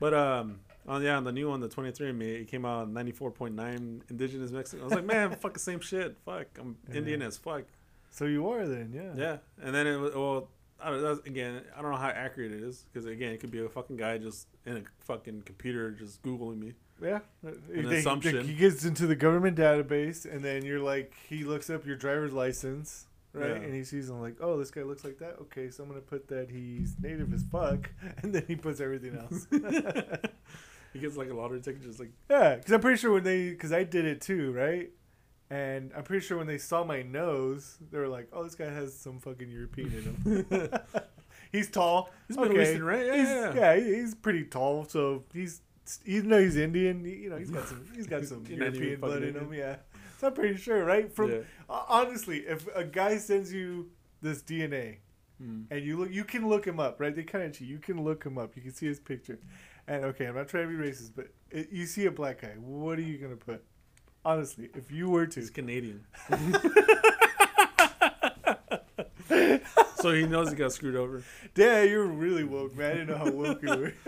[0.01, 4.51] but um, on yeah, on the new one, the 23andMe, it came out 94.9 indigenous
[4.51, 4.81] Mexican.
[4.83, 6.17] I was like, man, fuck the same shit.
[6.25, 6.97] Fuck, I'm Yeah.
[6.97, 7.65] Indian as fuck.
[8.11, 9.13] So you are then, yeah.
[9.17, 10.49] Yeah, and then it was well.
[10.85, 13.65] I don't, again, I don't know how accurate it is because again, it could be
[13.65, 16.73] a fucking guy just in a fucking computer just googling me.
[17.03, 17.21] Yeah.
[17.45, 18.47] Uh, An They- assumption.
[18.47, 22.33] He gets into the government database, and then you're like, he looks up your driver's
[22.33, 23.49] license, right?
[23.51, 23.55] Yeah.
[23.57, 25.37] And he sees, I'm like, oh, this guy looks like that.
[25.43, 27.91] Okay, so I'm gonna put that he's native as fuck,
[28.23, 29.47] and then he puts everything else.
[30.93, 33.49] He gets like a lottery ticket, just like yeah, because I'm pretty sure when they,
[33.51, 34.91] because I did it too, right?
[35.55, 38.71] And I'm pretty sure when they saw my nose, they were like, "Oh, this guy
[38.81, 39.93] has some fucking European
[40.25, 40.71] in him."
[41.53, 42.11] he's tall.
[42.29, 43.07] He's Middle Eastern, right?
[43.07, 43.55] Yeah, he's, yeah.
[43.55, 44.85] yeah, he- he's pretty tall.
[44.87, 45.61] So he's
[46.07, 48.83] even though he's Indian, you know, he's got some he's got some You're not even
[48.83, 49.53] European blood in him.
[49.55, 49.77] Yeah,
[50.19, 51.13] so I'm pretty sure, right?
[51.13, 51.39] From Yeah.
[51.71, 53.91] uh, honestly, if a guy sends you
[54.23, 54.99] this DNA
[55.43, 55.65] Mm.
[55.69, 57.13] and you look, you can look him up, right?
[57.15, 57.67] They kind of cheat.
[57.67, 58.55] You can look him up.
[58.55, 59.41] You can see his picture.
[59.89, 62.55] And okay, I'm not trying to be racist, but it, you see a black guy.
[62.61, 63.65] What are you gonna put?
[64.25, 66.05] Honestly, if you were to, He's Canadian.
[69.97, 71.23] so he knows he got screwed over.
[71.55, 72.91] Dad, you're really woke, man.
[72.91, 73.93] I didn't know how woke you were.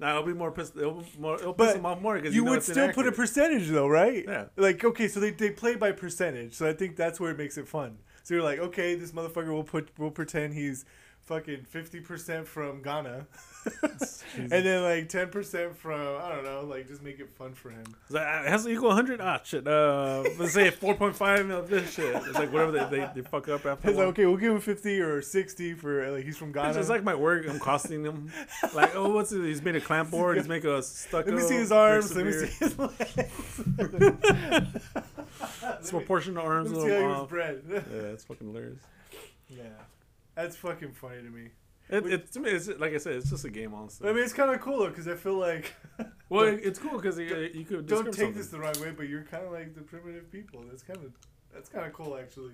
[0.00, 0.76] Now it'll be more pissed.
[0.76, 3.06] It'll, be more, it'll piss them off more because You, you, know would still put
[3.06, 4.24] a percentage though, right?
[4.26, 4.46] Yeah.
[4.56, 6.54] Like okay, so they, they play by percentage.
[6.54, 7.98] So I think that's where it makes it fun.
[8.22, 10.84] So you're like, okay, this motherfucker will put will pretend he's
[11.26, 13.26] fucking fifty percent from Ghana,
[14.36, 17.70] and then like ten percent from I don't know, like just make it fun for
[17.70, 17.84] him.
[18.04, 19.20] It's like, it has to equal 100.
[19.20, 19.66] Ah, shit.
[19.66, 22.14] Uh, let's say 4.5 of this shit.
[22.14, 23.88] It's like whatever they, they, they fuck up after.
[23.88, 26.68] It's like okay, we'll give him fifty or sixty for like he's from Ghana.
[26.68, 27.46] It's just like my work.
[27.48, 28.30] I'm costing them.
[28.74, 29.42] Like, oh, what's it?
[29.44, 30.36] He's made a clamp board.
[30.36, 31.30] He's making a stucco.
[31.30, 32.14] let me see his arms.
[32.14, 33.14] Let me see his legs.
[35.64, 36.72] It's Disproportionate arms.
[36.72, 37.62] Let a me see little how he was bred.
[37.68, 38.80] Yeah, it's fucking hilarious.
[39.48, 39.62] yeah,
[40.34, 41.48] that's fucking funny to me.
[41.90, 44.08] It, it, to me, it's like I said, it's just a game, honestly.
[44.08, 45.74] I mean, it's kind of cool though because I feel like
[46.30, 48.34] well, it's cool because you, you could don't take something.
[48.34, 50.62] this the wrong way, but you're kind of like the primitive people.
[50.68, 51.12] That's kind of
[51.52, 52.52] that's kind of cool actually.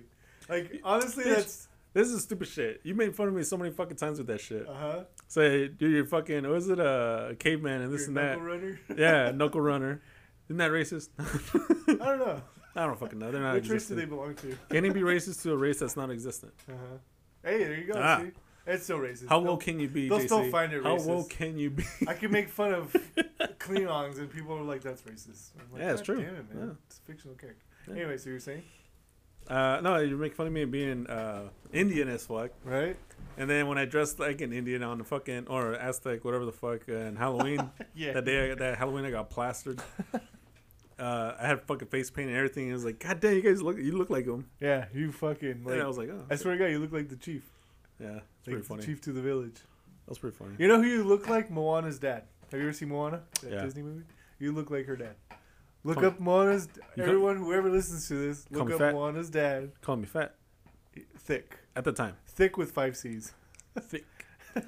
[0.49, 1.35] Like honestly, Bitch.
[1.35, 2.81] that's This is stupid shit.
[2.83, 4.67] You made fun of me so many fucking times with that shit.
[4.67, 5.03] uh huh.
[5.29, 6.45] Say, dude, you're fucking.
[6.49, 8.41] Was it a caveman and this and that?
[8.41, 8.79] runner.
[8.97, 10.01] Yeah, knuckle runner.
[10.49, 11.07] Isn't that racist?
[12.01, 12.41] I don't know.
[12.75, 13.31] I don't fucking know.
[13.31, 13.99] They're not Which race do existent.
[13.99, 14.57] they belong to?
[14.69, 16.53] Can he be racist to a race that's not existent?
[16.69, 16.97] Uh huh.
[17.43, 17.99] Hey, there you go.
[18.01, 18.19] Ah.
[18.21, 18.31] See,
[18.67, 19.27] it's still racist.
[19.29, 20.25] How They'll- can you be, they'll JC?
[20.25, 20.85] still find it racist.
[20.85, 21.07] How racist.
[21.07, 21.83] low can you be?
[22.07, 22.95] I can make fun of
[23.59, 26.21] Klingons and people are like, "That's racist." I'm like, Yeah, it's true.
[26.21, 26.67] Damn it, man.
[26.67, 26.73] Yeah.
[26.87, 27.65] It's a fictional character.
[27.87, 27.95] Yeah.
[27.95, 28.63] Anyway, so you're saying,
[29.47, 32.51] Uh, no, you make fun of me being uh, Indian as fuck.
[32.63, 32.95] right?
[33.37, 36.51] And then when I dressed like an Indian on the fucking or Aztec, whatever the
[36.51, 38.13] fuck, uh, and Halloween, Yeah.
[38.13, 39.81] that day, that Halloween, I got plastered.
[41.01, 42.69] Uh, I had fucking face paint and everything.
[42.69, 44.47] It was like, God damn, you guys look, you look like him.
[44.59, 45.63] Yeah, you fucking.
[45.63, 47.43] Like, and I was like, oh, I swear to God, you look like the chief.
[47.99, 48.83] yeah, it's Like pretty the funny.
[48.85, 49.55] chief to the village.
[49.55, 50.51] That was pretty funny.
[50.59, 51.49] You know who you look like?
[51.49, 52.23] Moana's dad.
[52.51, 53.21] Have you ever seen Moana?
[53.41, 53.61] That Yeah.
[53.63, 54.03] Disney movie?
[54.39, 55.15] You look like her dad.
[55.83, 56.67] Look up Moana's.
[56.95, 58.93] You Everyone, whoever listens to this, look up fat?
[58.93, 59.71] Moana's dad.
[59.81, 60.35] Call me fat
[61.17, 62.15] Thick, at the time.
[62.27, 63.33] thick with five C's.
[63.79, 64.05] Thick.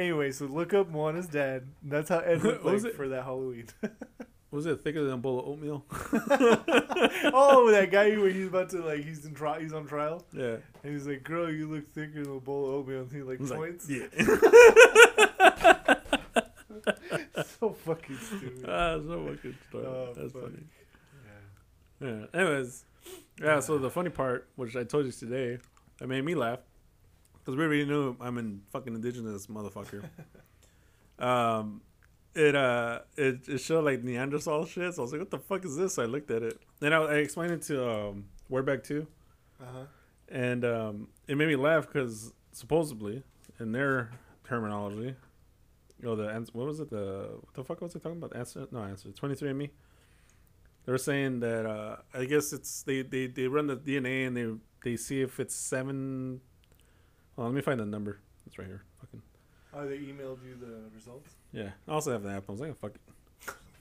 [0.00, 1.64] Anyway, so look up Moana's dad.
[1.82, 2.96] That's how Ed looked What was like it?
[2.96, 3.66] for that Halloween.
[4.50, 5.84] Was it thicker than a bowl of oatmeal?
[7.32, 9.60] oh, that guy where he's about to like he's in trial.
[9.60, 10.56] He's on trial, yeah.
[10.82, 13.38] and he's like, "Girl, you look thicker than a bowl of oatmeal." And he like
[13.38, 13.88] I was like, points.
[13.88, 14.06] yeah.
[17.60, 18.64] so fucking stupid.
[18.68, 19.86] ah, so fucking stupid.
[19.86, 20.42] Oh, That's fuck.
[20.42, 20.64] funny.
[22.00, 22.08] Yeah.
[22.08, 22.40] Yeah.
[22.40, 22.84] Anyways,
[23.40, 23.60] yeah.
[23.60, 25.58] So the funny part, which I told you today,
[26.00, 26.58] that made me laugh,
[27.40, 30.04] because we already knew I'm in fucking indigenous motherfucker.
[31.18, 31.82] um,
[32.34, 34.94] it uh, it, it showed like Neanderthal shit.
[34.94, 35.94] So I was like, what the fuck is this?
[35.94, 39.06] So I looked at it, and I, I explained it to um, Wereback too,
[39.60, 39.84] Uh huh.
[40.28, 43.22] and um, it made me laugh because supposedly,
[43.58, 44.12] in their
[44.44, 45.14] terminology,
[45.98, 46.90] you know, the ans- what was it?
[46.90, 48.36] The what the fuck was it talking about?
[48.36, 48.66] Answer?
[48.70, 49.10] No, answer.
[49.10, 49.70] Twenty three and me.
[50.86, 54.36] They were saying that uh, I guess it's they, they, they run the DNA and
[54.36, 54.46] they
[54.84, 56.40] they see if it's seven.
[57.40, 58.18] Well, let me find the number.
[58.46, 58.82] It's right here.
[59.00, 59.22] Fucking
[59.72, 61.36] Oh, they emailed you the results.
[61.52, 61.70] yeah.
[61.88, 62.44] I also have the app.
[62.50, 63.00] I was like, fuck it.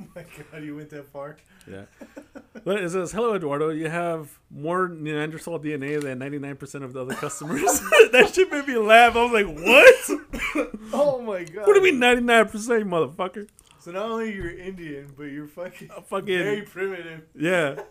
[0.01, 0.23] Oh my
[0.53, 1.35] god, you went that far.
[1.69, 1.83] Yeah.
[2.63, 3.67] but it says, "Hello, Eduardo.
[3.71, 7.63] You have more Neanderthal DNA than ninety nine percent of the other customers."
[8.13, 9.17] that shit made me laugh.
[9.17, 10.69] I was like, "What?
[10.93, 11.67] Oh my god.
[11.67, 13.49] what do you mean ninety nine percent, motherfucker?"
[13.79, 17.23] So not only you're Indian, but you're fucking Uh, fucking very primitive.
[17.35, 17.81] yeah.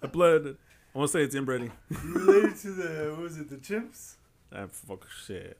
[0.00, 0.56] The blood.
[0.94, 1.72] I want to say it's inbreeding.
[1.90, 3.50] You related to the what was it?
[3.50, 4.14] The chimps?
[4.54, 5.58] Ah, fuck shit.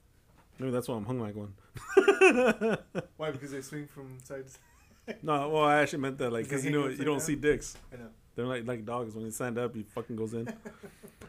[0.59, 1.55] Maybe that's why I'm hung like one.
[3.17, 3.31] Why?
[3.31, 5.17] Because they swing from side to side.
[5.23, 7.21] No, well, I actually meant that like because you know you don't down?
[7.21, 7.77] see dicks.
[7.93, 8.09] I know.
[8.35, 9.15] They're like like dogs.
[9.15, 10.53] When they stand up, he fucking goes in.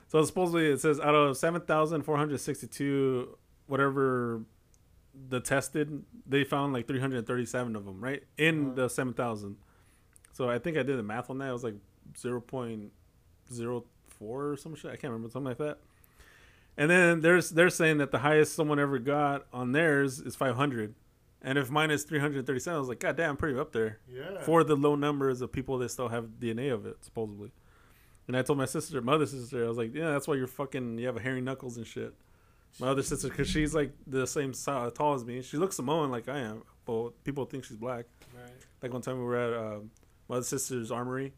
[0.07, 3.37] so supposedly it says out of seven thousand four hundred sixty two,
[3.67, 4.41] whatever
[5.29, 8.75] the tested, they found like three hundred thirty seven of them right in Uh-huh.
[8.75, 9.55] the seven thousand.
[10.33, 11.49] So I think I did the math on that.
[11.49, 11.75] It was like
[12.17, 12.91] zero point
[13.51, 14.91] zero four or some shit.
[14.91, 15.77] I can't remember something like that.
[16.79, 20.55] And then there's they're saying that the highest someone ever got on theirs is five
[20.55, 20.95] hundred.
[21.41, 24.41] And if mine is 337, I was like, God damn, I'm pretty up there Yeah.
[24.41, 27.51] for the low numbers of people that still have DNA of it, supposedly.
[28.27, 30.47] And I told my sister, my other sister, I was like, yeah, that's why you're
[30.47, 32.13] fucking, you have a hairy knuckles and shit.
[32.77, 35.41] My other sister, because she's like the same size, tall as me.
[35.41, 38.05] She looks Samoan like I am, but people think she's black.
[38.37, 38.51] Right.
[38.83, 39.91] Like one time we were at um,
[40.27, 41.31] my other sister's armory,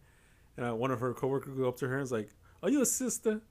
[0.58, 2.30] and uh, one of her coworkers go up to her and was like,
[2.64, 3.42] "Are you a sister?"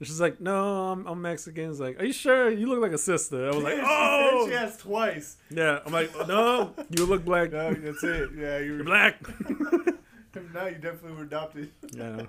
[0.00, 2.48] She's like, "No, I'm, I'm Mexican." He's like, "Are you sure?
[2.50, 3.84] You look like a sister." I was like, Yeah,
[4.32, 5.36] "Oh, She asked twice.
[5.50, 7.50] yeah." I'm like, "No, you look black.
[7.52, 8.30] No, that's it.
[8.36, 9.16] Yeah, you're, You're black."
[10.54, 11.72] Now you definitely were adopted.
[11.92, 12.22] Yeah.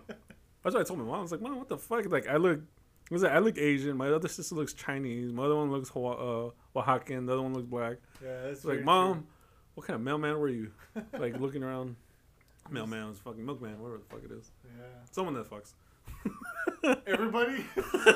[0.64, 1.20] That's what I told my mom.
[1.20, 2.60] I was like, "Mom, what the fuck?" Like, I look,
[3.12, 3.28] was it?
[3.28, 3.96] I look Asian.
[3.98, 5.32] My other sister looks Chinese.
[5.32, 7.28] My other one looks Hawa- uh, Oaxacan.
[7.28, 7.98] The other one looks black.
[8.24, 9.28] Yeah, that's It's like, mom,
[9.76, 10.72] what kind of mailman were you?
[11.20, 11.96] like looking around.
[12.72, 14.50] Mailman was fucking milkman, whatever the fuck it is.
[14.66, 14.86] Yeah.
[15.12, 15.74] Someone that fucks.
[17.08, 17.66] Everybody.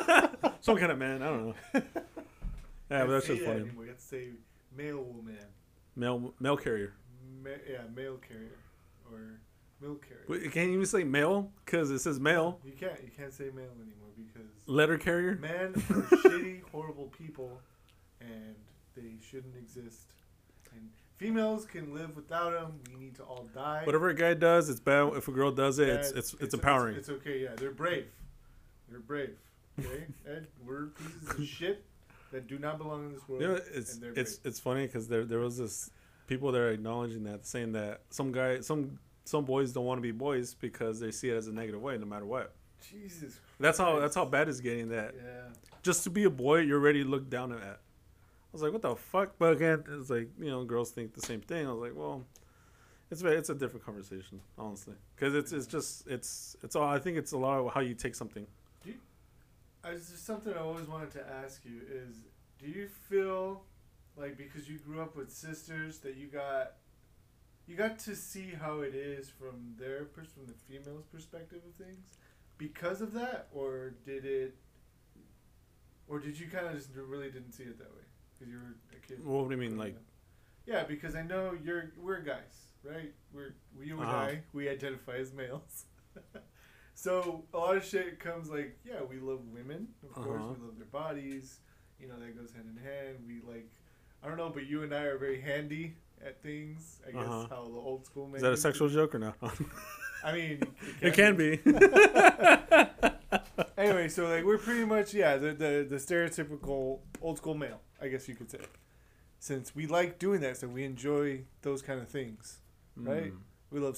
[0.62, 1.22] Some kind of man.
[1.22, 1.56] I don't know.
[1.74, 3.70] Yeah, but that's just funny.
[3.78, 4.30] You have to say
[4.76, 5.38] male woman.
[5.96, 6.94] Mail mail carrier.
[7.44, 8.58] Ma- yeah, mail carrier
[9.12, 9.40] or
[9.82, 10.24] milk carrier.
[10.28, 12.60] Wait, Can't you even say mail because it says mail.
[12.64, 13.00] You can't.
[13.04, 15.36] You can't say mail anymore because Letter carrier.
[15.42, 17.60] men are shitty, horrible people,
[18.22, 18.56] and
[18.96, 20.08] they shouldn't exist.
[20.74, 20.90] And
[21.24, 22.80] females can live without them.
[22.90, 23.82] We need to all die.
[23.86, 25.14] Whatever a guy does, it's bad.
[25.16, 26.96] If a girl does it, Yeah, it's it's it's empowering.
[26.98, 27.40] It's, okay.
[27.44, 28.08] Yeah, they're brave.
[28.90, 29.36] They're brave.
[29.80, 31.84] Okay, Ed, we're pieces of shit
[32.32, 33.42] that do not belong in this world.
[33.42, 35.90] You know, it's and it's it's funny because there there was this
[36.28, 40.02] people that are acknowledging that, saying that some guy some some boys don't want to
[40.02, 42.54] be boys because they see it as a negative way, no matter what.
[42.92, 43.40] Jesus.
[43.60, 44.90] That's how that's how bad it's getting.
[44.90, 45.50] That Yeah.
[45.82, 47.80] just to be a boy, you're already looked down at.
[48.54, 49.34] I was like, what the fuck?
[49.40, 51.66] But again, it's like you know, girls think the same thing.
[51.66, 52.24] I was like, well,
[53.10, 56.88] it's it's a different conversation, honestly, because it's it's just it's it's all.
[56.88, 58.46] I think it's a lot of how you take something.
[58.86, 58.94] Do,
[59.84, 62.18] I was just something I always wanted to ask you is,
[62.60, 63.64] do you feel
[64.16, 66.74] like because you grew up with sisters that you got,
[67.66, 71.74] you got to see how it is from their pers- from the female's perspective of
[71.84, 72.06] things,
[72.60, 74.54] because of that, or did it,
[76.08, 78.04] or did you kind of just really didn't see it that way
[78.44, 79.26] because you were a kid?
[79.26, 79.96] What do you mean, like?
[80.66, 83.14] Yeah, because I know you're we're guys, right?
[83.34, 84.18] We're you and Uh-huh.
[84.18, 85.86] I we identify as males.
[86.94, 90.54] so a lot of shit comes like, yeah, we love women, of course, Uh-huh.
[90.60, 91.60] we love their bodies.
[92.00, 93.18] You know that goes hand in hand.
[93.28, 93.70] We like,
[94.24, 95.96] I don't know, but you and I are very handy
[96.26, 97.00] at things.
[97.08, 97.48] I guess Uh-huh.
[97.50, 98.38] how the old school man.
[98.38, 98.94] Is that a sexual be.
[98.96, 99.36] joke or not?
[100.24, 100.62] I mean,
[101.02, 101.60] it can be.
[103.78, 108.08] anyway, so like we're pretty much yeah the, the the stereotypical old school male, I
[108.10, 108.60] guess you could say.
[109.40, 112.60] Since we like doing that, so we enjoy those kind of things.
[112.96, 113.34] Right?
[113.34, 113.38] Mm.
[113.72, 113.98] We love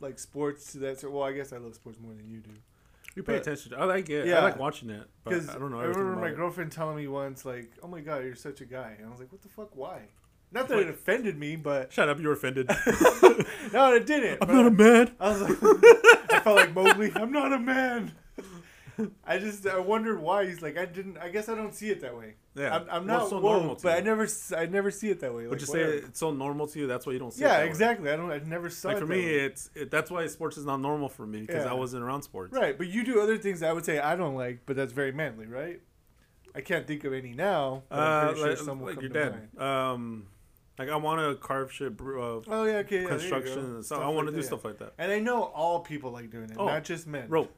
[0.00, 1.00] like sports to that.
[1.00, 2.50] So, well, I guess I love sports more than you do.
[3.14, 3.72] You pay But- attention.
[3.72, 4.26] To, I like it.
[4.26, 4.38] Yeah.
[4.38, 5.06] I like watching it.
[5.24, 5.80] Because I don't know.
[5.80, 6.36] I remember my it.
[6.36, 9.20] girlfriend telling me once, like, "Oh my god, you're such a guy," and I was
[9.20, 9.76] like, "What the fuck?
[9.76, 10.08] Why?"
[10.50, 12.20] Not that it offended me, but Shut up!
[12.20, 12.68] You're offended.
[13.72, 14.38] no, it didn't.
[14.42, 15.14] I'm not a man.
[15.20, 15.58] I was like,
[16.32, 17.12] I felt like Mowgli.
[17.14, 18.12] I'm not a man.
[19.26, 21.18] I just I wondered why he's like I didn't.
[21.18, 22.34] I guess I don't see it that way.
[22.54, 25.08] Yeah, I'm, I'm Well, not so woke, normal to but I never I never see
[25.10, 25.44] it that way.
[25.44, 26.06] Would like, you say whatever.
[26.08, 26.86] it's so normal to you?
[26.86, 27.48] That's why you don't see it.
[27.48, 27.66] Yeah, way?
[27.68, 28.10] exactly.
[28.10, 28.30] I don't.
[28.30, 29.34] I never saw Like for me, way.
[29.40, 31.70] it's it, that's why sports is not normal for me because Yeah.
[31.70, 32.52] I wasn't around sports.
[32.52, 34.92] Right, but you do other things that I would say I don't like, but that's
[34.92, 35.80] very manly, right?
[36.54, 37.84] I can't think of any now.
[37.90, 39.62] Uh, sure like, some will like come your to dad.
[39.62, 40.26] Um,
[40.78, 43.58] like I want to carve shit, uh, Oh yeah, okay, yeah, you construction.
[43.58, 43.98] and stuff.
[43.98, 44.92] Stuff I want to do stuff like that.
[44.98, 47.28] And I know all people like doing it, Oh, not just men.
[47.30, 47.50] Rope.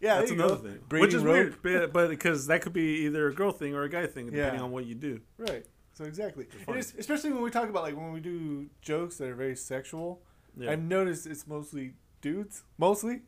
[0.00, 0.62] Yeah, That's another go.
[0.62, 1.62] thing, Braiding which is rope.
[1.64, 4.54] weird, but, because that could be either a girl thing or a guy thing, depending
[4.56, 4.62] Yeah.
[4.62, 5.20] on what you do.
[5.38, 5.64] Right.
[5.94, 6.78] So exactly, It's And funny.
[6.80, 10.22] it's- especially when we talk about like when we do jokes that are very sexual.
[10.56, 10.70] Yeah.
[10.72, 13.22] I've noticed it's mostly dudes, mostly,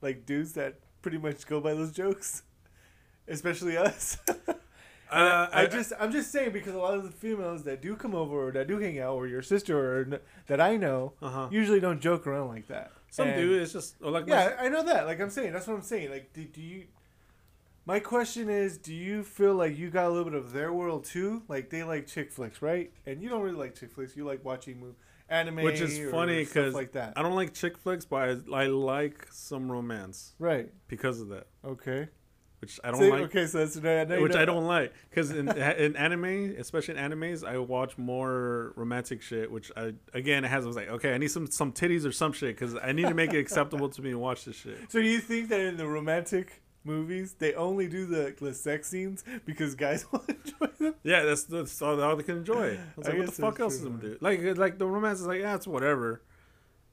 [0.00, 2.42] like dudes that pretty much go by those jokes,
[3.28, 4.18] especially us.
[5.10, 8.14] Uh, I, just I'm just saying because a lot of the females that do come
[8.14, 11.28] over or that do hang out or your sister or n- that I know uh
[11.28, 11.48] huh.
[11.50, 12.92] usually don't joke around like that.
[13.12, 13.60] Some And- do.
[13.60, 15.04] It's just or like my- Yeah, I know that.
[15.06, 16.10] Like I'm saying, that's what I'm saying.
[16.10, 16.84] Like, do, do you?
[17.84, 21.04] My question is, do you feel like you got a little bit of their world
[21.04, 21.42] too?
[21.46, 22.90] Like they like chick flicks, right?
[23.06, 24.16] And you don't really like chick flicks.
[24.16, 24.94] You like watching move
[25.28, 27.12] anime, which is funny because like that.
[27.16, 30.70] I don't like chick flicks, but I, I like some romance Right.
[30.88, 32.08] because of that, Okay.
[32.62, 33.22] Which I don't So- like.
[33.24, 35.48] Okay, so that's now you which I don't like because in,
[35.84, 39.50] in anime, especially in animes, I watch more romantic shit.
[39.50, 42.12] Which I again it has I was like, okay, I need some some titties or
[42.12, 44.78] some shit because I need to make it acceptable to me to watch this shit.
[44.90, 48.88] So do you think that in the romantic movies they only do the the sex
[48.88, 50.94] scenes because guys will enjoy them?
[51.02, 52.78] Yeah, that's that's all, all they can enjoy.
[52.78, 54.16] I was I like, what the fuck else is them do?
[54.20, 56.22] Like like the romance is like, yeah, it's whatever.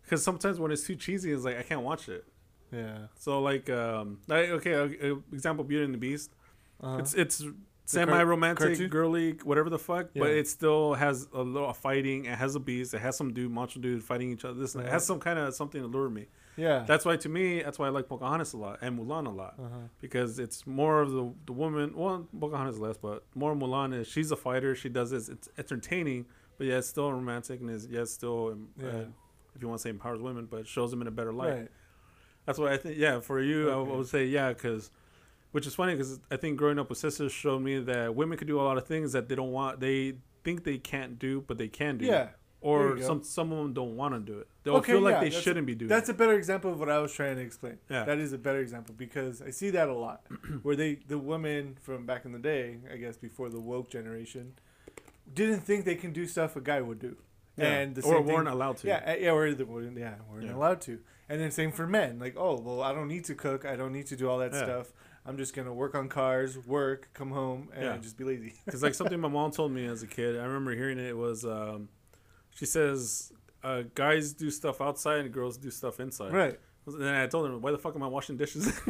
[0.01, 2.25] Because sometimes when it's too cheesy, it's like I can't watch it.
[2.71, 2.97] Yeah.
[3.15, 6.31] So like, um, like okay, uh, example, Beauty and the Beast.
[6.81, 6.97] Uh-huh.
[6.99, 7.43] It's it's
[7.85, 12.25] semi romantic, girly, whatever the fuck, but it still has a little fighting.
[12.25, 12.93] It has a beast.
[12.93, 14.59] It has some dude, macho dude fighting each other.
[14.59, 14.85] This that.
[14.85, 16.27] it has some kind of something to lure me.
[16.55, 16.83] yeah.
[16.87, 19.55] That's why to me, that's why I like Pocahontas a lot and Mulan a lot
[19.57, 19.75] uh-huh.
[19.99, 21.93] because it's more of the the woman.
[21.95, 24.75] Well, Pocahontas less, but more Mulan is she's a fighter.
[24.75, 25.27] She does this.
[25.27, 26.27] It's entertaining,
[26.57, 28.87] but yeah, it's still romantic and is yeah, it's still um, Yeah.
[28.87, 29.05] uh,
[29.55, 31.49] if you want to say empowers women, but shows them in a better light.
[31.53, 31.67] Right.
[32.49, 32.97] That's why I think.
[32.97, 33.91] Yeah, for you, I, Okay.
[33.91, 34.89] I would say yeah, because
[35.51, 38.47] which is funny because I think growing up with sisters showed me that women could
[38.47, 39.79] do a lot of things that they don't want.
[39.79, 42.05] They think they can't do, but they can do.
[42.05, 42.29] Yeah.
[42.61, 44.47] Or some some of them don't want to do it.
[44.63, 45.89] They'll Okay, feel like yeah, they shouldn't be doing.
[45.89, 46.15] That's it.
[46.15, 47.77] a better example of what I was trying to explain.
[47.89, 48.03] Yeah.
[48.03, 50.23] That is a better example because I see that a lot,
[50.63, 54.53] where they the women from back in the day, I guess before the woke generation,
[55.33, 57.15] didn't think they can do stuff a guy would do,
[57.55, 57.65] Yeah.
[57.65, 58.87] and the or weren't thing, allowed to.
[58.87, 60.55] yeah, uh, yeah, or the, weren't- yeah, weren't Yeah.
[60.55, 63.65] allowed to, and then same for men, like oh well, I don't need to cook,
[63.65, 64.63] I don't need to do all that Yeah.
[64.63, 64.91] stuff.
[65.25, 67.97] I'm just gonna work on cars, work, come home, and Yeah.
[67.97, 68.53] just be lazy.
[68.65, 71.45] Because like something my mom told me as a kid, I remember hearing it was
[71.45, 71.89] um,
[72.55, 73.31] She says,
[73.63, 76.59] uh, "Guys do stuff outside and girls do stuff inside." Right.
[76.87, 78.65] And then I told her, "Why the fuck am I washing dishes?"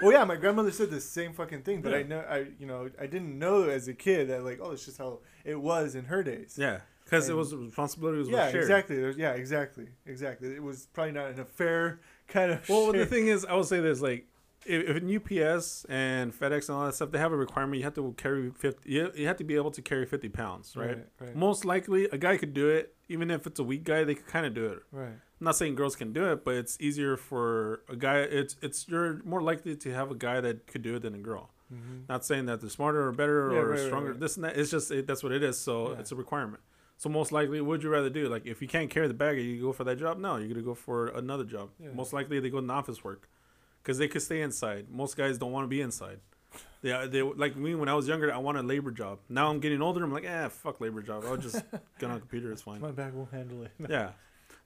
[0.00, 2.88] Well, yeah, my grandmother said the same fucking thing, but I know, I you know,
[3.00, 6.04] I didn't know as a kid that like, oh, it's just how it was in
[6.04, 6.54] her days.
[6.56, 8.62] yeah, because it was responsibility was yeah, shared.
[8.62, 8.96] exactly.
[8.96, 10.48] There's, yeah, exactly, exactly.
[10.54, 12.68] It was probably not in a fair kind of.
[12.68, 14.26] Well, the thing is, I would say this: like,
[14.66, 17.78] if, if in UPS and FedEx and all that stuff, they have a requirement.
[17.78, 18.90] You have to carry fifty.
[18.92, 20.88] You, you have to be able to carry fifty pounds, right?
[20.88, 21.36] Right, right.
[21.36, 22.94] Most likely, a guy could do it.
[23.08, 24.80] Even if it's a weak guy, they could kind of do it.
[24.92, 25.12] right.
[25.40, 28.18] I'm not saying girls can do it, but it's easier for a guy.
[28.18, 31.18] It's it's you're more likely to have a guy that could do it than a
[31.18, 31.50] girl.
[31.72, 32.00] Mm-hmm.
[32.08, 34.14] Not saying that they're smarter or better Yeah, or right, stronger.
[34.14, 34.56] This and that.
[34.58, 35.56] It's just it, that's what it is.
[35.58, 36.00] So Yeah.
[36.00, 36.60] it's a requirement.
[36.98, 38.28] So most likely, what would you rather do?
[38.28, 40.18] Like if you can't carry the bag, you go for that job.
[40.18, 41.70] No, you're gonna go for another job.
[41.80, 41.90] Yeah.
[41.94, 43.28] Most likely, they go in office work
[43.82, 44.86] because they could stay inside.
[44.90, 46.18] Most guys don't want to be inside.
[46.82, 48.32] Yeah, they like me when I was younger.
[48.32, 49.20] I wanted a labor job.
[49.28, 50.02] Now I'm getting older.
[50.02, 51.24] I'm like, eh, fuck labor job.
[51.26, 51.62] I'll just
[51.98, 52.50] get on a computer.
[52.52, 52.80] It's fine.
[52.80, 53.70] My back won't handle it.
[53.88, 54.10] Yeah.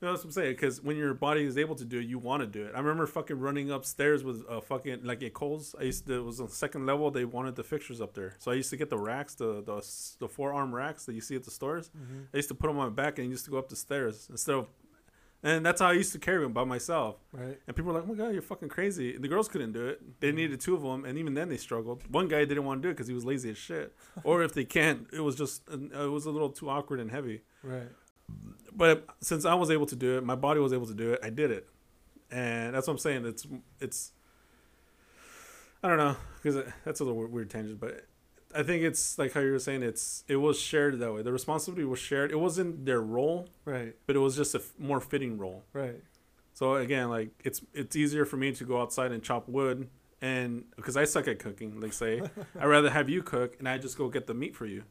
[0.03, 0.53] Know, that's what I'm saying.
[0.55, 2.73] Because when your body is able to do it, you want to do it.
[2.74, 5.77] I remember fucking running upstairs with a fucking like at Kohl's.
[5.79, 6.15] I used to.
[6.15, 7.11] It was on the second level.
[7.12, 9.81] They wanted the fixtures up there, so I used to get the racks, the the
[10.19, 11.91] the forearm racks that you see at the stores.
[11.97, 12.27] Mhm.
[12.35, 14.27] I used to put them on my back and used to go up the stairs
[14.29, 14.66] instead of.
[15.45, 17.16] And that's how I used to carry them by myself.
[17.33, 17.61] Right.
[17.66, 19.87] And people were like, "Oh my god, you're fucking crazy." And the girls couldn't do
[19.87, 20.20] it.
[20.20, 20.35] They Mhm.
[20.37, 22.03] needed two of them, and even then they struggled.
[22.12, 23.93] One guy didn't want to do it because he was lazy as shit.
[24.24, 27.43] or if they can't, it was just it was a little too awkward and heavy
[27.65, 27.89] Right.
[28.74, 31.20] But since I was able to do it, my body was able to do it.
[31.23, 31.69] I did it,
[32.31, 33.27] and that's what I'm saying.
[33.27, 33.47] It's
[33.81, 34.12] it's.
[35.82, 38.07] I don't know because that's a little weird, tangent, but
[38.55, 39.82] I think it's like how you were saying.
[39.82, 41.23] It's it was shared that way.
[41.23, 42.31] The responsibility was shared.
[42.31, 43.94] It wasn't their role, Right.
[44.07, 45.65] but it was just a f- more fitting role.
[45.73, 46.01] Right.
[46.55, 49.89] So again, like it's it's easier for me to go outside and chop wood,
[50.20, 52.20] and because I suck at cooking, like say,
[52.61, 54.85] I'd rather have you cook, and I just go get the meat for you.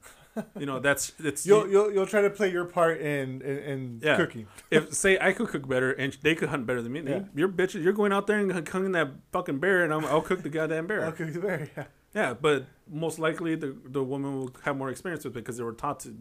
[0.58, 4.00] You know, that's it's You'll you'll you'll try to play your part in in, in
[4.02, 4.16] Yeah.
[4.16, 4.48] cooking.
[4.70, 7.16] if say I could cook better and they could hunt better than me, Yeah.
[7.18, 7.84] you, you're bitches.
[7.84, 10.88] You're going out there and hunting that fucking bear, and I'm, I'll cook the goddamn
[10.88, 11.04] bear.
[11.06, 11.70] I'll cook the bear.
[11.76, 11.84] Yeah.
[12.14, 15.64] Yeah, but most likely the the woman will have more experience with it because they
[15.64, 16.16] were taught to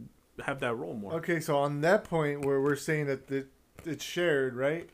[0.45, 1.15] have that role more.
[1.15, 3.47] Okay, so on that point where we're saying that the,
[3.85, 4.89] it's shared, right?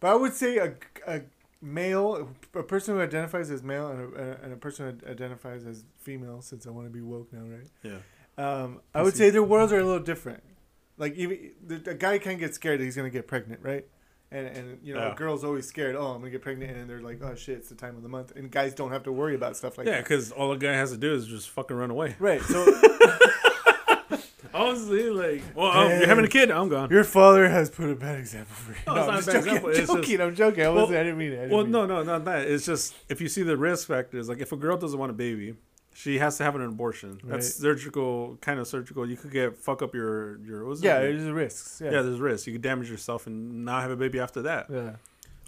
[0.00, 0.74] But I would say a,
[1.06, 1.22] a
[1.62, 5.84] male, a person who identifies as male and a, and a person who identifies as
[5.98, 7.66] female, since I want to be woke now, right?
[7.82, 7.98] Yeah,
[8.36, 10.42] Um, I would say their worlds are a little different.
[10.96, 13.84] Like even the, a guy can get scared that he's gonna get pregnant, right?
[14.30, 15.12] And and you know, Yeah.
[15.12, 15.94] a girl's always scared.
[15.96, 18.08] Oh, I'm gonna get pregnant, and they're like, oh shit, it's the time of the
[18.08, 20.04] month, and guys don't have to worry about stuff like yeah, that.
[20.04, 22.16] because all a guy has to do is just fucking run away.
[22.18, 22.42] Right.
[22.42, 22.64] So
[24.52, 26.88] Honestly, like, well, um, you're having a kid, I'm gone.
[26.88, 28.78] your father has put a bad example for you.
[28.86, 29.46] No, No, it's I'm just bad joking.
[29.48, 30.20] example, I'm it's just- joking.
[30.20, 30.64] I'm joking.
[30.64, 30.86] I Well-.
[30.86, 31.36] I didn't mean it.
[31.36, 32.46] Didn't Well, mean no, no, not that.
[32.46, 35.14] It's just if you see the risk factors, like if a girl doesn't want a
[35.14, 35.56] baby,
[35.94, 37.18] she has to have an abortion.
[37.24, 37.62] That's Right.
[37.62, 39.08] surgical, kind of surgical.
[39.08, 40.74] You could get fuck up your your.
[40.76, 41.16] Yeah, it?
[41.16, 41.80] there's risks.
[41.82, 41.90] yeah.
[41.92, 42.02] Yeah.
[42.02, 42.46] There's risk.
[42.46, 44.96] You could damage yourself and not have a baby after that, Yeah.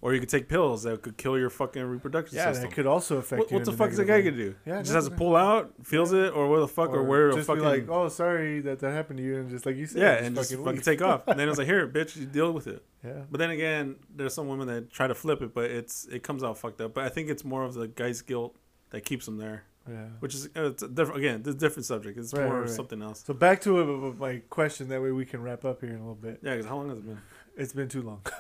[0.03, 2.69] or you could take pills that could kill your fucking reproductive Yeah, system.
[2.71, 3.57] that could also affect What, you.
[3.57, 4.55] what the a fuck is a guy gonna do?
[4.65, 7.35] Yeah, just has to pull out, feels it, or what the fuck, or, wear a
[7.35, 9.87] just fucking be like, oh, sorry that that happened to you, and just like you
[9.87, 11.27] said, yeah, just and just fucking fucking take off.
[11.27, 12.85] And then it's like, here, bitch, you deal with it.
[13.05, 13.23] Yeah.
[13.31, 16.45] But then again, there's some women that try to flip it, but it's it comes
[16.45, 16.95] out fucked up.
[16.95, 18.55] But I think it's more of the guy's guilt
[18.91, 20.07] that keeps him there, Yeah.
[20.21, 21.19] which is uh, it's a different.
[21.21, 22.19] Again, it's a different subject.
[22.19, 23.23] It's Right, more right, something else.
[23.27, 24.89] So back to my question.
[24.89, 26.41] That way we can wrap up here in a little bit.
[26.43, 27.19] Yeah, because how long has it been?
[27.57, 28.21] It's been too long.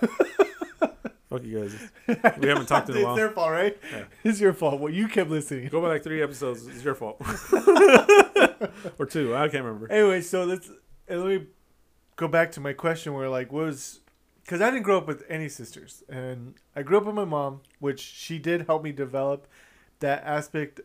[1.30, 1.90] Fuck you guys.
[2.38, 3.14] We haven't talked in a while.
[3.14, 3.76] it's their fault, right?
[3.92, 4.04] Yeah.
[4.24, 4.80] It's your fault.
[4.80, 5.68] Well, you kept listening.
[5.68, 6.66] Go back like three episodes.
[6.66, 7.20] It's your fault.
[8.98, 9.34] or two.
[9.34, 9.90] I can't remember.
[9.90, 10.70] Anyway, so let's
[11.08, 11.46] and let me
[12.16, 13.12] go back to my question.
[13.14, 14.00] Where like was
[14.42, 17.60] because I didn't grow up with any sisters, and I grew up with my mom,
[17.80, 19.46] which she did help me develop
[20.00, 20.80] that aspect,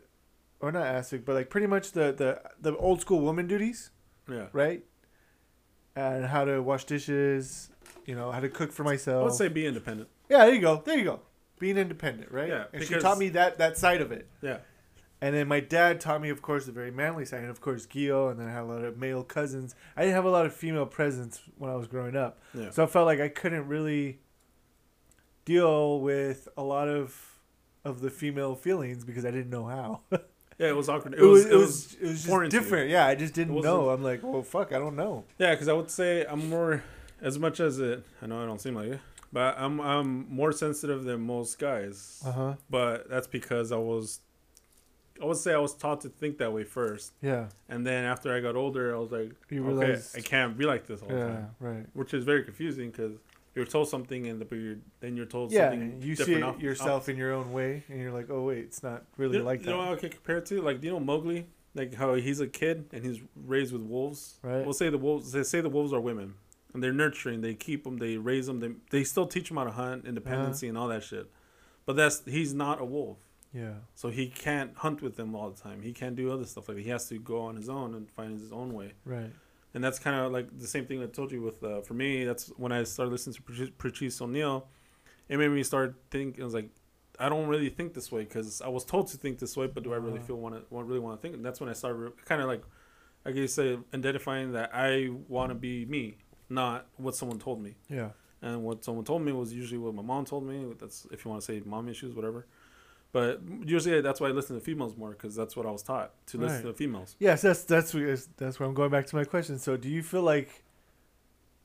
[0.61, 3.91] or not aspect, but like pretty much the the the old school woman duties,
[4.29, 4.47] Yeah.
[4.53, 4.83] right?
[5.95, 7.69] And how to wash dishes,
[8.05, 9.25] you know, how to cook for myself.
[9.25, 10.09] Let's say be independent.
[10.29, 11.19] yeah, there you go, there you go,
[11.59, 12.47] being independent, right?
[12.49, 14.27] Yeah, and she taught me that that side of it.
[14.41, 14.59] Yeah.
[15.23, 17.85] And then my dad taught me, of course, the very manly side, and of course,
[17.85, 18.31] Gio.
[18.31, 19.75] And then I had a lot of male cousins.
[19.95, 22.71] I didn't have a lot of female presence when I was growing up, Yeah.
[22.71, 24.19] so I felt like I couldn't really
[25.45, 27.27] deal with a lot of
[27.83, 30.01] of the female feelings because I didn't know how.
[30.61, 31.15] Yeah, it was awkward.
[31.15, 32.61] It, was, it was it was just foreign to you.
[32.61, 32.89] different.
[32.91, 33.89] Yeah, I just didn't know.
[33.89, 35.23] I'm like, well, fuck, I don't know.
[35.39, 36.83] Yeah, because I would say I'm more,
[37.21, 38.03] as much as it.
[38.21, 38.99] I know I don't seem like it,
[39.33, 42.21] but I'm I'm more sensitive than most guys.
[42.25, 42.53] Uh huh.
[42.69, 44.19] But that's because I was,
[45.21, 47.47] I would say I was taught to think that way first, Yeah.
[47.69, 50.17] and then after I got older, I was like, You okay, realized.
[50.17, 51.25] I can't be like this all the yeah.
[51.27, 51.85] time, Right.
[51.93, 53.13] which is very confusing because
[53.55, 55.69] you're told something and the, you're, then you're told Yeah.
[55.71, 58.43] something You see different it off- yourself in your own way, and you're like, oh
[58.43, 59.71] wait, it's not really You like you that.
[59.71, 60.61] know what I could compare it to?
[60.61, 61.47] Like, do you know Mowgli?
[61.73, 64.39] Like how he's a kid and he's raised with wolves.
[64.41, 64.63] Right.
[64.65, 65.31] We'll say the wolves.
[65.31, 66.33] They say the wolves are women,
[66.73, 67.39] and they're nurturing.
[67.41, 67.97] They keep them.
[67.97, 68.59] They raise them.
[68.59, 70.69] They they still teach them how to hunt, independency, uh-huh.
[70.71, 71.27] and all that shit.
[71.85, 73.19] But that's he's not a wolf,
[73.53, 73.75] Yeah.
[73.95, 75.81] so he can't hunt with them all the time.
[75.81, 76.83] He can't do other stuff like that.
[76.83, 78.91] He has to go on his own and find his own way.
[79.05, 79.31] Right.
[79.73, 82.25] And that's kind of like the same thing I told you with uh, for me.
[82.25, 84.67] That's when I started listening to Patrice- O'Neal.
[85.29, 86.41] It made me start thinking.
[86.41, 86.69] I was like,
[87.19, 89.83] I don't really think this way because I was told to think this way, but
[89.83, 90.27] do I really Uh-huh.
[90.27, 91.35] feel want to really want to think?
[91.35, 92.63] And that's when I started kind of like,
[93.25, 96.17] I guess say identifying that I want to be me,
[96.49, 97.75] not what someone told me.
[97.89, 98.09] Yeah.
[98.41, 100.65] And what someone told me was usually what my mom told me.
[100.79, 102.47] That's if you want to say mom issues, whatever.
[103.13, 106.13] But usually that's why I listen to females more because that's what I was taught
[106.27, 106.71] to listen Right.
[106.71, 107.15] to females.
[107.19, 109.59] Yes, that's that's where- that's where I'm going back to my question.
[109.59, 110.63] So, do you feel like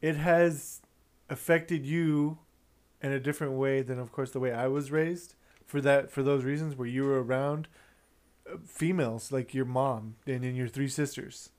[0.00, 0.82] it has
[1.30, 2.38] affected you
[3.02, 5.34] in a different way than, of course, the way I was raised?
[5.64, 7.66] For that, for those reasons, where you were around
[8.48, 11.50] uh, females like your mom and then your three sisters,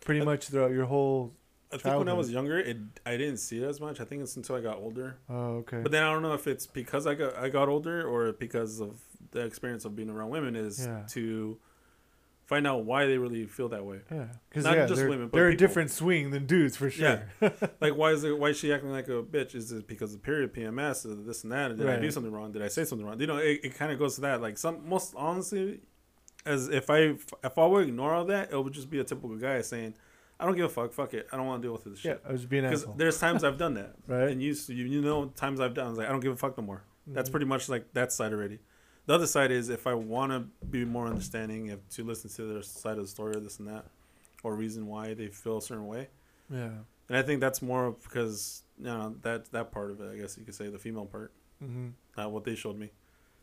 [0.00, 1.34] pretty Uh, much throughout your whole.
[1.72, 4.00] I think when I was younger, it I didn't see it as much.
[4.00, 5.16] I think it's until I got older.
[5.28, 5.80] Oh, okay.
[5.82, 8.80] But then I don't know if it's because I got I got older or because
[8.80, 9.00] of
[9.36, 11.02] the experience of being around women is Yeah.
[11.10, 11.58] to
[12.46, 14.00] find out why they really feel that way.
[14.10, 16.88] yeah, because not yeah, just they're, women, but they're a different swing than dudes for
[16.90, 17.22] sure.
[17.40, 17.48] Yeah.
[17.80, 19.54] Like why is it why is she acting like a bitch?
[19.54, 21.76] Is it because of period PMS or this and that?
[21.76, 22.52] Did I do something wrong?
[22.52, 23.20] Did I say something wrong?
[23.20, 24.40] You know, it, it kind of goes to that.
[24.40, 25.80] Like some most honestly,
[26.44, 26.98] as if I
[27.48, 29.94] if I would ignore all that, it would just be a typical guy saying,
[30.38, 30.92] "I don't give a fuck.
[30.92, 31.26] Fuck it.
[31.32, 33.42] I don't want to deal with this yeah, shit." I was being Because there's times
[33.42, 34.30] I've done that, Right.
[34.30, 35.86] and you you you know times I've done.
[35.86, 36.84] I was like, I don't give a fuck no more.
[37.08, 37.32] That's Mhm.
[37.32, 38.60] pretty much like that side already.
[39.06, 42.42] The other side is if I want to be more understanding, if to listen to
[42.52, 43.86] their side of the story, or this and that,
[44.42, 46.08] or reason why they feel a certain way.
[46.50, 46.70] Yeah.
[47.08, 50.10] And I think that's more because you know that that part of it.
[50.12, 51.88] I guess you could say the female part, hmm
[52.18, 52.90] uh, what they showed me,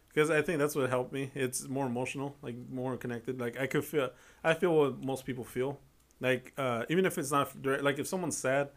[0.09, 1.31] because I think that's what helped me.
[1.33, 3.39] It's more emotional, like more connected.
[3.39, 4.09] Like I could feel,
[4.43, 5.79] I feel what most people feel.
[6.19, 8.69] Like uh, even if it's not direct, like if someone's sad,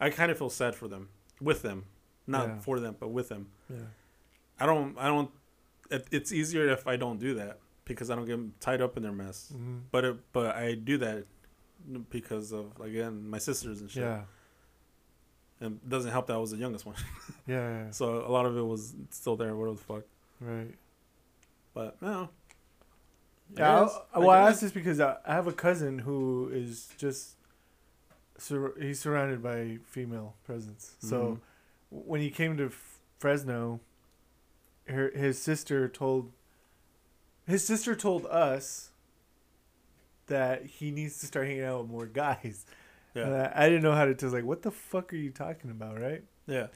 [0.00, 1.08] I kind of feel sad for them,
[1.40, 1.86] with them,
[2.26, 2.58] not Yeah.
[2.60, 3.48] for them, but with them.
[3.68, 3.78] Yeah.
[4.60, 4.96] I don't.
[4.96, 5.30] I don't.
[5.90, 9.02] It, it's easier if I don't do that because I don't get tied up in
[9.02, 9.52] their mess.
[9.52, 11.24] hmm But it, but I do that
[12.10, 14.02] because of again my sisters and shit.
[14.02, 14.22] Yeah.
[15.60, 16.94] And it doesn't help that I was the youngest one.
[17.46, 17.84] Yeah.
[17.86, 17.90] yeah.
[17.90, 19.54] So a lot of it was still there.
[19.56, 20.04] What the fuck.
[20.40, 20.74] Right.
[21.74, 22.28] But no.
[23.56, 24.52] Yeah, guess- I, well, I guess.
[24.52, 27.34] asked this because I, I have a cousin who is just
[28.38, 30.94] sur- he's surrounded by female presence.
[31.00, 31.40] So
[31.92, 32.04] Mhm.
[32.06, 33.80] when he came to F- Fresno,
[34.90, 36.32] her his sister told
[37.46, 38.90] his sister told us
[40.26, 42.64] that he needs to start hanging out with more guys.
[43.12, 43.50] Yeah.
[43.56, 44.30] I, I didn't know how to tell.
[44.30, 46.22] Like, what the fuck are you talking about, right?
[46.46, 46.68] Yeah.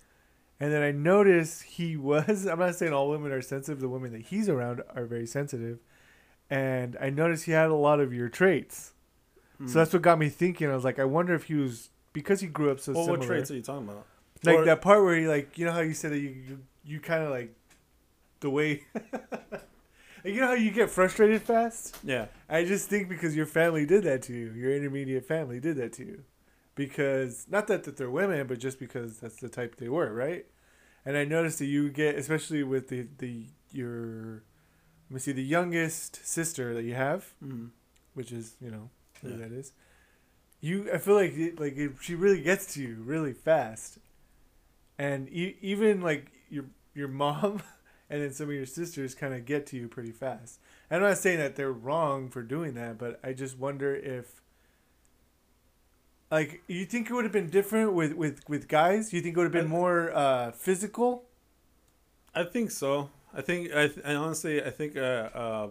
[0.59, 2.45] And then I noticed he was.
[2.51, 3.81] I'm not saying all women are sensitive.
[3.81, 5.79] The women that he's around are very sensitive.
[6.51, 8.95] And I noticed he had a lot of your traits.
[9.63, 9.69] Mm.
[9.69, 10.69] So that's what got me thinking.
[10.69, 13.21] I was like, I wonder if he was because he grew up so well, similar.
[13.21, 14.05] what traits are you talking about?
[14.43, 16.59] like Or- that part where he like, you know how you said that you you,
[16.85, 17.55] you kind of like
[18.45, 18.85] the way.
[20.25, 21.97] you know how you get frustrated fast.
[22.05, 22.27] Yeah.
[22.49, 25.93] I just think because your family did that to you, your intermediate family did that
[25.95, 26.25] to you,
[26.75, 30.47] because not that that they're women, but just because that's the type they were, right?
[31.05, 34.45] And I noticed that you get, especially with the the your,
[35.11, 37.71] let me see, the youngest sister that you have, Mm.
[38.15, 38.91] which is you know
[39.21, 39.37] who Yeah.
[39.37, 39.73] that is.
[40.61, 43.99] You, I feel like it, like it, she really gets to you really fast,
[44.99, 46.65] and e- even like your
[46.95, 47.63] your mom
[48.15, 50.61] and then some of your sisters kind of get to you pretty fast.
[50.89, 54.41] I'm not saying that they're wrong for doing that, but I just wonder if
[56.31, 59.13] like you think it would have been different with with with guys.
[59.13, 61.25] You think it would have been more uh, physical?
[62.37, 63.11] I think so.
[63.33, 65.01] I think I, th- I honestly I think uh,
[65.35, 65.69] uh,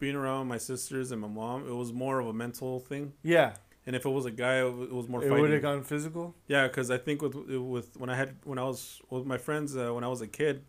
[0.00, 3.12] being around my sisters and my mom, it was more of a mental thing.
[3.22, 3.54] Yeah,
[3.86, 6.34] And if it was a guy, it was more it would have gone physical.
[6.48, 9.76] Yeah, because I think with with when I had when I was with my friends
[9.76, 10.64] uh, when I was a kid,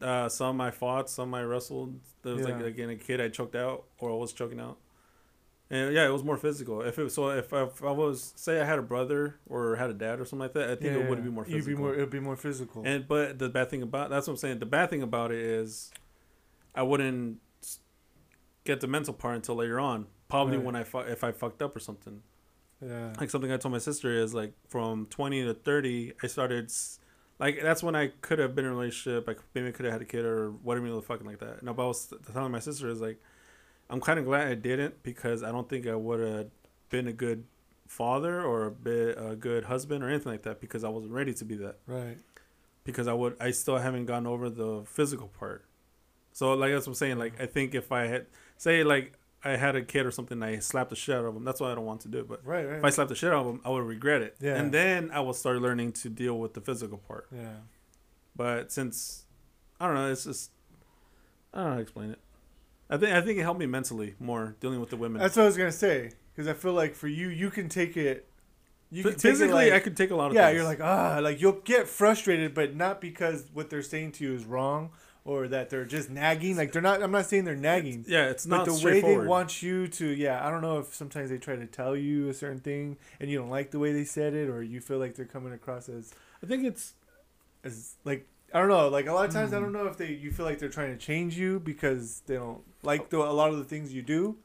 [0.00, 1.98] uh, some I fought, some I wrestled.
[2.22, 2.66] There was like Yeah.
[2.66, 4.78] again a kid I choked out or I was choking out,
[5.70, 6.82] and yeah, it was more physical.
[6.82, 9.90] If it so if I, if I was say I had a brother or had
[9.90, 11.76] a dad or something like that, I think it would be more You'd physical.
[11.76, 11.94] be more.
[11.94, 12.82] It would be more physical.
[12.84, 14.58] And but the bad thing about that's what I'm saying.
[14.58, 15.90] The bad thing about it is,
[16.74, 17.38] I wouldn't
[18.64, 20.06] get the mental part until later on.
[20.28, 20.66] Probably Right.
[20.66, 22.22] when I fu- if I fucked up or something
[22.84, 23.12] yeah.
[23.20, 26.98] like something I told my sister is like from 20 to 30, I started s-
[27.38, 29.26] like that's when I could have been in a relationship.
[29.26, 31.62] Like maybe I could have had a kid or whatever, the fucking like that.
[31.62, 33.20] No, but I was telling my sister is like,
[33.90, 36.46] I'm kind of glad I didn't because I don't think I would have
[36.90, 37.44] been a good
[37.86, 41.34] father or a bit a good husband or anything like that because I wasn't ready
[41.34, 42.16] to be that Right.
[42.82, 45.64] because I would I still haven't gone over the physical part.
[46.32, 47.18] So like that's what I'm saying.
[47.18, 47.42] Like mm.
[47.42, 49.12] I think if I had say like
[49.44, 51.44] I had a kid or something, I slapped the shit out of him.
[51.44, 52.28] That's why I don't want to do it.
[52.28, 52.78] But Right, right.
[52.78, 54.36] if I slapped the shit out of him, I would regret it.
[54.40, 54.54] Yeah.
[54.56, 57.26] And then I will start learning to deal with the physical part.
[57.30, 57.56] yeah.
[58.36, 59.24] But since
[59.80, 60.50] I don't know, it's just
[61.52, 62.18] I don't know how to explain it.
[62.90, 65.20] I think I think it helped me mentally more dealing with the women.
[65.20, 66.10] That's what I was gonna say.
[66.34, 68.28] Because I feel like for you, you can take it.
[68.90, 70.56] You Ph- can take it physically, like, I could take a lot of yeah, things.
[70.56, 74.34] you're like ah, like you'll get frustrated, but not because what they're saying to you
[74.34, 74.90] is wrong
[75.24, 76.56] or that they're just nagging.
[76.56, 77.02] Like they're not.
[77.02, 78.04] I'm not saying they're nagging.
[78.06, 80.94] yeah, it's But not the way they want you to, yeah, I don't know if
[80.94, 83.92] sometimes they try to tell you a certain thing and you don't like the way
[83.92, 86.94] they said it, or you feel like they're coming across as, I think it's
[87.64, 88.88] as like I don't know.
[88.88, 89.62] Like a lot of times, I Hmm.
[89.64, 92.60] don't know if they you feel like they're trying to change you because they don't
[92.82, 94.36] like the, a lot of the things you do.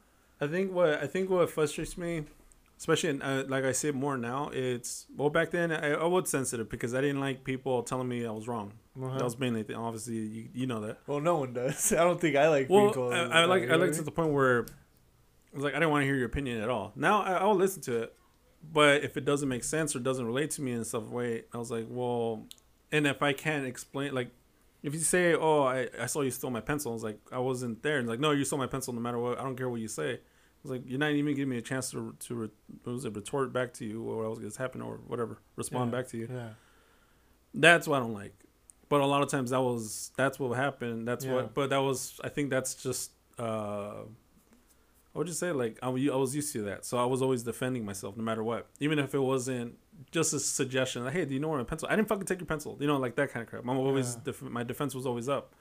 [0.41, 2.23] I think what I think what frustrates me,
[2.79, 6.29] especially in, uh, like I say more now, it's well back then I, I was
[6.29, 8.73] sensitive because I didn't like people telling me I was wrong.
[8.99, 9.17] Uh-huh.
[9.17, 10.97] That was mainly the, obviously you, you know that.
[11.05, 11.91] well, no one does.
[12.01, 13.13] I don't think I like Well, people.
[13.13, 14.65] I, I like I like to the point where
[15.53, 16.93] I was like I didn't want to hear your opinion at all.
[16.95, 18.15] Now I, I'll listen to it,
[18.73, 21.57] but if it doesn't make sense or doesn't relate to me in some way, I
[21.57, 22.45] was like, well,
[22.91, 24.31] and if I can't explain like.
[24.81, 27.39] If you say, "Oh, I, I saw you stole my pencil," I was like, "I
[27.39, 29.37] wasn't there." And like, "No, you stole my pencil no matter what.
[29.37, 30.21] I don't care what you say."
[30.63, 32.49] Was like, "You're not even giving me a chance to to re-
[32.83, 35.91] what was it retort back to you or what else is happening or whatever, respond
[35.91, 35.97] Yeah.
[35.99, 36.49] back to you." Yeah.
[37.53, 38.33] That's what I don't like.
[38.89, 41.07] But a lot of times that was that's what happened.
[41.07, 41.33] That's Yeah.
[41.35, 41.53] what.
[41.53, 43.11] But that was I think that's just.
[43.37, 44.03] uh
[45.15, 47.21] I would just say like I, was- I was used to that, so I was
[47.21, 49.75] always defending myself no matter what, even if it wasn't
[50.11, 51.03] just a suggestion.
[51.03, 51.87] Like, hey, do you know where my pencil?
[51.89, 52.77] I didn't fucking take your pencil.
[52.79, 53.63] You know, like that kind of crap.
[53.63, 54.21] I'm always Yeah.
[54.25, 55.55] def- my defense was always up.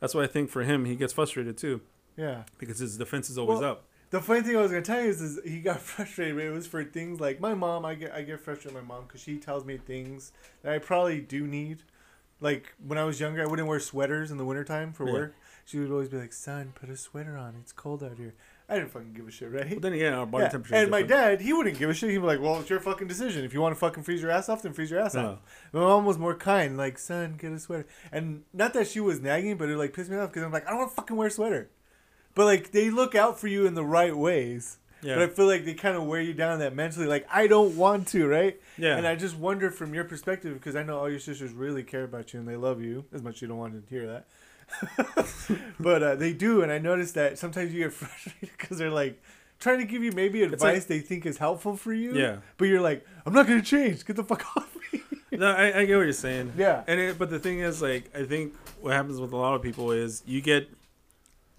[0.00, 1.80] That's why I think for him he gets frustrated too
[2.16, 2.44] Yeah.
[2.58, 3.86] because his defense is always Well, up.
[4.12, 6.38] The funny thing I was gonna tell you is, is he got frustrated.
[6.38, 7.84] It was for things like my mom.
[7.84, 10.32] I get I get frustrated with my mom because she tells me things
[10.62, 11.82] that I probably do need.
[12.40, 15.12] Like when I was younger, I wouldn't wear sweaters in the wintertime for Yeah.
[15.12, 15.34] work.
[15.64, 17.54] She would always be like, "Son, put a sweater on.
[17.60, 18.34] It's cold out here."
[18.68, 19.68] I didn't fucking give a shit, right?
[19.70, 20.48] But then again, our body Yeah.
[20.50, 20.74] temperature.
[20.76, 22.10] And my dad, he wouldn't give a shit.
[22.10, 23.44] He'd be like, "Well, it's your fucking decision.
[23.44, 25.26] If you want to fucking freeze your ass off, then freeze your ass No.
[25.26, 25.38] off."
[25.72, 29.20] My mom was more kind, like, "Son, get a sweater." And not that she was
[29.20, 31.16] nagging, but it like pissed me off because I'm like, I don't want to fucking
[31.16, 31.70] wear a sweater.
[32.34, 34.78] But like, they look out for you in the right ways.
[35.02, 35.16] Yeah.
[35.16, 37.76] But I feel like they kind of wear you down that mentally, like I don't
[37.76, 38.60] want to, right?
[38.78, 38.96] yeah.
[38.96, 42.04] And I just wonder from your perspective because I know all your sisters really care
[42.04, 44.26] about you and they love you as much as you don't want to hear that.
[45.80, 49.20] but uh, they do, and I notice that sometimes you get frustrated because they're like
[49.58, 52.14] trying to give you maybe advice like- they think is helpful for you.
[52.14, 52.36] Yeah.
[52.56, 54.04] But you're like, I'm not gonna change.
[54.04, 55.00] Get the fuck off me.
[55.32, 56.52] no, I, I get what you're saying.
[56.56, 56.84] Yeah.
[56.86, 59.62] And it, but the thing is, like, I think what happens with a lot of
[59.62, 60.68] people is you get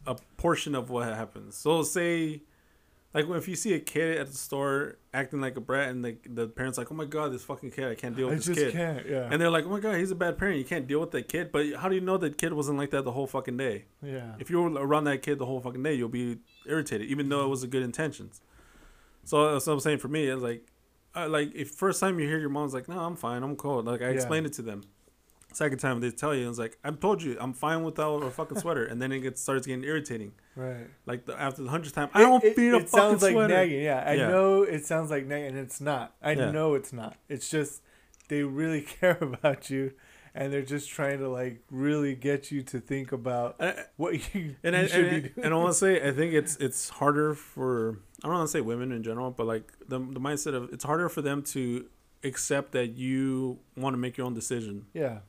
[0.05, 1.55] a portion of what happens.
[1.55, 2.41] So say,
[3.13, 6.17] like, if you see a kid at the store acting like a brat, and the
[6.27, 8.55] the parents like, oh my god, this fucking kid, I can't deal I with just
[8.55, 8.73] this kid.
[8.73, 9.07] can't.
[9.07, 9.29] Yeah.
[9.31, 10.57] And they're like, oh my god, he's a bad parent.
[10.57, 11.51] You can't deal with that kid.
[11.51, 13.85] But how do you know that kid wasn't like that the whole fucking day?
[14.01, 14.33] yeah.
[14.39, 17.45] If you were around that kid the whole fucking day, you'll be irritated, even though
[17.45, 18.41] it was a good intentions.
[19.25, 20.25] So that's what I'm saying for me.
[20.27, 20.65] It's like,
[21.15, 23.85] uh, like if first time you hear your mom's like, no, I'm fine, I'm cold.
[23.85, 24.11] Like I Yeah.
[24.15, 24.81] explained it to them.
[25.53, 28.59] Second time they tell you, it's like, I've told you, I'm fine without a fucking
[28.59, 30.33] sweater, and then it gets starts getting irritating.
[30.55, 30.87] Right.
[31.05, 32.87] Like the, after the hundredth time, I don't it, feel a fucking sweater.
[32.87, 33.53] it fucking sounds like sweater.
[33.53, 33.81] nagging.
[33.83, 34.27] Yeah, I Yeah.
[34.29, 36.13] know it sounds like nagging, and it's not.
[36.21, 36.51] I Yeah.
[36.51, 37.17] know it's not.
[37.29, 37.81] It's just
[38.29, 39.91] they really care about you,
[40.35, 43.59] and they're just trying to like really get you to think about
[43.97, 45.45] what you, and, you I, should and, be doing.
[45.45, 48.51] and I want to say, I think it's it's harder for I don't want to
[48.51, 51.85] say women in general, but like the the mindset of it's harder for them to
[52.25, 54.85] accept that you want to make your own decision.
[54.93, 55.19] yeah.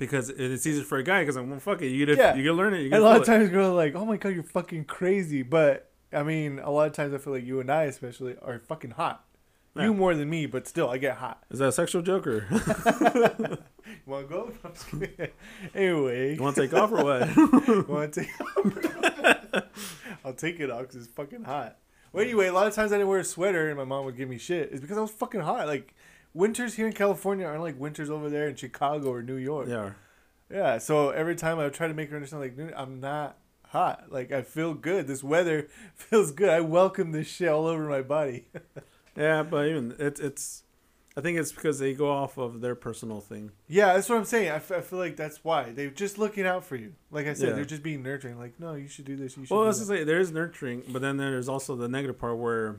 [0.00, 1.88] Because it's easier for a guy because I'm well, fuck it.
[1.90, 2.34] You get Yeah.
[2.34, 2.80] you can learn it.
[2.80, 3.38] You can a lot of feel it.
[3.38, 6.88] times girls are like, "Oh my god, you're fucking crazy," but I mean, a lot
[6.88, 9.24] of times I feel like you and I especially are fucking hot.
[9.76, 9.84] Yeah.
[9.84, 11.44] You more than me, but still, I get hot.
[11.48, 12.44] Is that a sexual joke or
[14.06, 14.52] want to go?
[14.64, 14.86] I'm just
[15.74, 17.36] anyway, you want to take off or what?
[17.88, 19.64] Want to take off?
[20.24, 21.78] I'll take it off because it's fucking hot.
[22.12, 24.16] Well, anyway, a lot of times I didn't wear a sweater and my mom would
[24.16, 24.70] give me shit.
[24.72, 25.66] It's because I was fucking hot.
[25.68, 25.94] Like,
[26.34, 29.68] winters here in California aren't like winters over there in Chicago or New York.
[29.68, 29.92] yeah.
[30.52, 33.38] Yeah, so every time I try to make her understand, like, I'm not
[33.68, 34.06] hot.
[34.10, 35.06] Like, I feel good.
[35.06, 36.48] This weather feels good.
[36.48, 38.46] I welcome this shit all over my body.
[39.16, 40.62] Yeah, but even it's it's.
[41.16, 43.50] I think it's because they go off of their personal thing.
[43.66, 44.50] yeah, that's what I'm saying.
[44.50, 45.72] I, f- I feel like that's why.
[45.72, 46.94] They're just looking out for you.
[47.10, 47.54] Like I said, Yeah.
[47.56, 48.38] they're just being nurturing.
[48.38, 49.36] Like, no, you should do this.
[49.36, 52.18] You should Well, let's just say there is nurturing, but then there's also the negative
[52.20, 52.76] part where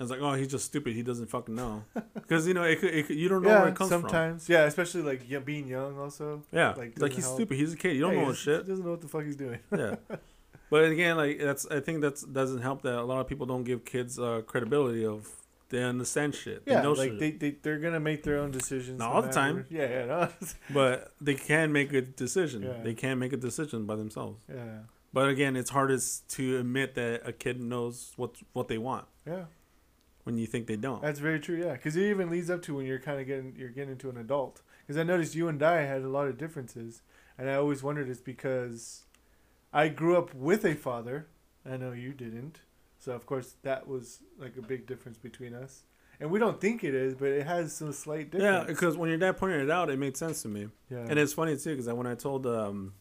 [0.00, 0.94] it's like, oh, he's just stupid.
[0.94, 3.60] He doesn't fucking know because you know it could, it could, you don't know yeah,
[3.60, 4.02] where it comes from.
[4.02, 4.48] sometimes.
[4.48, 6.42] Yeah, especially like yeah, being young also.
[6.50, 7.36] Yeah, like, like, he's help.
[7.36, 7.56] stupid.
[7.56, 7.94] He's a kid.
[7.96, 8.66] You don't Yeah, know he shit.
[8.66, 9.58] Doesn't know what the fuck he's doing.
[9.76, 9.96] yeah.
[10.70, 13.62] But again, like that's I think that's doesn't help that a lot of people don't
[13.64, 15.28] give kids uh, credibility of
[15.68, 16.64] they understand shit.
[16.64, 17.18] They Yeah, like shit.
[17.18, 18.98] they, they they're gonna make their own decisions.
[18.98, 19.66] Not no all the time.
[19.68, 20.28] Yeah, yeah, no.
[20.72, 22.62] but they can make a decision.
[22.62, 22.82] Yeah.
[22.82, 24.42] They can make a decision by themselves.
[24.48, 24.78] yeah.
[25.12, 29.44] But again, it's hardest to admit that a kid knows what what they want Yeah,
[30.24, 31.02] when you think they don't.
[31.02, 31.56] that's very true.
[31.56, 34.08] Yeah, because it even leads up to when you're kind of getting you're getting into
[34.10, 34.62] an adult.
[34.86, 37.02] Because I noticed you and I had a lot of differences,
[37.38, 39.04] and I always wondered it's because
[39.72, 41.28] I grew up with a father.
[41.64, 42.60] I know you didn't,
[42.98, 45.84] so of course that was like a big difference between us.
[46.20, 48.44] And we don't think it is, but it has some slight difference.
[48.44, 50.68] Yeah, because when your dad pointed it out, it made sense to me.
[50.88, 52.92] yeah, And it's funny too, because when I told um,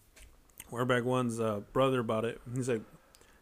[0.72, 2.82] Wareback One's uh, brother about it, he's like,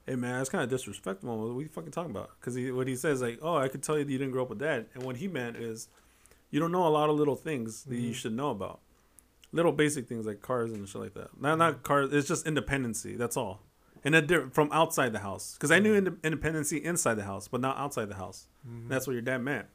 [0.10, 1.38] "Hey man, that's kind of disrespectful.
[1.53, 3.84] What are you fucking talking about?" Because he, what he says like, "Oh, I could
[3.84, 5.88] tell you that you didn't grow up with dad," and what he meant is,
[6.52, 8.15] you don't know a lot of little things that you Mhm.
[8.15, 8.80] should know about,
[9.52, 11.40] little basic things like cars and shit like that.
[11.40, 12.11] Not not cars.
[12.11, 13.15] It's just independency.
[13.15, 13.61] That's all.
[14.03, 17.48] And a di- from outside the house, because I knew inde- independency inside the house,
[17.48, 18.48] but not outside the house.
[18.68, 18.88] Mhm.
[18.88, 19.68] That's what your dad meant.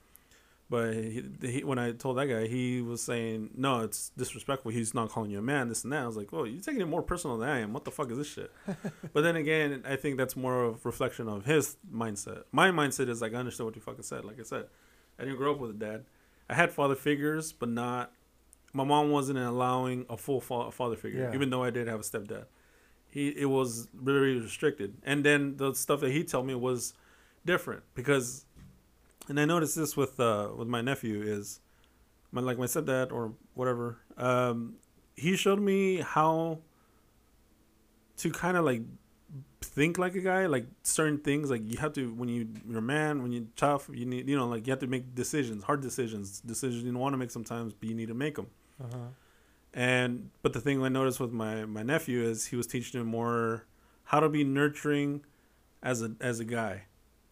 [0.70, 4.70] But he, he, when I told that guy, he was saying, "No, it's disrespectful.
[4.70, 5.68] He's not calling you a man.
[5.68, 7.72] This and that." I was like, "Oh, you're taking it more personal than I am.
[7.74, 8.50] What the fuck is this shit?"
[9.12, 12.44] but then again, I think that's more of reflection of his mindset.
[12.50, 14.24] My mindset is like, I understand what you fucking said.
[14.24, 14.64] Like I said,
[15.18, 16.04] I didn't grow up with a dad.
[16.48, 18.12] I had father figures, but not.
[18.72, 21.34] My mom wasn't allowing a full fa- father figure, Yeah.
[21.34, 22.46] even though I did have a stepdad.
[23.10, 26.94] He it was very restricted, and then the stuff that he told me was
[27.46, 28.46] different because
[29.28, 31.60] and I noticed this with uh with my nephew is
[32.32, 33.98] my like my stepdad or whatever.
[34.16, 34.74] Um,
[35.16, 36.58] he showed me how
[38.16, 38.82] to kind of like
[39.60, 41.50] think like a guy, like certain things.
[41.50, 44.36] Like you have to when you you're a man, when you're tough, you need you
[44.36, 47.30] know like you have to make decisions, hard decisions, decisions you don't want to make
[47.30, 48.48] sometimes, but you need to make them.
[48.82, 48.98] Uh-huh.
[49.72, 53.06] And but the thing I noticed with my my nephew is he was teaching him
[53.06, 53.66] more
[54.04, 55.24] how to be nurturing
[55.82, 56.84] as a as a guy,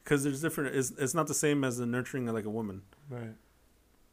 [0.04, 0.74] because there's different.
[0.74, 3.34] It's it's not the same as the nurturing like a woman, Right.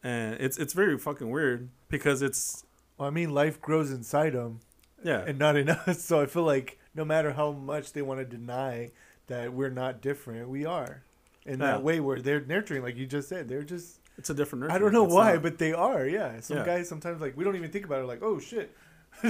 [0.04, 2.64] and it's it's very fucking weird because it's
[2.98, 4.60] Well, I mean, life grows inside them,
[5.04, 6.02] yeah and not in us.
[6.04, 8.92] So I feel like no matter how much they want to deny
[9.28, 11.04] that we're not different, we are.
[11.46, 11.68] In Yeah.
[11.68, 14.00] that way, where they're nurturing, like you just said, they're just.
[14.18, 14.72] it's a different.
[14.72, 16.06] I don't know It's why, not- but they are.
[16.06, 16.40] Yeah.
[16.42, 16.66] Some Yeah.
[16.66, 18.06] guys sometimes like we don't even think about it.
[18.08, 18.76] Like, oh shit.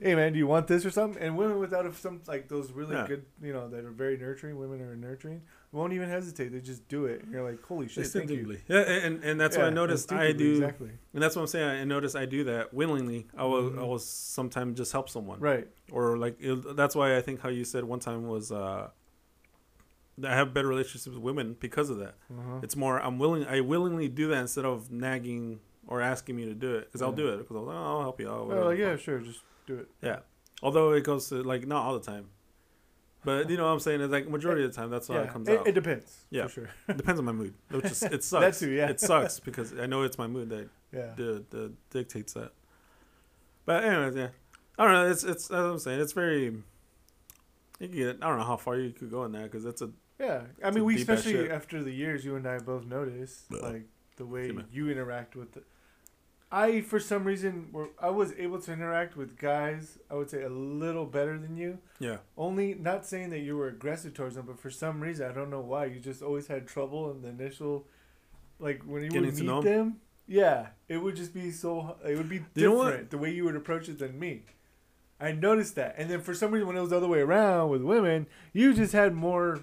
[0.00, 1.20] hey man, do you want this or something?
[1.22, 3.06] And women without some like those really Yeah.
[3.06, 4.58] good, you know, that are very nurturing.
[4.58, 5.42] Women are nurturing.
[5.72, 6.52] Won't even hesitate.
[6.52, 7.22] They just do it.
[7.22, 8.56] And you're like, holy shit, thank you.
[8.68, 10.12] Yeah, and and that's what I Yeah, noticed.
[10.12, 10.90] I do, exactly.
[11.12, 11.68] and that's what I'm saying.
[11.68, 13.26] I noticed I do that willingly.
[13.36, 13.78] I will Mhm.
[13.78, 15.40] I will sometimes just help someone.
[15.40, 15.68] Right.
[15.92, 18.88] or like it, that's why I think how you said one time was uh,
[20.24, 22.14] I have better relationships with women because of that.
[22.30, 22.60] Uh-huh.
[22.62, 26.54] It's more I'm willing I willingly do that instead of nagging or asking me to
[26.54, 28.28] do it because I'll do it because I'll, oh, I'll help you.
[28.28, 29.88] Oh, like, yeah, sure, just do it.
[30.02, 30.20] yeah.
[30.62, 32.30] Although it goes to like not all the time,
[33.26, 35.28] but you know what I'm saying it's like majority of the time that's how it
[35.30, 35.66] comes it, out.
[35.66, 36.24] it depends.
[36.30, 36.44] Yeah.
[36.44, 36.70] for sure.
[36.88, 38.58] It depends on my mood, which is it sucks.
[38.60, 38.88] that too, yeah.
[38.88, 41.12] It sucks because I know it's my mood that Yeah.
[41.16, 42.52] the, the dictates that.
[43.66, 44.28] But anyways, yeah,
[44.78, 45.10] I don't know.
[45.10, 46.62] It's it's as I'm saying, it's very.
[47.78, 49.90] You get, I don't know how far you could go in that because that's a
[50.18, 53.86] Yeah, I mean, we especially after the years, you and I both noticed like
[54.16, 55.52] the way you interact with.
[55.52, 55.62] The,
[56.50, 59.98] I for some reason were I was able to interact with guys.
[60.10, 61.78] I would say a little better than you.
[61.98, 65.32] yeah Only not saying that you were aggressive towards them, but for some reason I
[65.32, 67.86] don't know why you just always had trouble in the initial,
[68.60, 69.64] like when you Getting would meet know 'em?
[69.64, 70.00] them.
[70.28, 71.96] Yeah, it would just be so.
[72.04, 74.42] It would be different the way you would approach it than me.
[75.20, 77.70] I noticed that, and then for some reason when it was the other way around
[77.70, 79.60] with women, you just had more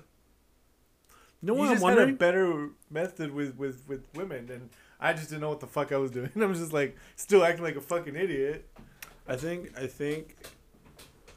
[1.41, 4.69] You know what I'm just had a better method with, with, with women, and
[5.03, 6.31] I just didn't know what the fuck I was doing.
[6.41, 8.67] I was just like still acting like a fucking idiot.
[9.27, 10.37] I think I think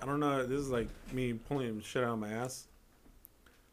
[0.00, 0.46] I don't know.
[0.46, 2.68] This is like me pulling shit out of my ass,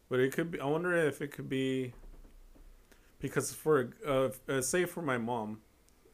[0.10, 0.60] but it could be.
[0.60, 1.94] I wonder if it could be
[3.20, 5.60] because for uh, uh, say for my mom,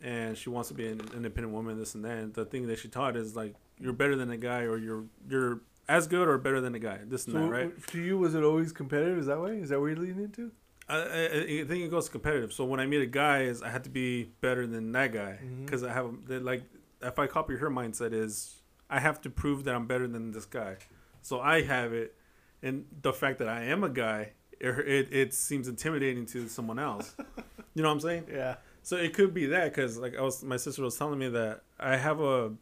[0.01, 2.17] and she wants to be an independent woman, this and that.
[2.17, 5.05] And the thing that she taught is like you're better than a guy, or you're
[5.29, 6.99] you're as good or better than a guy.
[7.05, 7.87] This and So that, right?
[7.87, 9.17] to you, was it always competitive?
[9.17, 9.57] Is that way?
[9.57, 10.51] Is that what you're leading into?
[10.89, 12.51] I, I, I think it goes competitive.
[12.51, 15.39] So when I meet a guy, is I have to be better than that guy
[15.43, 15.65] mm-hmm.
[15.65, 16.63] because I have that, like
[17.01, 18.55] if I copy her mindset is
[18.89, 20.77] I have to prove that I'm better than this guy.
[21.21, 22.15] So I have it,
[22.63, 26.79] and the fact that I am a guy, it it, it seems intimidating to someone
[26.79, 27.15] else.
[27.75, 28.25] you know what I'm saying?
[28.31, 28.55] Yeah.
[28.81, 31.61] So it could be that because like I was, my sister was telling me that
[31.79, 32.53] I have a,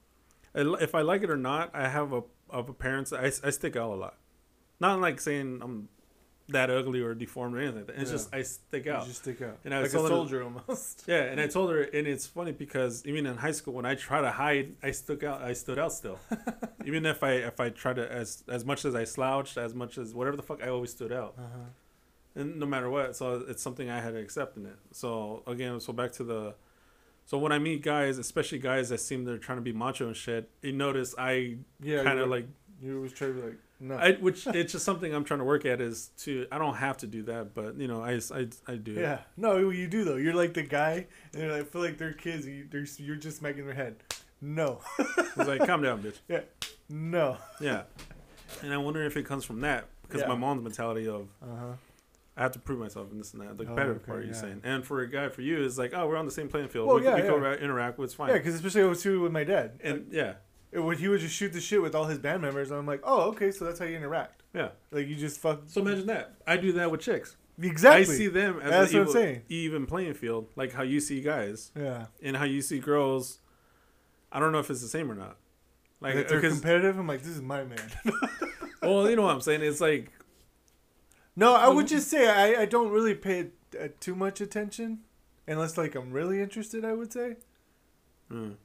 [0.53, 3.13] a- if I like it or not, I have a of appearance.
[3.13, 4.17] I, I stick out a lot.
[4.79, 5.89] Not like saying I'm
[6.49, 7.97] that ugly or deformed or anything like that.
[8.01, 8.15] It's Yeah.
[8.17, 9.01] just I stick out.
[9.03, 9.57] You just stick out.
[9.65, 11.03] And I like a told her- soldier almost.
[11.07, 13.95] Yeah, and I told her, and it's funny because even in high school, when I
[13.95, 15.41] try to hide, I stuck out.
[15.41, 16.19] I stood out still.
[16.85, 19.97] even if I if I try to as as much as I slouched, as much
[19.97, 21.35] as whatever the fuck, I always stood out.
[21.37, 21.59] Uh-huh.
[22.35, 24.75] And no matter what, so it's something I had to accept in it.
[24.91, 26.53] So again, so back to the,
[27.25, 30.15] so when I meet guys, especially guys that seem they're trying to be macho and
[30.15, 32.03] shit, you notice I Yeah.
[32.03, 32.45] kind of like
[32.81, 33.95] you always try to be like No.
[33.95, 36.97] I, which it's just something I'm trying to work at is to I don't have
[36.97, 39.01] to do that, but you know I I, I do it.
[39.01, 39.19] yeah.
[39.37, 40.15] No, you do though.
[40.15, 42.47] You're like the guy, and like, feel like they're kids.
[42.47, 43.97] You, they're, you're just smacking their head.
[44.41, 44.81] No.
[44.99, 46.17] It's like calm down, bitch.
[46.27, 46.41] yeah.
[46.89, 47.37] No.
[47.61, 47.83] Yeah,
[48.63, 50.27] and I wonder if it comes from that because Yeah.
[50.27, 51.73] my mom's mentality of Uh huh.
[52.35, 53.57] I have to prove myself and this and that.
[53.57, 55.93] The Oh, competitive okay, part you're saying, and for a guy for you is like
[55.95, 56.87] oh we're on the same playing field.
[56.87, 57.37] Well, we, yeah, we can yeah.
[57.39, 57.99] ra- interact.
[57.99, 58.29] It's fine.
[58.29, 59.79] Yeah, because especially I was too with my dad.
[59.83, 60.35] and yeah,
[60.71, 62.85] It would, he would just shoot the shit with all his band members, and I'm
[62.85, 64.43] like, oh, okay, so that's how you interact.
[64.53, 64.69] yeah.
[64.91, 65.61] Like you just fuck.
[65.67, 66.35] So imagine that.
[66.45, 67.35] I do that with chicks.
[67.61, 68.13] exactly.
[68.13, 69.41] I see them as That's an what I'm saying.
[69.49, 72.07] even playing field, like how you see guys Yeah.
[72.21, 73.39] and how you see girls.
[74.31, 75.37] I don't know if it's the same or not.
[76.01, 76.99] Like Like they're competitive.
[76.99, 77.79] I'm like, this is my man.
[78.81, 79.61] well, you know what I'm saying.
[79.63, 80.11] It's like
[81.35, 84.99] no, I would just say I, I don't really pay uh, too much attention,
[85.47, 86.83] unless like I'm really interested.
[86.83, 87.37] I would say,
[88.31, 88.55] mm.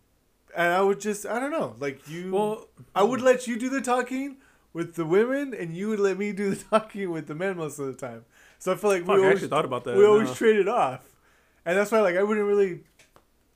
[0.56, 2.32] And I would just I don't know, like you.
[2.32, 4.36] well, I would let you do the talking
[4.72, 7.78] with the women, and you would let me do the talking with the men most
[7.78, 8.24] of the time.
[8.58, 9.96] So I feel like fuck, we I always actually thought about that.
[9.96, 10.34] we always now.
[10.34, 11.00] traded off,
[11.66, 12.80] and that's why like I wouldn't really.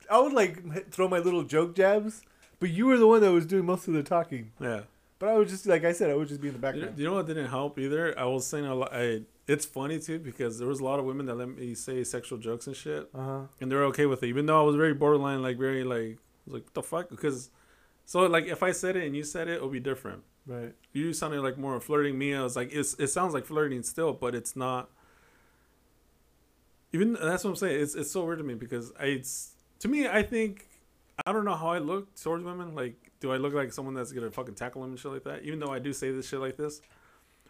[0.09, 2.21] I would like throw my little joke jabs,
[2.59, 4.51] but you were the one that was doing most of the talking.
[4.59, 4.81] yeah.
[5.19, 6.97] But I would just like I said, I would just be in the background.
[6.97, 8.17] you know what didn't help either?
[8.19, 8.93] I was saying a lot.
[8.93, 12.03] I, it's funny too because there was a lot of women that let me say
[12.03, 13.39] sexual jokes and shit, Uh huh.
[13.59, 14.27] and they're okay with it.
[14.27, 17.09] Even though I was very borderline, like very like, was like, what the fuck?
[17.09, 17.49] Because,
[18.05, 20.23] so like if I said it and you said it, it would be different.
[20.45, 20.73] Right.
[20.93, 22.17] You sounded like more flirting.
[22.17, 24.89] Me, I was like, it's, it sounds like flirting still, but it's not.
[26.93, 27.81] Even that's what I'm saying.
[27.81, 30.07] It's it's so weird to me because I, it's to me.
[30.07, 30.67] I think
[31.25, 32.75] I don't know how I look towards women.
[32.75, 35.43] Like, do I look like someone that's gonna fucking tackle them and shit like that?
[35.43, 36.81] Even though I do say this shit like this,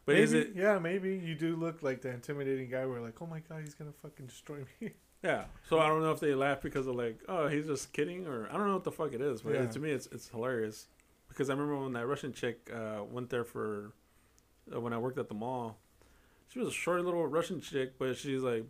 [0.06, 0.54] but maybe, is it?
[0.56, 2.86] Yeah, maybe you do look like the intimidating guy.
[2.86, 4.92] Where like, oh my god, he's gonna fucking destroy me.
[5.28, 5.44] Yeah.
[5.70, 8.48] So I don't know if they laugh because of like, oh, he's just kidding, or
[8.50, 9.42] I don't know what the fuck it is.
[9.42, 9.66] But Yeah.
[9.68, 10.88] to me, it's it's hilarious
[11.28, 13.92] because I remember when that Russian chick uh, went there for
[14.74, 15.78] uh, when I worked at the mall.
[16.50, 18.64] She was a short little Russian chick, but she's like,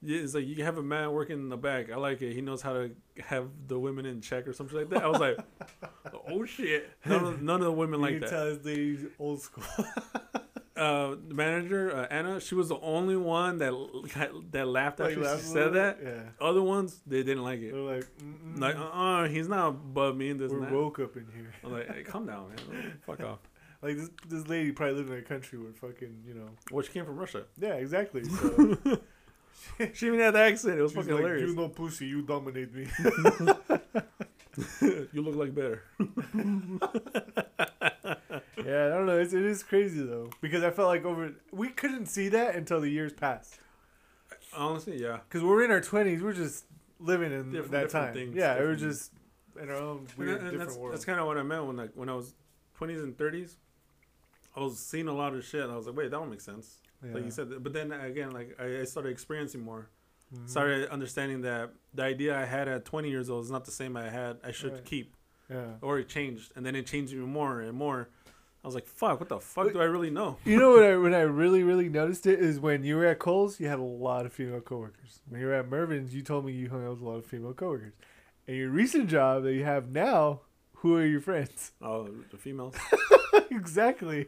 [0.00, 1.90] it's like you have a man working in the back.
[1.90, 2.32] I like it.
[2.32, 2.90] He knows how to
[3.24, 5.02] have the women in check or something like that.
[5.02, 5.38] I was like,
[6.30, 6.88] oh shit.
[7.04, 8.30] None of, none of the women you like that.
[8.30, 9.64] tell his lady's old school.
[10.78, 13.72] Uh, the manager uh, Anna, she was the only one that
[14.52, 15.98] that laughed after Like, she said that.
[16.02, 16.22] Yeah.
[16.40, 17.72] Other ones, they didn't like it.
[17.72, 18.60] They're like, Mm-mm.
[18.60, 21.52] Like, uh, uh he's not above me in this we're woke up in here.
[21.64, 23.00] I'm like, hey, calm down, man.
[23.06, 23.38] Fuck off.
[23.82, 26.48] Like this, this lady probably lived in a country where fucking, you know.
[26.70, 27.44] Well, she came from Russia.
[27.58, 28.24] Yeah, exactly.
[28.24, 28.76] So
[29.94, 30.78] She even had the accent.
[30.78, 31.50] It was she's fucking like, hilarious.
[31.50, 32.86] you know, pussy, you dominate me.
[35.12, 35.82] you look like better.
[38.68, 39.18] Yeah, I don't know.
[39.18, 42.80] It's, it is crazy though because I felt like over we couldn't see that until
[42.80, 43.58] the years passed
[44.56, 45.18] Honestly, yeah.
[45.28, 46.22] because we're in our twenties.
[46.22, 46.64] We're just
[47.00, 48.14] living in Different- that different time.
[48.14, 49.12] things, yeah, we were different- just
[49.60, 50.94] in our own And, weird, that- and different that's, world.
[50.94, 52.34] that's kind of what I meant when like when I was
[52.80, 53.56] 20s and 30s.
[54.56, 55.62] I was seeing a lot of shit.
[55.62, 56.78] And I was like, wait, that don't make sense.
[57.04, 57.12] yeah.
[57.14, 59.88] Like you said, but then again, like I, I started experiencing more.
[60.34, 60.48] Mhm.
[60.48, 63.96] Started understanding that the idea I had at 20 years old is not the same
[63.96, 64.38] I had.
[64.44, 64.84] I should Right.
[64.84, 65.14] keep,
[65.48, 65.74] Yeah.
[65.80, 68.08] or it changed, and then it changed even more and more.
[68.64, 70.36] I was like, fuck, what the fuck But- do I really know?
[70.44, 73.18] You know what I when I really really noticed it is when you were at
[73.18, 75.20] Kohl's, you had a lot of female coworkers.
[75.28, 77.26] When you were at Mervyn's, you told me you hung out with a lot of
[77.26, 77.92] female coworkers.
[78.46, 80.40] And your recent job that you have now,
[80.76, 81.72] who are your friends?
[81.82, 82.74] Oh, the females.
[83.50, 84.26] exactly.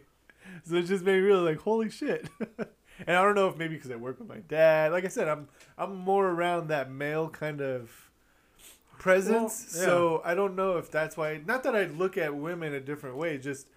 [0.65, 2.29] So it just made me realize, like, holy shit.
[2.41, 4.93] and I don't know if maybe because I work with my dad.
[4.93, 5.49] Like I said, I'm
[5.79, 7.91] I'm more around that male kind of
[8.99, 9.73] presence.
[9.75, 9.89] Well, yeah.
[9.89, 11.41] So I don't know if that's why.
[11.47, 13.39] Not that I look at women a different way.
[13.39, 13.69] Just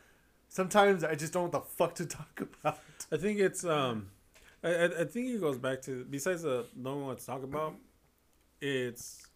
[0.53, 2.77] sometimes I just don't know what the fuck to talk about.
[3.11, 4.07] I think it's um,
[4.63, 7.75] I I, think it goes back to besides the knowing what to talk about,
[8.61, 9.27] it's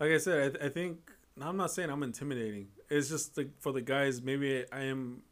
[0.00, 0.58] like I said.
[0.60, 2.68] I, I think I'm not saying I'm intimidating.
[2.90, 5.22] It's just like for the guys, maybe I am.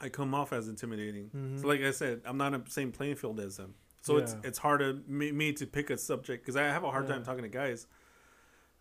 [0.00, 1.30] I come off as intimidating.
[1.34, 1.60] Mhm.
[1.60, 3.74] So like I said, I'm not on the same playing field as them.
[4.02, 6.90] So it's it's hard to me, me to pick a subject because I have a
[6.90, 7.14] hard Yeah.
[7.14, 7.86] time talking to guys.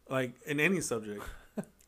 [0.10, 1.24] Like in any subject,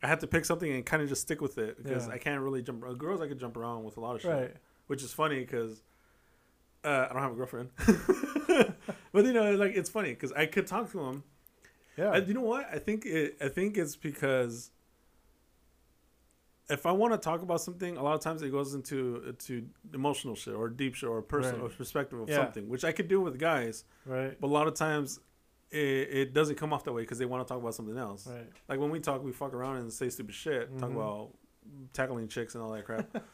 [0.02, 2.14] I have to pick something and kind of just stick with it because Yeah.
[2.14, 2.82] I can't really jump.
[2.98, 4.54] Girls, I could jump around with a lot of shit Right.
[4.86, 5.82] which is funny because
[6.84, 7.70] uh, I don't have a girlfriend.
[9.12, 11.24] but you know, like it's funny because I could talk to them.
[11.96, 12.12] Yeah.
[12.14, 12.68] And you know what?
[12.72, 13.36] I think it.
[13.40, 14.70] I think it's because
[16.70, 19.66] if I want to talk about something, a lot of times it goes into to
[19.94, 21.76] emotional shit or deep shit or personal Right.
[21.78, 22.36] perspective of Yeah.
[22.36, 23.84] something, which I could do with guys.
[24.06, 24.38] right.
[24.40, 25.18] But a lot of times.
[25.70, 28.26] It, it doesn't come off that way because they want to talk about something else.
[28.26, 28.46] Right.
[28.68, 30.94] Like when we talk, we fuck around and say stupid shit, talk Mhm.
[30.96, 31.28] about
[31.92, 33.06] tackling chicks and all that crap.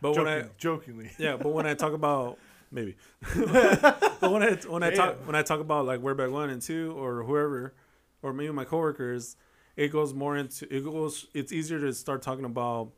[0.00, 1.10] But when I jokingly.
[1.18, 2.38] yeah, but when I talk about
[2.70, 2.96] maybe,
[3.36, 6.62] but when I when I talk when I talk about like We're Back One and
[6.62, 7.74] Two or whoever,
[8.22, 9.34] or maybe my coworkers,
[9.76, 11.26] it goes more into it goes.
[11.34, 12.92] It's easier to start talking about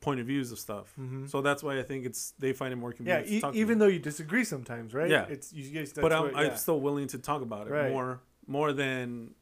[0.00, 0.92] point of views of stuff.
[0.98, 1.28] Mhm.
[1.28, 3.42] So that's why I think it's they find it more Yeah, convenient.
[3.44, 5.10] to e- even though you disagree sometimes, right?
[5.10, 5.26] Yeah.
[5.28, 5.92] It's you guys.
[5.92, 7.90] But I'm, what, I'm still willing to talk about it Right.
[7.90, 9.34] more more than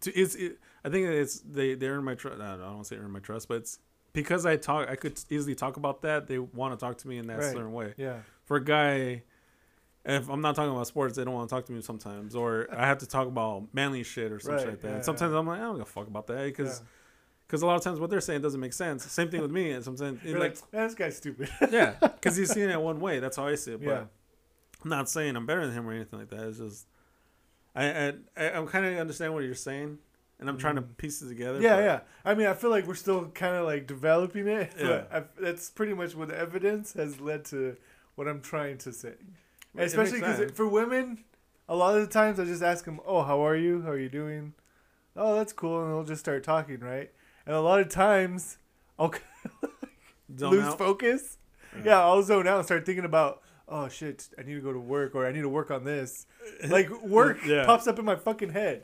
[0.00, 2.40] to it's it, I think it's they they earn my trust.
[2.40, 3.78] I don't, want to say earn my trust, but it's
[4.12, 6.26] because I talk I could easily talk about that.
[6.26, 7.52] They want to talk to me in that Right.
[7.52, 7.94] certain way.
[7.96, 8.18] yeah.
[8.44, 9.22] For a guy,
[10.04, 12.66] if I'm not talking about sports, they don't want to talk to me sometimes, or
[12.72, 14.88] I have to talk about manly shit or something Right, like that.
[14.90, 15.38] yeah, sometimes yeah.
[15.38, 16.86] I'm like, I don't give a fuck about that because yeah.
[17.52, 19.04] Because a lot of times what they're saying doesn't make sense.
[19.04, 19.72] Same thing with me.
[19.72, 21.50] And sometimes You're like like, "Man, this guy's stupid.
[21.70, 23.18] yeah, because he's seeing it one way.
[23.18, 23.84] That's how I see it.
[23.84, 24.04] But yeah.
[24.82, 26.48] I'm not saying I'm better than him or anything like that.
[26.48, 26.86] It's just
[27.76, 29.98] I I, I'm kind of understand what you're saying,
[30.40, 30.96] and I'm trying to Mhm.
[30.96, 31.60] piece it together.
[31.60, 32.00] Yeah, but- yeah.
[32.24, 34.72] I mean, I feel like we're still kind of like developing it.
[34.78, 34.86] Yeah.
[34.86, 37.76] But I, that's pretty much what the evidence has led to
[38.14, 39.08] what I'm trying to say.
[39.74, 41.24] It Especially because for women,
[41.68, 43.82] a lot of the times I just ask them, "Oh, how are you?
[43.82, 44.54] How are you doing?"
[45.14, 47.10] Oh, that's cool, and they'll just start talking, right?
[47.46, 48.58] And a lot of times,
[48.98, 49.12] I'll
[50.28, 50.78] lose out.
[50.78, 51.38] focus.
[51.84, 54.78] Yeah, I'll zone out and start thinking about, "Oh shit, I need to go to
[54.78, 56.26] work, or I need to work on this."
[56.68, 57.64] Like work Yeah.
[57.64, 58.82] pops up in my fucking head.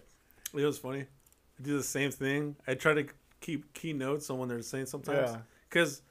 [0.55, 1.03] It was funny.
[1.03, 2.57] I do the same thing.
[2.67, 3.07] I try to
[3.41, 5.31] keep key notes on when they're saying sometimes.
[5.33, 5.39] Yeah.
[5.69, 6.03] Because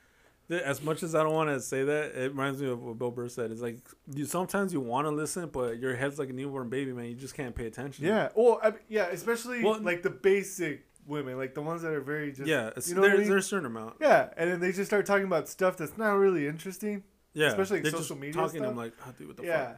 [0.50, 3.12] as much as I don't want to say that, it reminds me of what Bill
[3.12, 3.52] Burr said.
[3.52, 3.80] It's like
[4.14, 7.06] you sometimes you want to listen, but your head's like a newborn baby, man.
[7.06, 8.06] You just can't pay attention.
[8.06, 8.30] Yeah.
[8.36, 12.32] Well, I, yeah, especially Well- like the basic women, like the ones that are very
[12.32, 12.72] just yeah.
[12.86, 13.30] You know what I there's, mean?
[13.30, 13.96] there's a certain amount.
[14.00, 17.04] yeah, and then they just start talking about stuff that's not really interesting.
[17.34, 18.62] Yeah, Especially, like, They're social media talking.
[18.62, 18.72] stuff.
[18.72, 19.78] I'm like, oh, dude, what the yeah, fuck?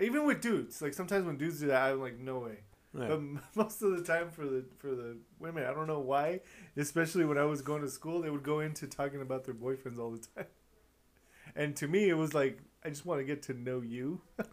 [0.00, 2.58] even with dudes, like sometimes when dudes do that, I'm like, no way.
[2.92, 3.20] But
[3.54, 6.40] most of the time for the for the women, I don't know why.
[6.76, 9.98] Especially when I was going to school, they would go into talking about their boyfriends
[9.98, 10.46] all the time.
[11.56, 14.20] And to me, it was like I just want to get to know you.
[14.38, 14.48] like,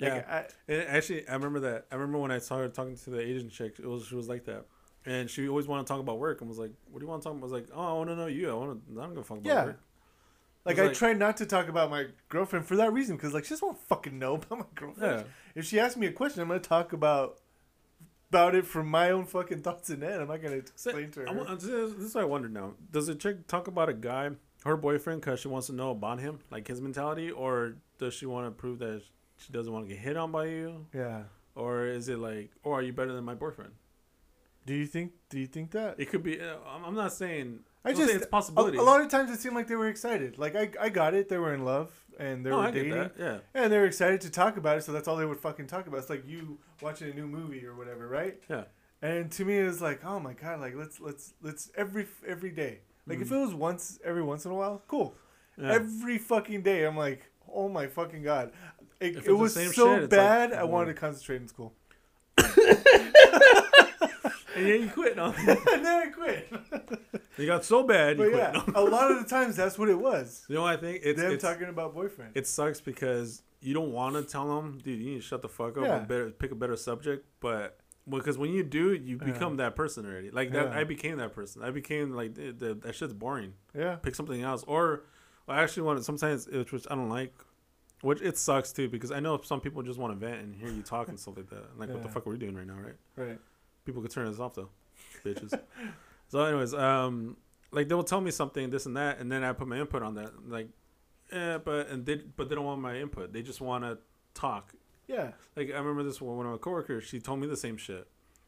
[0.00, 0.24] yeah.
[0.28, 1.86] I, And actually, I remember that.
[1.92, 3.76] I remember when I saw her talking to the Asian chick.
[3.78, 4.64] It was she was like that,
[5.06, 7.22] and she always wanted to talk about work and was like, "What do you want
[7.22, 8.50] to talk about?" I was like, "Oh, I want to know you.
[8.50, 9.00] I want to.
[9.00, 9.64] I don't give a fuck about Yeah.
[9.66, 9.80] work."
[10.64, 13.44] like I like- try not to talk about my girlfriend for that reason because like
[13.44, 15.20] she just won't fucking know about my girlfriend.
[15.20, 15.26] Yeah.
[15.54, 17.38] If she asks me a question, I'm gonna talk about
[18.30, 20.20] about it from my own fucking thoughts and end.
[20.20, 21.28] I'm not gonna So, explain to her.
[21.48, 22.74] I this is this is what I wonder now.
[22.90, 24.30] Does a chick talk about a guy,
[24.66, 28.26] her boyfriend, because she wants to know about him, like his mentality, or does she
[28.26, 29.02] want to prove that
[29.38, 31.22] she doesn't want to get hit on by you, yeah.
[31.54, 33.72] or is it like, or are you better than my boyfriend?
[34.66, 35.12] Do you think?
[35.30, 35.96] Do you think that?
[35.98, 36.40] It could be.
[36.40, 37.60] uh, I'm not saying.
[37.84, 38.76] I just saying it's a a, possibility.
[38.76, 40.38] a lot of times it seemed like they were excited.
[40.38, 41.28] Like I, I got it.
[41.28, 43.10] They were in love and they no, were I dating.
[43.18, 43.38] Yeah.
[43.54, 45.86] And they were excited to talk about it, so that's all they would fucking talk
[45.86, 45.98] about.
[45.98, 48.42] It's like you watching a new movie or whatever, right?
[48.50, 48.64] Yeah.
[49.00, 52.50] And to me, it was like, oh my god, like let's let's let's every every
[52.50, 52.80] day.
[53.06, 53.36] Like if Mhm.
[53.36, 55.14] it was once every once in a while, cool.
[55.56, 55.72] yeah.
[55.72, 58.52] Every fucking day, I'm like, oh my fucking god.
[59.00, 60.50] It, it was so shit, bad.
[60.50, 61.72] like I wanted to concentrate in school,
[64.58, 65.16] and yeah, you quit.
[65.16, 65.26] No?
[65.36, 66.52] and then I quit.
[67.38, 68.18] you got so bad.
[68.18, 68.74] You but quit.
[68.74, 70.44] yeah, a lot of the times that's what it was.
[70.48, 71.00] You know what I think?
[71.04, 72.32] It's, Them it's talking about boyfriend.
[72.34, 75.48] it sucks because you don't want to tell them, dude, you need to shut the
[75.48, 75.96] fuck up Yeah.
[75.98, 77.26] and better pick a better subject.
[77.40, 77.78] But
[78.08, 80.30] because when you do, you become that person already.
[80.30, 80.78] Like that, Yeah.
[80.78, 81.62] I became that person.
[81.62, 83.54] I became like the, the, that shit's boring.
[83.76, 83.96] yeah.
[83.96, 85.04] Pick something else, or
[85.48, 86.04] I actually want to.
[86.04, 87.34] Sometimes it, which I don't like,
[88.02, 90.68] which it sucks too because I know some people just want to vent and hear
[90.70, 91.76] you talk and stuff like that.
[91.78, 92.14] Like what the Yeah.
[92.14, 92.94] fuck are we doing right now, right?
[93.16, 93.38] Right.
[93.84, 94.68] People could turn this off though,
[95.24, 95.58] bitches.
[96.28, 97.36] so, anyways, um,
[97.70, 100.02] like they will tell me something, this and that, and then I put my input
[100.02, 100.48] on that.
[100.48, 100.68] Like,
[101.32, 103.32] yeah, but and they but they don't want my input.
[103.32, 103.98] They just want to
[104.34, 104.74] talk.
[105.06, 105.32] Yeah.
[105.56, 107.04] Like I remember this one when one of my coworkers.
[107.04, 108.06] She told me the same shit.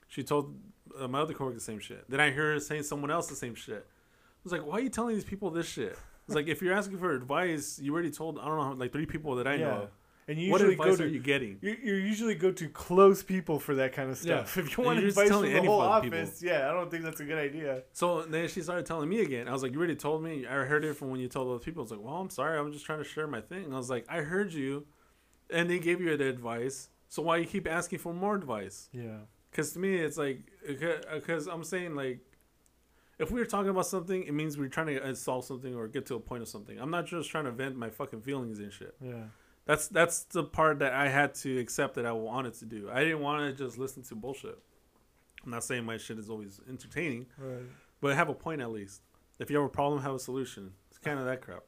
[0.09, 0.57] She told
[0.99, 2.05] uh, my other coworker the same shit.
[2.09, 3.87] Then I hear her saying someone else the same shit.
[3.87, 5.99] I was like, why are you telling these people this shit?
[6.27, 9.07] It's like if you're asking for advice, you already told I don't know like three
[9.07, 9.67] people that I yeah.
[9.67, 9.89] know.
[10.29, 11.59] And you What usually go advice to are you getting?
[11.61, 14.45] You, you usually go to close people for that kind of Yeah.
[14.45, 14.57] stuff.
[14.65, 17.25] If you want you're advice from the whole office, yeah, I don't think that's a
[17.25, 17.83] good idea.
[17.93, 19.49] So then she started telling me again.
[19.49, 20.47] I was like, "You already told me.
[20.47, 22.59] I heard it from when you told those people." I was like, "Well, I'm sorry.
[22.59, 24.87] I'm just trying to share my thing." And I was like, "I heard you,
[25.51, 26.91] and they gave you the advice.
[27.09, 29.19] So why you keep asking for more advice?" Yeah.
[29.51, 30.49] Because to me, it's like,
[31.13, 32.21] because I'm saying like,
[33.19, 35.89] if we were talking about something, it means we're trying to uh, solve something or
[35.89, 36.79] get to a point of something.
[36.79, 38.95] I'm not just trying to vent my fucking feelings and shit.
[39.01, 39.25] Yeah.
[39.71, 42.91] That's that's the part that I had to accept that I wanted to do.
[42.93, 44.59] I didn't want to just listen to bullshit.
[45.45, 47.63] I'm not saying my shit is always entertaining, Right.
[48.01, 49.03] but have a point at least.
[49.39, 50.73] If you have a problem, have a solution.
[50.89, 51.63] It's kind of that crap.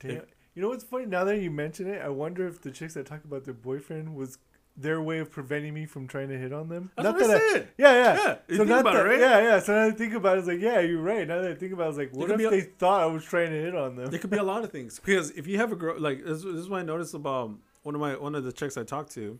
[0.00, 0.10] Damn.
[0.16, 0.24] If-
[0.54, 1.06] you know what's funny?
[1.06, 4.16] Now that you mention it, I wonder if the chicks that talk about their boyfriend
[4.16, 4.38] was
[4.76, 6.90] their way of preventing me from trying to hit on them.
[6.96, 7.68] That's Not what I that said.
[7.78, 8.14] yeah, yeah.
[8.16, 9.18] Yeah, you So think about it, that, right?
[9.20, 9.58] Yeah, yeah.
[9.60, 11.26] So now I think about it, it's like, yeah, you're right.
[11.26, 13.24] Now that I think about it, it's like, what if a- they thought I was
[13.24, 14.10] trying to hit on them?
[14.10, 16.42] There could be a lot of things because if you have a girl, like this,
[16.42, 17.52] this is what I noticed about
[17.84, 19.38] one of my one of the chicks I talked to.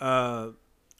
[0.00, 0.48] Uh,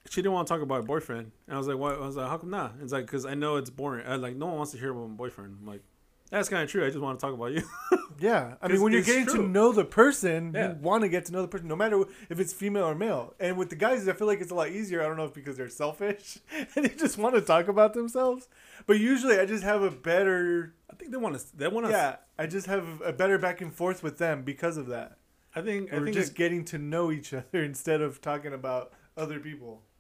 [0.09, 2.17] she didn't want to talk about her boyfriend, and I was like, "Why?" I was
[2.17, 4.07] like, "How come not?" It's like because I know it's boring.
[4.07, 5.57] I like no one wants to hear about my boyfriend.
[5.61, 5.83] I'm like,
[6.31, 6.85] That's kind of true.
[6.85, 7.63] I just want to talk about you.
[8.19, 10.71] Yeah, I mean, when you're getting to know the person, Yeah.
[10.71, 13.35] you want to get to know the person, no matter if it's female or male.
[13.39, 15.03] And with the guys, I feel like it's a lot easier.
[15.03, 16.39] I don't know if because they're selfish
[16.77, 18.49] and they just want to talk about themselves.
[18.87, 21.57] But usually, I just have a better, I think they want to.
[21.57, 21.93] They want to.
[21.93, 25.19] yeah, I just have a better back and forth with them because of that.
[25.55, 25.93] I think.
[25.93, 29.41] I We're think just it- getting to know each other instead of talking about other
[29.41, 29.83] people.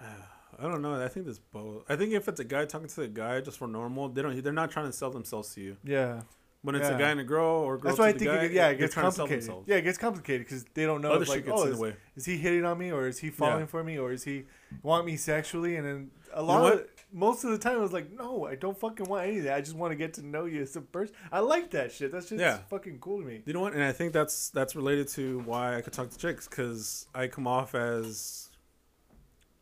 [0.00, 0.94] I don't know.
[1.02, 1.82] I think there's both.
[1.88, 4.40] I think if it's a guy talking to a guy just for normal, they don't.
[4.42, 5.76] They're not trying to sell themselves to you.
[5.82, 6.22] Yeah,
[6.64, 6.96] When it's Yeah.
[6.96, 8.68] a guy and a girl or a girl that's why I think guy, it, yeah,
[8.68, 9.64] it gets trying to sell complicated.
[9.66, 11.12] Yeah, it gets complicated because they don't know.
[11.12, 11.96] Other if, shit like, gets oh, in is, the way.
[12.16, 13.66] is he hitting on me or is he falling Yeah.
[13.66, 14.46] for me or is he
[14.82, 16.72] want me sexually and then a know lot what?
[16.72, 19.44] of most of the time I was like no I don't fucking want any of
[19.44, 21.92] that I just want to get to know you as a person I like that
[21.92, 22.58] shit that's just Yeah.
[22.70, 23.74] fucking cool to me You know what?
[23.74, 27.26] And I think that's that's related to why I could talk to chicks because I
[27.28, 28.48] come off as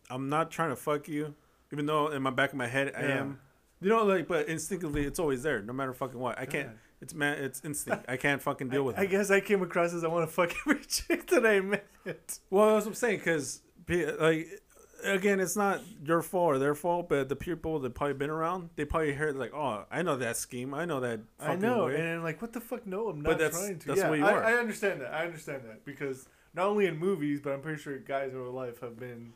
[0.08, 1.34] I'm not trying to fuck you,
[1.72, 3.40] even though in my back of my head I am.
[3.80, 6.38] You know, like, but instinctively it's always there, no matter fucking what.
[6.38, 6.68] I can't.
[7.02, 7.42] It's man.
[7.42, 8.04] It's instinct.
[8.08, 10.32] I can't fucking deal with I, I guess I came across as I want to
[10.32, 13.60] fuck every chick that I met Well, that's what I'm saying because,
[14.20, 14.48] like,
[15.04, 18.70] again, it's not your fault or their fault, but the people that probably been around,
[18.76, 20.72] they probably heard like, oh, I know that scheme.
[20.74, 21.20] I know that.
[21.40, 23.78] I know way." and I'm like what the fuck no I'm But not that's- trying
[23.80, 24.44] to that's yeah what you I, are.
[24.44, 27.98] I understand that I understand that because not only in movies but I'm pretty sure
[27.98, 29.32] guys in real life have been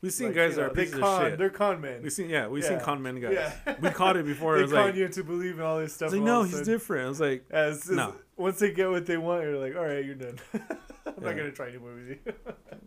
[0.00, 1.38] We've seen like, guys that know, are pieces con of shit.
[1.38, 3.32] they're con men We've seen, yeah, we've seen con men guys.
[3.66, 4.54] yeah We caught it before.
[4.56, 7.06] they was con like, you into believing all this stuff like, no, he's different.
[7.06, 8.14] I was like, as- No.
[8.36, 10.38] once they get what they want, you're like, all right, you're done.
[10.54, 10.62] I'm
[11.24, 11.30] Yeah.
[11.30, 12.18] not gonna try anymore with you.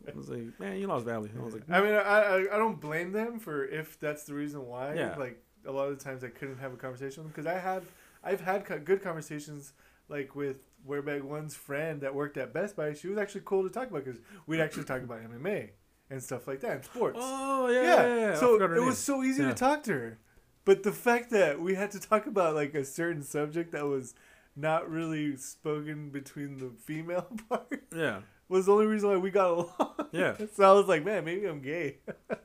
[0.08, 1.30] I was like, man, you lost value.
[1.38, 4.34] I was like, I mean, I, I I don't blame them for if that's the
[4.34, 4.94] reason why.
[4.94, 5.16] Yeah.
[5.18, 7.84] Like a lot of the times I couldn't have a conversation because I had
[8.24, 9.74] I've had co- good conversations
[10.08, 10.58] like with
[10.88, 12.94] Wherebag One's friend that worked at Best Buy.
[12.94, 15.70] She was actually cool to talk about because we'd actually talk about MMA
[16.12, 17.18] and stuff like that and sports.
[17.20, 18.06] oh yeah, yeah.
[18.06, 18.16] yeah.
[18.16, 18.36] yeah.
[18.36, 18.86] So it name.
[18.86, 20.20] was so easy to talk to her.
[20.64, 24.14] But the fact that we had to talk about like a certain subject that was
[24.56, 28.20] not really spoken between the female part yeah,
[28.50, 30.10] was the only reason why we got along.
[30.12, 30.36] yeah.
[30.54, 31.98] so I was like, man, maybe I'm gay.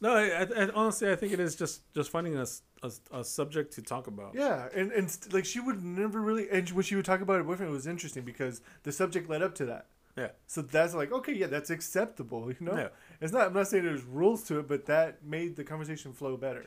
[0.00, 2.46] No, I, I, honestly, I think it is just just finding a
[3.10, 4.32] a subject to talk about.
[4.34, 7.38] Yeah, and and st- like she would never really, and when she would talk about
[7.38, 9.86] her boyfriend, it was interesting because the subject led up to that.
[10.18, 10.28] Yeah.
[10.46, 12.50] So that's like okay, yeah, that's acceptable.
[12.50, 12.88] You know, Yeah.
[13.20, 13.46] it's not.
[13.46, 16.66] I'm not saying there's rules to it, but that made the conversation flow better.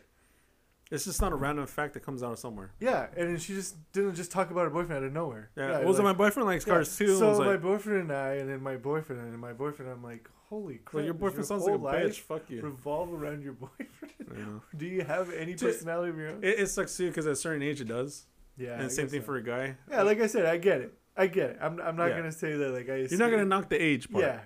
[0.89, 2.71] It's just not a random fact that comes out of somewhere.
[2.81, 5.49] Yeah, and she just didn't just talk about her boyfriend out of nowhere.
[5.55, 7.17] Yeah, it wasn't like- my boyfriend likes yeah, cars too.
[7.17, 10.29] So my like, boyfriend and I, and then my boyfriend and my boyfriend, I'm like,
[10.49, 10.95] holy crap!
[10.95, 12.19] well, your boyfriend sounds like a bitch.
[12.19, 12.61] Fuck you.
[12.61, 13.89] Revolve around your boyfriend.
[14.37, 14.61] Know?
[14.77, 16.43] Do you have any Dude, personality of your own?
[16.43, 18.25] It, it sucks too because at a certain age it does.
[18.57, 19.25] yeah, and same thing so.
[19.27, 19.77] for a guy.
[19.89, 20.93] Yeah, like I said, I get it.
[21.17, 21.57] I get it.
[21.61, 22.17] I'm, I'm not Yeah.
[22.17, 22.95] gonna say that like I.
[22.97, 24.39] You're not gonna knock the age part Yeah.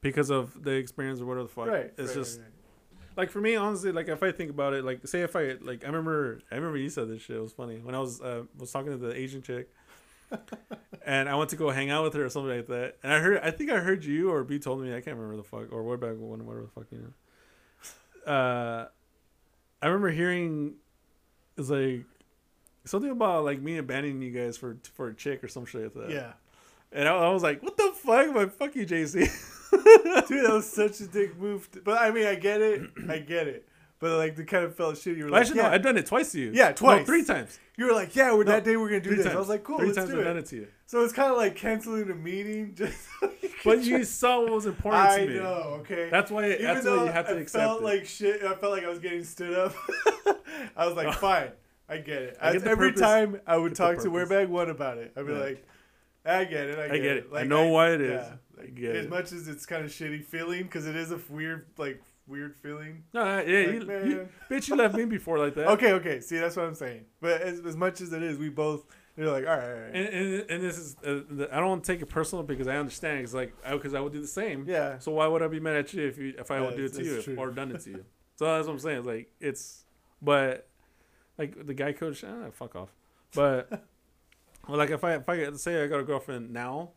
[0.00, 1.66] because of the experience or whatever the fuck.
[1.68, 1.92] Right.
[1.96, 3.16] It's right, just right, right.
[3.16, 5.82] like for me, honestly, like if I think about it, like say if I like
[5.84, 7.36] I remember I remember you said this shit.
[7.36, 9.70] It was funny when I was uh, was talking to the Asian chick,
[11.06, 12.96] and I went to go hang out with her or something like that.
[13.02, 15.36] And I heard I think I heard you or B told me I can't remember
[15.36, 17.12] the fuck or what back one whatever the fuck you know.
[18.32, 18.88] Uh,
[19.82, 20.74] I remember hearing
[21.56, 22.04] it's like
[22.90, 26.08] something about like me abandoning you guys for for a chick or some shit like
[26.08, 26.10] that.
[26.14, 26.32] Yeah.
[26.92, 28.34] And I, I was like, what the fuck?
[28.34, 29.20] But fuck you, JC.
[30.28, 31.70] Dude, that was such a dick move.
[31.70, 32.82] to- but I mean, I get it.
[33.08, 33.66] I get it.
[34.00, 35.16] But like, the kind of felt shit.
[35.16, 35.68] You were like, Actually, yeah.
[35.68, 36.50] no, I've done it twice to you.
[36.54, 37.06] Yeah, No, twice.
[37.06, 37.60] three times.
[37.76, 39.26] you were like, yeah, we're, No, that day we're gonna do this.
[39.26, 39.36] times.
[39.36, 40.40] I was like, cool, Three let's times do I've done it.
[40.40, 40.68] it to you.
[40.86, 42.74] So it's kind of like canceling a meeting.
[42.76, 42.96] Just.
[43.62, 45.38] But you saw what was important I to me.
[45.38, 45.52] I know.
[45.82, 46.08] Okay.
[46.10, 46.46] That's why.
[46.52, 47.84] Even that's why you have to I accept felt it.
[47.84, 48.42] like shit.
[48.42, 49.74] I felt like I was getting stood up.
[50.76, 51.50] I was like, fine,
[51.90, 52.38] I get it.
[52.40, 53.00] I get every purpose.
[53.00, 54.10] time I would Get talk to.
[54.10, 55.38] Wearbag one about it, I'd be Yeah.
[55.38, 55.66] like,
[56.24, 56.78] I get it.
[56.78, 57.26] I get, get it.
[57.30, 58.10] I Like, know why it is.
[58.22, 59.10] Yeah, I like, as it.
[59.10, 63.02] much as it's kind of shitty feeling, because it is a weird, like weird feeling.
[63.12, 63.80] no, yeah, Like, you,
[64.10, 65.66] you, bitch, you left me before like that.
[65.68, 66.20] Okay, okay.
[66.20, 67.06] See, that's what I'm saying.
[67.20, 68.84] But as, as much as it is, we both.
[69.16, 69.94] You're like, all right, all right.
[69.94, 72.76] And, and and this is uh, I don't want to take it personal because I
[72.76, 73.20] understand.
[73.20, 74.64] It's like because I would do the same.
[74.68, 74.98] yeah.
[74.98, 76.84] So why would I be mad at you if you if I Yeah, would do
[76.84, 77.36] it to you true.
[77.36, 78.04] or done it to you?
[78.36, 78.98] So that's what I'm saying.
[78.98, 79.84] It's like it's,
[80.22, 80.68] but
[81.38, 82.90] like the guy coach, ah, fuck off.
[83.34, 83.70] But
[84.68, 86.90] well, like if I if I say I got a girlfriend now,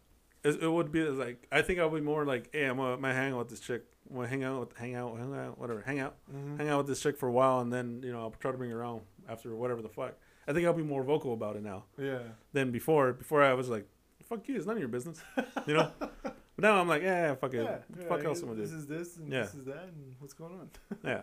[0.44, 3.02] it, it would be like I think I'll be more like, hey, I'm gonna, I'm
[3.02, 3.84] gonna hang out with this chick.
[4.10, 6.58] I'm gonna hang out with hang out hang out whatever hang out Mhm.
[6.58, 8.58] hang out with this chick for a while and then you know I'll try to
[8.58, 10.16] bring her around after whatever the fuck.
[10.46, 12.20] I think I'll be more vocal about it now Yeah.
[12.52, 13.14] than before.
[13.14, 13.88] Before I was like,
[14.24, 15.22] fuck you, it's none of your business,
[15.66, 15.90] you know.
[16.00, 17.78] but now I'm like, yeah, fuck it, Yeah.
[18.10, 18.58] fuck yeah, else I'm.
[18.58, 19.44] This is this, and Yeah.
[19.44, 20.70] this is that, and what's going on?
[21.06, 21.22] yeah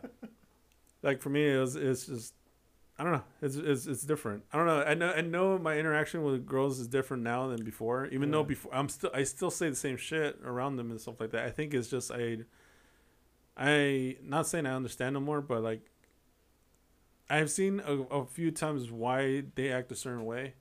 [1.03, 2.35] like for me it was it's just
[3.01, 5.77] i don't know it's, it's it's different i don't know i know i know my
[5.77, 9.51] interaction with girls is different now than before even though before i'm still i still
[9.51, 12.37] say the same shit around them and stuff like that i think it's just i
[13.57, 15.91] i not saying i understand them more but like
[17.31, 20.55] I've seen a, a few times why they act a certain way,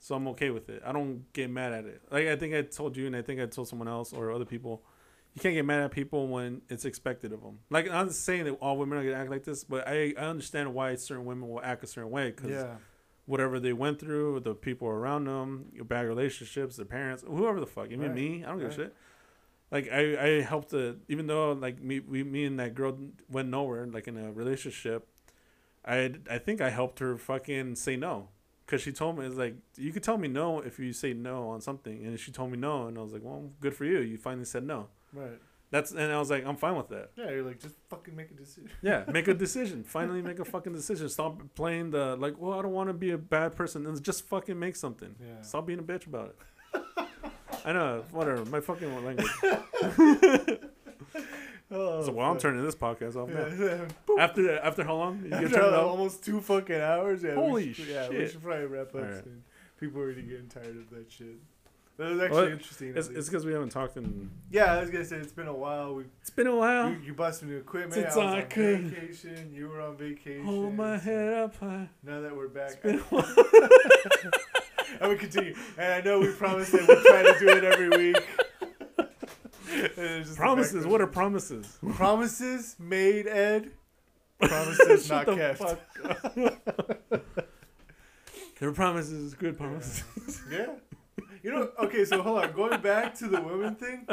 [0.00, 0.82] so I'm okay with it.
[0.84, 2.02] I don't get mad at it.
[2.10, 4.44] Like I think I told you, and I think I told someone else or other
[4.44, 4.82] people.
[5.36, 7.58] You can't get mad at people when it's expected of them.
[7.68, 10.22] Like I'm not saying that all women are gonna act like this, but I, I
[10.22, 12.76] understand why certain women will act a certain way because Yeah.
[13.26, 17.66] whatever they went through, the people around them, your bad relationships, their parents, whoever the
[17.66, 18.14] fuck, even Right.
[18.14, 18.72] me, I don't give Right.
[18.72, 18.96] a shit.
[19.70, 22.96] Like I, I helped to, even though like me, we, me and that girl
[23.28, 25.06] went nowhere, like in a relationship,
[25.84, 28.30] I, I think I helped her fucking say no,
[28.66, 31.50] cause she told me it's like you could tell me no if you say no
[31.50, 33.98] on something, and she told me no, and I was like, well, good for you,
[33.98, 34.88] you finally said no.
[35.16, 35.40] Right.
[35.70, 37.10] That's and I was like, I'm fine with that.
[37.16, 38.70] Yeah, you're like, just fucking make a decision.
[38.82, 39.82] Yeah, make a decision.
[39.82, 41.08] Finally, make a fucking decision.
[41.08, 42.34] Stop playing the like.
[42.38, 43.84] Well, I don't want to be a bad person.
[43.86, 45.14] And just fucking make something.
[45.20, 45.42] Yeah.
[45.42, 46.36] Stop being a bitch about
[46.74, 47.08] it.
[47.64, 48.04] I know.
[48.12, 48.44] Whatever.
[48.44, 49.26] My fucking language.
[51.68, 53.48] Oh, So, well, I'm turning this podcast off now.
[53.48, 54.22] Yeah.
[54.22, 55.24] After after how long?
[55.24, 57.24] You After almost two fucking hours.
[57.24, 59.24] Yeah, Holy we should, Yeah, we should probably wrap up Alright.
[59.24, 59.42] soon.
[59.80, 61.38] People are already getting tired of that shit.
[61.98, 62.92] That was actually Well, interesting.
[62.94, 64.30] It's because we haven't talked in.
[64.50, 65.94] yeah, I was gonna say it's been a while.
[65.94, 66.90] We It's been a while.
[66.90, 67.94] you, you bought some new equipment.
[67.94, 69.52] Since I was I on could vacation.
[69.54, 70.44] You were on vacation.
[70.44, 71.88] Hold my head up high.
[72.02, 73.34] Now that we're back, It's been a while.
[75.00, 75.54] I would continue.
[75.78, 78.16] And I know we promised that we'd try to do it every week.
[80.36, 80.86] Promises.
[80.86, 81.78] What are promises?
[81.94, 83.26] promises made?
[83.26, 83.70] Ed.
[84.40, 85.58] Promises not kept.
[85.58, 86.34] fuck up.
[88.58, 89.34] There are promises.
[89.34, 90.42] Good promises.
[90.50, 90.66] Yeah.
[91.46, 92.50] You know, okay, so hold on.
[92.54, 94.04] Going back to the women thing,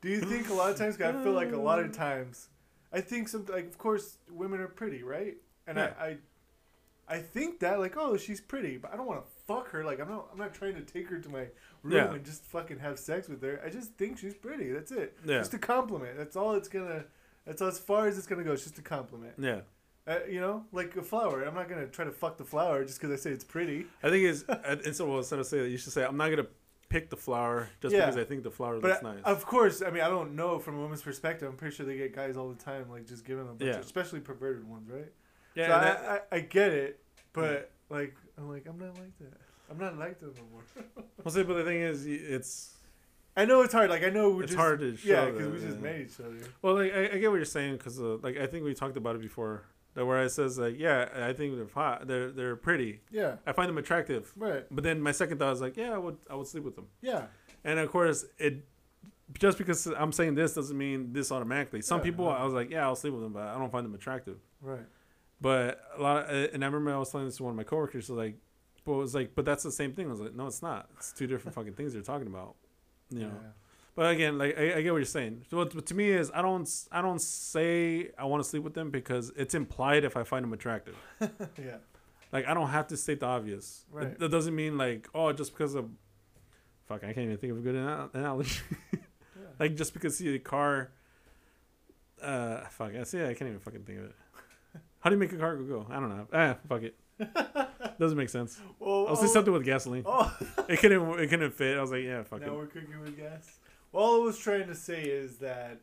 [0.00, 1.92] do you think a lot of times, 'cause I feel like a lot of uh.
[1.92, 2.48] times,
[2.90, 5.36] I think some, like, of course, women are pretty, right?
[5.66, 5.92] And Yeah.
[6.00, 6.18] I, I,
[7.06, 9.84] I think that, like, oh, she's pretty, but I don't want to fuck her.
[9.84, 11.48] Like, I'm not, I'm not trying to take her to my
[11.82, 12.14] room Yeah.
[12.14, 13.60] and just fucking have sex with her.
[13.62, 14.72] I just think she's pretty.
[14.72, 15.18] That's it.
[15.22, 15.40] Yeah.
[15.40, 16.16] Just a compliment.
[16.16, 17.04] That's all it's gonna,
[17.44, 18.52] that's as far as it's gonna go.
[18.52, 19.34] It's just a compliment.
[19.38, 19.60] Yeah.
[20.06, 21.42] Uh, you know, like a flower.
[21.44, 23.86] I'm not gonna try to fuck the flower just because I say it's pretty.
[24.02, 24.44] I think it's
[24.86, 26.46] it's well instead of say that you should say I'm not gonna
[26.90, 28.00] pick the flower just Yeah.
[28.02, 29.22] because I think the flower But looks nice.
[29.24, 31.48] of course, I mean, I don't know from a woman's perspective.
[31.48, 33.68] I'm pretty sure they get guys all the time, like just giving them, a bunch
[33.70, 33.78] Yeah.
[33.78, 35.10] of- especially perverted ones, right?
[35.54, 37.00] yeah, so I, that- I, I get it,
[37.32, 39.40] but like, I'm like, I'm not like that.
[39.70, 41.04] I'm not like that no more.
[41.24, 42.74] well, see, but the thing is, it's
[43.36, 43.88] I know it's hard.
[43.88, 45.08] Like I know we it's just, hard to show.
[45.10, 45.82] yeah, because we just yeah.
[45.82, 46.36] made each other.
[46.60, 48.96] Well, like I, I get what you're saying because uh, like I think we talked
[48.98, 49.64] about it before.
[49.94, 53.00] Where it says like, yeah, I think they're hot, they're they're pretty.
[53.10, 54.32] Yeah, I find them attractive.
[54.36, 54.64] right.
[54.70, 56.86] But then my second thought is like, yeah, I would I would sleep with them.
[57.00, 57.26] Yeah,
[57.64, 58.64] And of course, it
[59.38, 61.80] just because I'm saying this doesn't mean this automatically.
[61.82, 62.28] Some Yeah, people.
[62.28, 64.38] I was like, yeah, I'll sleep with them, but I don't find them attractive.
[64.60, 64.86] right.
[65.40, 67.64] But a lot, of, and I remember I was telling this to one of my
[67.64, 68.06] coworkers.
[68.06, 68.36] So like,
[68.84, 70.06] but it was like, but that's the same thing.
[70.06, 70.88] I was like, no, it's not.
[70.96, 72.54] It's two different fucking things you're talking about.
[73.10, 73.26] You know.
[73.26, 73.48] Yeah.
[73.94, 75.44] But again, like I, I get what you're saying.
[75.48, 78.64] So what, what to me is, I don't, I don't say I want to sleep
[78.64, 80.96] with them because it's implied if I find them attractive.
[81.20, 81.76] yeah.
[82.32, 83.84] Like I don't have to state the obvious.
[83.92, 84.08] Right.
[84.08, 85.88] It, that doesn't mean like, oh, just because of,
[86.88, 87.76] fuck, I can't even think of a good
[88.14, 88.60] analogy.
[89.36, 89.48] Yeah.
[89.58, 90.92] like just because see a car.
[92.22, 93.20] Uh, fuck, I see.
[93.20, 94.14] I can't even fucking think of it.
[95.00, 95.86] How do you make a car go?
[95.90, 96.28] I don't know.
[96.32, 96.96] Ah, fuck it.
[97.98, 98.60] Doesn't make sense.
[98.78, 100.04] Well, I'll say oh, something with gasoline.
[100.06, 100.32] Oh,
[100.68, 101.18] It couldn't.
[101.18, 101.76] It couldn't fit.
[101.76, 102.50] I was like, yeah, fuck now it.
[102.50, 103.58] Now we're cooking with gas.
[103.94, 105.78] All I was trying to say is that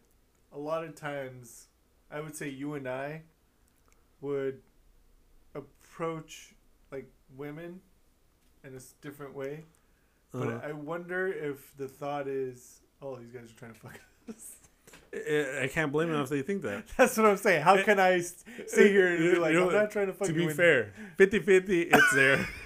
[0.54, 1.68] a lot of times,
[2.12, 3.22] I would say you and I
[4.20, 4.60] would
[5.56, 6.54] approach
[6.92, 7.80] like women
[8.66, 9.64] in a different way.
[10.34, 14.00] But Uh, I wonder if the thought is, oh, these guys are trying to fuck
[14.30, 14.56] us.
[15.14, 16.86] I, can't blame them if they think that.
[16.98, 17.64] That's what I'm saying.
[17.64, 20.28] How can I sit here and be You like, know, I'm not trying to fuck
[20.28, 22.48] to you be fair, 50-50, it's there.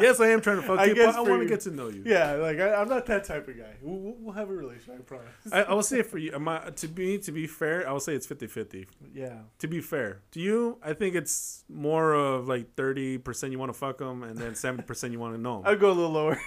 [0.00, 1.88] yes, I am trying to fuck I you, but I want to get to know
[1.88, 2.02] you.
[2.06, 3.74] Yeah, like I, I'm not that type of guy.
[3.80, 4.92] We'll, we'll- have a relation.
[4.94, 5.26] I promise.
[5.50, 8.00] I, I will say for you, am I, to be to be fair, I will
[8.00, 8.86] say it's 50-50.
[9.14, 9.30] yeah.
[9.60, 13.72] To be fair to you, I think it's more of like thirty percent you want
[13.72, 15.62] to fuck them, and then seventy percent you want to know.
[15.64, 16.38] I'd go a little lower.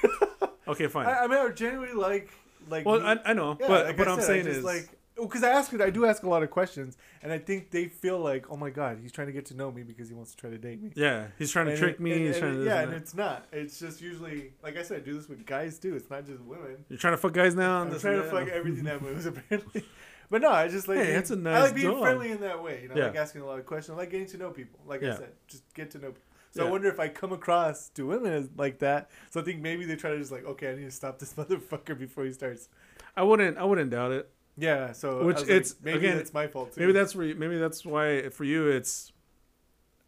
[0.67, 1.07] Okay, fine.
[1.07, 2.30] I, I mean, I genuinely like
[2.69, 2.85] like.
[2.85, 4.88] well, me- I, I know, yeah, but like what I I saying is like
[5.20, 7.72] Oh, because I ask it, I do ask a lot of questions, and I think
[7.72, 10.14] they feel like, oh my god, he's trying to get to know me because he
[10.16, 10.91] wants to try to date me.
[10.96, 12.12] yeah, he's trying to And trick it- me.
[12.14, 13.46] and- he's and trying to yeah, and it's not.
[13.52, 15.96] It's just usually like I said, I do this with guys too.
[15.96, 16.86] It's not just women.
[16.90, 17.82] You're trying to fuck guys now.
[17.82, 19.84] I'm this trying to fuck everything that moves apparently.
[20.32, 22.02] But no, I just like Hey, being, that's a nice I like being dog.
[22.02, 22.82] friendly in that way.
[22.84, 23.06] You know, I Yeah.
[23.08, 23.96] like asking a lot of questions.
[23.96, 24.80] I like getting to know people.
[24.86, 26.08] Like I said, just get to know.
[26.10, 26.22] people.
[26.52, 29.10] So I wonder if I come across to women like that.
[29.32, 31.34] So I think maybe they try to just like, okay, I need to stop this
[31.38, 32.70] motherfucker before he starts.
[33.16, 33.58] I wouldn't.
[33.58, 34.30] I wouldn't doubt it.
[34.60, 34.91] Yeah.
[34.91, 36.81] So Which it's- like, maybe again, that's my fault too.
[36.81, 37.26] Maybe that's where.
[37.27, 39.11] You, maybe that's why for you it's.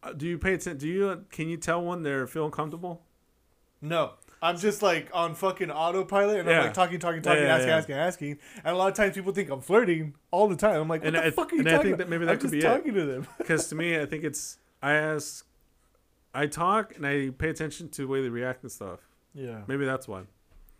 [0.04, 0.78] uh, Do you pay attention?
[0.78, 3.04] Do you can you tell when they're feeling comfortable?
[3.82, 4.14] no.
[4.44, 7.78] I'm just like on fucking autopilot, and I'm like talking, talking, talking, yeah, asking, yeah.
[7.78, 8.38] asking, asking.
[8.64, 10.82] And a lot of times people think I'm flirting all the time.
[10.82, 11.98] I'm like, what And the I- fuck are you and I think about?
[12.00, 12.62] that maybe that I'm could just be it.
[12.64, 13.28] talking to them.
[13.38, 15.46] Because to me, I think it's I ask,
[16.34, 19.02] I talk and I pay attention to the way they react and stuff.
[19.36, 19.62] Yeah.
[19.68, 20.24] Maybe that's why.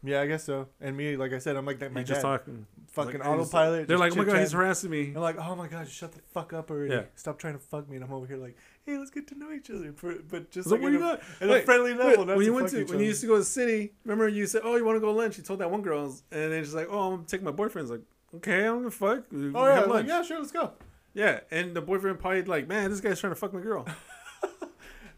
[0.04, 0.68] Yeah, I guess so.
[0.80, 1.94] And me, like I said, I'm like that.
[1.94, 2.66] My just dad, talking.
[2.88, 3.88] fucking like, autopilot.
[3.88, 5.14] They're like, oh my god, he's harassing me.
[5.16, 6.94] I'm like, oh my god, shut the fuck up already.
[6.94, 7.04] Yeah.
[7.16, 7.98] Stop trying to fuck me.
[7.98, 9.94] And I'm over here like, hey, let's get to know each other.
[9.94, 12.26] For, but just So like in you a, at a Wait, friendly Wait, level.
[12.26, 14.48] not when you went to when you used to go to the city, remember you
[14.48, 16.64] said, "Oh, you want to go to lunch?" You told that one girl, and then
[16.64, 18.02] she's like, "Oh, I'm gonna take my boyfriend." It's like,
[18.38, 20.72] "Okay, I'm gonna fuck." Oh yeah, like, yeah, sure, let's go.
[21.14, 21.42] yeah.
[21.52, 23.86] And the boyfriend probably like, "Man, this guy's trying to fuck my girl."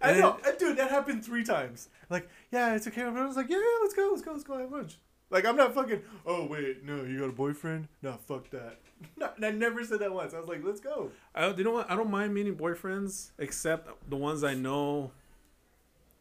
[0.04, 1.90] I And know, and dude, that happened three times.
[2.10, 3.02] Like, yeah, it's okay.
[3.04, 4.98] I was like, yeah, yeah, let's go, let's go, let's go have lunch.
[5.30, 6.02] Like, I'm not fucking.
[6.26, 7.88] Oh wait, no, you got a boyfriend?
[8.02, 8.80] No, fuck that.
[9.18, 10.34] No, I never said that once.
[10.34, 11.12] I was like, let's go.
[11.36, 11.92] I, you know what?
[11.92, 15.12] I don't mind meeting boyfriends, except the ones I know,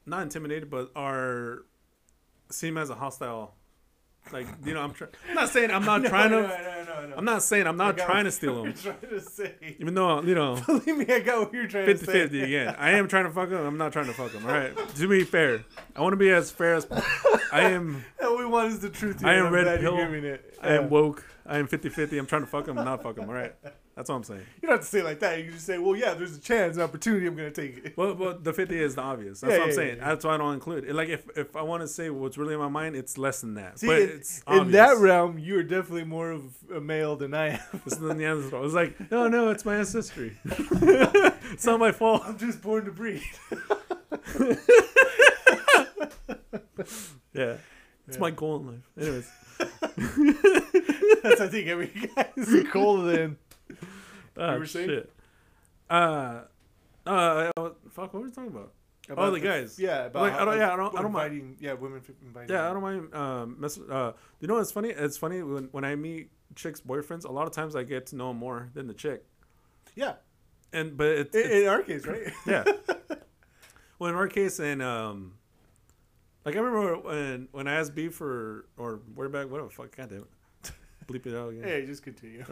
[0.04, 1.64] not intimidated, but are
[2.50, 3.54] seem as a hostile.
[4.30, 6.42] Like you know, I'm, try- I'm not saying I'm not No, trying to.
[6.42, 7.16] No, no, no, no.
[7.16, 9.54] I'm not saying I'm not trying to steal You're trying to say.
[9.78, 10.62] even though you know.
[10.66, 12.20] Believe me, I got what you're trying 50 to say.
[12.22, 12.74] 50 again.
[12.78, 13.64] I am trying to fuck them.
[13.66, 14.46] I'm not trying to fuck them.
[14.46, 14.74] All right.
[14.96, 15.64] To be fair,
[15.96, 16.86] I want to be as fair as
[17.52, 18.04] I am.
[18.22, 19.20] All we want is the truth.
[19.20, 19.98] Here, I am I'm red pill.
[19.98, 20.58] It.
[20.62, 21.24] I am woke.
[21.44, 22.16] I am 50 50.
[22.18, 22.78] I'm trying to fuck them.
[22.78, 23.28] I'm not fuck them.
[23.28, 23.54] All right.
[23.94, 24.40] That's all I'm saying.
[24.62, 25.36] You don't have to say it like that.
[25.38, 27.26] You can just say, well, yeah, there's a chance, an opportunity.
[27.26, 27.96] I'm gonna take it.
[27.96, 29.40] Well, well, the 50 is the obvious.
[29.40, 29.96] That's Yeah, what I'm yeah, saying.
[29.98, 30.08] yeah.
[30.08, 30.94] That's why I don't include it.
[30.94, 33.52] Like, if, if I want to say what's really in my mind, it's less than
[33.54, 33.78] that.
[33.80, 37.34] See, but in, it's in that realm, you are definitely more of a male than
[37.34, 37.60] I am.
[37.84, 38.64] It's the Neanderthal.
[38.64, 40.38] It's like, no, no, it's my ancestry.
[40.46, 42.22] it's not my fault.
[42.24, 43.22] I'm just born to breed.
[47.34, 47.56] Yeah.
[48.08, 48.80] It's my goal in life.
[49.00, 49.30] Anyways.
[51.22, 53.38] That's I think every guy's goal then.
[54.36, 54.88] Oh, were saying?
[54.88, 55.12] shit.
[55.90, 56.42] Uh,
[57.06, 57.50] uh,
[57.90, 58.72] fuck, what were we talking about?
[59.16, 59.78] Oh, the guys.
[59.78, 62.54] Yeah, about Like, I don't- yeah, I don't- I don't mind- Yeah, women inviting.
[62.54, 63.14] Yeah, I don't mind.
[63.14, 64.90] Um, mess, uh, you know what's funny?
[64.90, 67.24] It's funny when, when I meet chicks' boyfriends.
[67.24, 69.24] A lot of times I get to know more than the chick.
[69.94, 70.14] Yeah,
[70.72, 72.32] And but it's, in, in our case, right?
[72.46, 72.64] yeah.
[73.98, 75.34] well, in our case, and um,
[76.46, 80.24] like I remember when when I asked B for or where back whatever fuck, goddamn
[80.64, 80.72] it,
[81.06, 81.64] bleep it out again.
[81.64, 82.44] hey, just continue.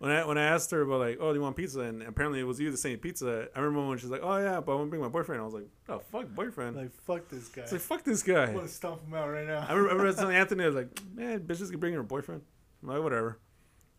[0.00, 1.80] When I when I asked her about like, oh, do you want pizza?
[1.80, 3.48] And apparently it was you the same pizza.
[3.54, 5.42] I remember when she's like, oh yeah, but I want to bring my boyfriend.
[5.42, 6.74] I was like, oh fuck, boyfriend.
[6.74, 7.62] Like fuck this guy.
[7.62, 8.44] it's like fuck this guy.
[8.44, 9.66] I want to stomp him out right now.
[9.68, 12.40] I remember, I remember telling Anthony, I was like, man, bitches can bring her boyfriend.
[12.82, 13.40] I'm like, whatever.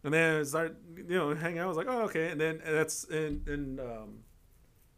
[0.03, 1.65] And then I started, you know, hanging out.
[1.65, 2.31] I was like, oh, okay.
[2.31, 4.23] And then and that's, and, and um,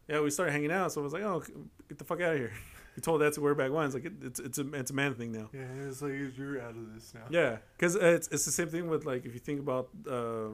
[0.08, 0.90] yeah, we started hanging out.
[0.90, 1.42] So I was like, oh,
[1.86, 2.52] get the fuck out of here.
[2.96, 3.86] We told that to wear back wine.
[3.86, 5.50] It's like, it, it's, it's, a, it's a man thing now.
[5.52, 7.24] yeah, it's like you're out of this now.
[7.28, 7.56] Yeah.
[7.76, 10.50] Because it's, it's the same thing with, like, if you think about, uh,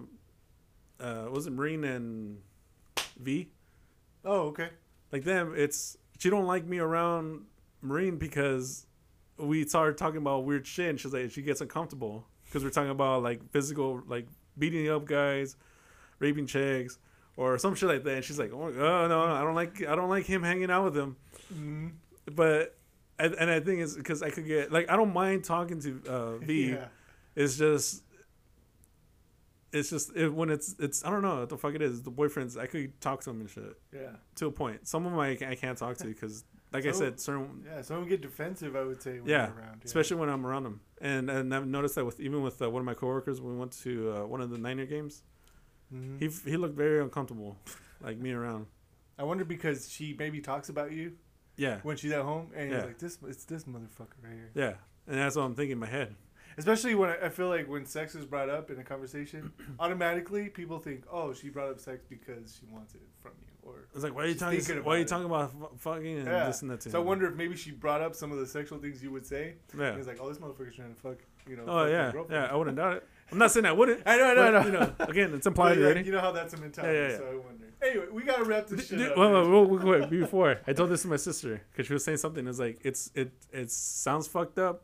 [1.00, 2.38] uh, was it Marine and
[3.18, 3.48] V?
[4.24, 4.68] Oh, okay.
[5.12, 7.42] like them, it's she don't like me around
[7.82, 8.86] Marine because
[9.38, 12.90] we started talking about weird shit, and she's like she gets uncomfortable because we're talking
[12.90, 14.26] about like physical, like
[14.58, 15.56] beating up guys,
[16.18, 16.98] raping chicks,
[17.36, 18.16] or some shit like that.
[18.16, 20.84] And she's like, oh no, no, I don't like I don't like him hanging out
[20.84, 21.16] with him.
[21.52, 21.88] hmm
[22.30, 22.76] But
[23.18, 26.02] and, and I think it's because I could get like I don't mind talking to
[26.06, 26.70] uh, V.
[26.74, 26.84] Yeah.
[27.36, 28.02] It's just.
[29.72, 32.10] It's just it, when it's it's I don't know what the fuck it is the
[32.10, 34.16] boyfriends I could talk to them and shit Yeah.
[34.36, 34.88] to a point.
[34.88, 37.82] Some of them I, I can't talk to because, like I said, certain Yeah.
[37.82, 38.74] Some of them get defensive.
[38.74, 39.20] I would say.
[39.20, 39.78] When yeah, around.
[39.80, 39.84] yeah.
[39.84, 40.80] especially when I'm around them.
[41.00, 43.58] And and I've noticed that with even with uh, one of my coworkers when we
[43.60, 45.22] went to uh, one of the Niner games,
[45.94, 46.18] Mhm.
[46.20, 47.56] he he looked very uncomfortable,
[48.00, 48.66] like me around.
[49.18, 51.12] I wonder because she maybe talks about you
[51.56, 52.76] Yeah, when she's at home, and Yeah.
[52.78, 54.74] he's like, "This, it's this motherfucker right here." yeah,
[55.06, 56.14] and that's what I'm thinking in my head.
[56.58, 60.48] Especially when I I feel like when sex is brought up in a conversation, automatically
[60.48, 64.02] people think, "Oh, she brought up sex because she wants it from you," or It's
[64.04, 64.60] like why are you talking?
[64.60, 66.46] thinking Why are you about talking about f- fucking and Yeah.
[66.46, 66.82] this and that?
[66.82, 67.00] So.
[67.00, 69.54] I wonder if maybe she brought up some of the sexual things you would say.
[69.78, 69.96] Yeah.
[69.96, 71.18] He's like, "Oh, this motherfucker's trying to fuck,"
[71.48, 71.64] you know.
[71.66, 72.52] Oh yeah, girlfriend." yeah.
[72.52, 73.06] I wouldn't doubt it.
[73.32, 74.02] I'm not saying I wouldn't.
[74.06, 74.66] I know, I know, I know.
[74.66, 76.02] You know, again, it's But, implied yeah, already.
[76.02, 76.98] You know how that's a mentality.
[76.98, 77.16] Yeah, yeah.
[77.18, 77.66] So I wonder.
[77.80, 79.16] Anyway, we gotta wrap this shit d- up.
[79.16, 82.18] wait, wait, wait, wait, before I told this to my sister because she was saying
[82.18, 82.46] something.
[82.48, 84.82] It's like it's it it sounds fucked up,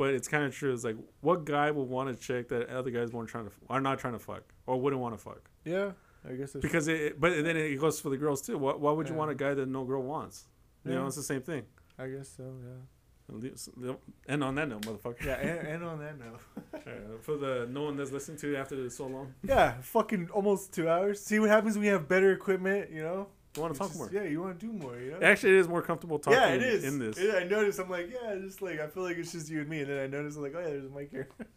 [0.00, 0.72] but it's kind of true.
[0.72, 3.82] It's like what guy would want a chick that other guys weren't trying to are
[3.88, 5.90] not trying to fuck or wouldn't want to fuck Yeah,
[6.28, 6.52] I guess.
[6.54, 7.20] Because it.
[7.20, 8.56] But then it goes for the girls too.
[8.56, 9.18] Why, why would you Yeah.
[9.18, 10.46] want a guy that no girl wants?
[10.86, 11.64] You know, it's the same thing.
[11.98, 12.44] I guess so.
[12.66, 13.92] Yeah.
[14.26, 15.24] And on that note, motherfucker.
[15.24, 16.40] Yeah, and, and on that note.
[16.86, 20.88] Uh, for the no one that's listening to after so long, Yeah, fucking almost two
[20.88, 21.20] hours.
[21.22, 23.26] See what happens when we have better equipment, you know?
[23.56, 24.10] You want to talk just- more.
[24.12, 25.20] Yeah, you want to do more, you know?
[25.20, 26.38] Actually, it is more comfortable talking.
[26.38, 26.84] yeah, it is.
[26.84, 27.18] in this.
[27.18, 27.78] It- I noticed.
[27.80, 29.98] I'm like, yeah, just like I feel like it's just you and me, and then
[29.98, 31.28] I noticed I'm like, oh yeah, there's a mic here.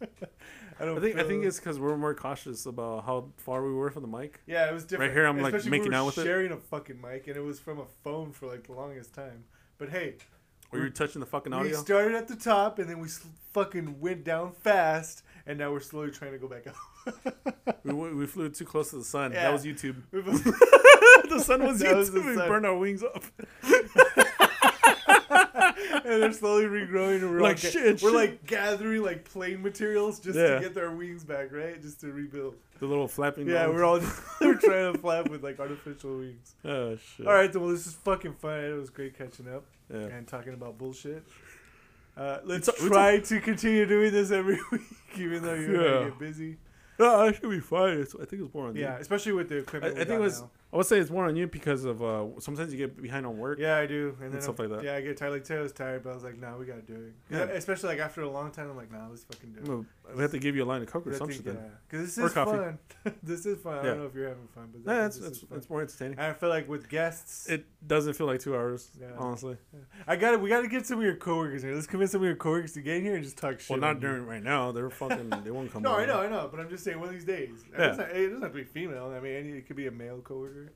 [0.80, 0.98] I don't.
[0.98, 4.02] I think I think it's because we're more cautious about how far we were from
[4.02, 4.40] the mic.
[4.46, 5.10] yeah, it was different.
[5.10, 6.24] Right here I'm, like, making we were out with it.
[6.24, 9.44] sharing a fucking mic, and it was from a phone for like the longest time.
[9.78, 10.16] But hey,
[10.72, 11.70] Or you're touching the fucking audio?
[11.70, 15.70] we started at the top, and then we s- fucking went down fast, and now
[15.70, 17.76] we're slowly trying to go back up.
[17.84, 19.30] We, we we flew too close to the sun.
[19.34, 19.42] Yeah.
[19.44, 20.02] That was YouTube.
[21.28, 22.26] the sun was That YouTube.
[22.26, 22.48] we sun.
[22.48, 23.24] burned our wings up.
[26.06, 28.12] And they're slowly regrowing, and we're Like, ga- shit, We're shit.
[28.14, 30.58] like gathering like plane materials just Yeah.
[30.58, 31.80] to get our wings back, right?
[31.80, 32.56] Just to rebuild.
[32.78, 33.48] The little flapping.
[33.48, 33.74] Yeah, dogs.
[33.74, 34.00] we're all
[34.40, 36.54] we're trying to flap with like artificial wings.
[36.64, 37.26] Oh shit.
[37.26, 38.60] All right, then, well, this is fucking fun.
[38.64, 39.98] It was great catching up Yeah.
[40.00, 41.24] and talking about bullshit.
[42.16, 44.82] Uh, let's We talk- we try to continue doing this every week,
[45.16, 45.92] even though you're Yeah.
[45.94, 46.58] gonna get busy.
[46.98, 47.98] No, I should be fine.
[47.98, 49.00] It's, I think it's more on Yeah, you.
[49.00, 49.96] especially with the equipment.
[49.96, 50.42] I we think it was.
[50.42, 50.50] now.
[50.74, 53.38] I would say it's more on you because of uh, sometimes you get behind on
[53.38, 53.60] work.
[53.60, 54.84] Yeah, I do, and and then stuff I'm- like that.
[54.84, 55.30] Yeah, I get tired.
[55.30, 57.42] Like I was tired, but I was like, "Nah, we gotta do it." Yeah.
[57.44, 60.22] Especially like after a long time, I'm like, "Nah, let's fucking do it." Well, We
[60.22, 61.54] have to give you a line of coke or I some think, shit.
[61.54, 61.70] yeah, Then.
[61.88, 62.50] because this Or is coffee.
[62.58, 62.78] fun.
[63.22, 63.72] this is fun.
[63.72, 63.82] I Yeah.
[63.90, 66.18] don't know if you're having fun, but Nah, this it's, it's, it's more entertaining.
[66.18, 69.12] And I feel like with guests, It doesn't feel like two hours, Yeah.
[69.16, 69.56] honestly.
[70.06, 71.74] I got to We got to get some of your coworkers here.
[71.74, 73.70] Let's convince some of your coworkers to get in here and just talk shit.
[73.70, 74.00] Well, not you.
[74.02, 74.72] during right now.
[74.72, 75.30] They're fucking.
[75.42, 75.82] They won't come.
[75.84, 77.64] No, I know, I know, but I'm just saying one of these days.
[77.72, 77.86] It, Yeah.
[77.88, 79.06] doesn't, it doesn't have to be female.
[79.16, 80.72] I mean, it could be a male coworker.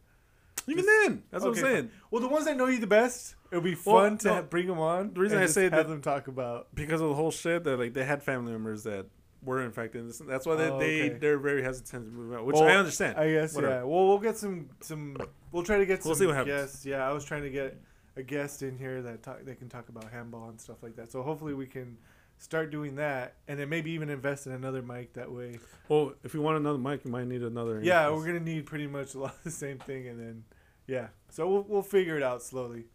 [0.66, 1.90] Even Just- then, that's what I'm saying.
[2.10, 4.66] Well, the ones that know you the best, it'll be Well, fun to no, bring
[4.66, 5.14] them on.
[5.14, 6.74] the reason I say have that- them talk about.
[6.74, 9.06] Because of the whole shit that like they had family members that
[9.42, 10.08] were infected.
[10.08, 11.18] This- That's why they, Oh, they okay.
[11.18, 13.16] they're very hesitant to move out, which Well, I understand.
[13.16, 13.74] I guess Whatever.
[13.74, 13.82] yeah.
[13.84, 15.16] Well, we'll get some some.
[15.52, 16.54] We'll try to get some We'll see what happens.
[16.60, 16.86] guests.
[16.86, 17.76] Yeah, I was trying to get
[18.16, 21.10] a guest in here that talk, they can talk about handball and stuff like that.
[21.12, 21.96] So hopefully we can
[22.40, 25.58] start doing that, and then maybe even invest in another mic that way.
[25.88, 27.80] well, if you want another mic, you might need another.
[27.82, 28.18] Yeah, earpiece.
[28.18, 30.44] we're gonna need pretty much a lot of the same thing, and then
[30.86, 31.08] yeah.
[31.30, 32.86] So we'll we'll figure it out slowly.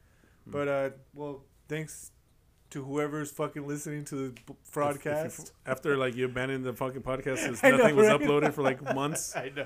[0.45, 0.51] Hmm.
[0.51, 2.11] But uh, well, thanks
[2.73, 5.53] to whoever's fucking listening to the b- If- if you- broadcast.
[5.65, 8.19] after like you abandoned the fucking podcast, since I know, nothing was right?
[8.19, 9.35] uploaded for like months.
[9.35, 9.65] I know.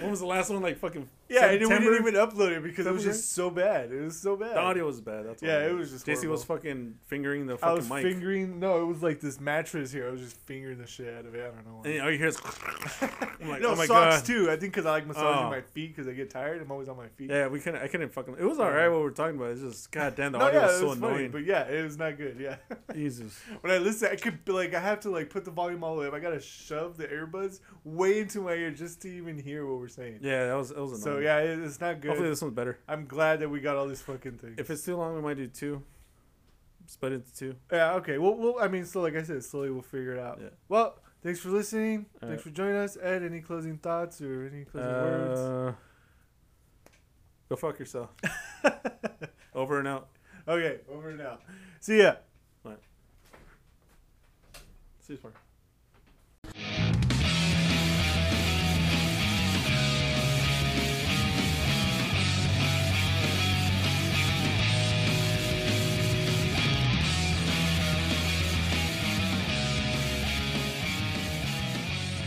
[0.00, 0.62] When was the last one?
[0.62, 3.90] Like fucking Yeah, and we didn't even upload it because it was just so bad.
[3.92, 4.54] It was so bad.
[4.54, 5.26] The audio was bad.
[5.26, 8.02] That's Yeah, it was just JC was fucking fingering the fucking I was mic.
[8.02, 8.58] fingering.
[8.60, 10.08] No, it was like this mattress here.
[10.08, 11.40] I was just fingering the shit out of it.
[11.40, 11.80] I don't know.
[11.82, 11.90] Why.
[11.90, 12.38] and all you hear is
[13.40, 14.24] I'm like, no oh socks god.
[14.24, 14.50] too.
[14.50, 15.50] I think because I like massaging Oh.
[15.50, 16.60] my feet because I get tired.
[16.62, 17.30] I'm always on my feet.
[17.30, 17.82] Yeah, we couldn't.
[17.82, 18.36] I couldn't fucking.
[18.38, 19.50] It was alright what we're talking about.
[19.52, 21.30] It's just goddamn the no, audio yeah, was so was funny, annoying.
[21.30, 22.36] but yeah, it was not good.
[22.40, 22.56] Yeah.
[22.94, 23.38] Jesus.
[23.60, 26.00] when I listen, I could like I have to like put the volume all the
[26.02, 26.14] way up.
[26.14, 29.87] I gotta shove the earbuds way into my ear just to even hear what we're
[29.88, 30.20] saying.
[30.22, 31.18] Yeah, that was that was annoying.
[31.18, 32.08] So yeah, it, it's not good.
[32.08, 32.78] Hopefully this one's better.
[32.88, 34.56] I'm glad that we got all these fucking things.
[34.58, 35.82] If it's too long, we might do two.
[36.86, 37.54] Split into two.
[37.70, 38.16] yeah, okay.
[38.18, 40.38] Well, well, I mean, so like I said, slowly we'll figure it out.
[40.40, 40.48] Yeah.
[40.68, 42.06] Well, thanks for listening.
[42.22, 42.52] All thanks right.
[42.52, 42.96] for joining us.
[43.00, 45.40] Ed, any closing thoughts or any closing words?
[45.40, 45.72] Uh,
[47.50, 48.10] go fuck yourself.
[49.54, 50.08] Over and out.
[50.46, 51.42] Okay, over and out.
[51.80, 52.14] See ya.
[55.08, 55.32] See you
[56.52, 56.92] tomorrow.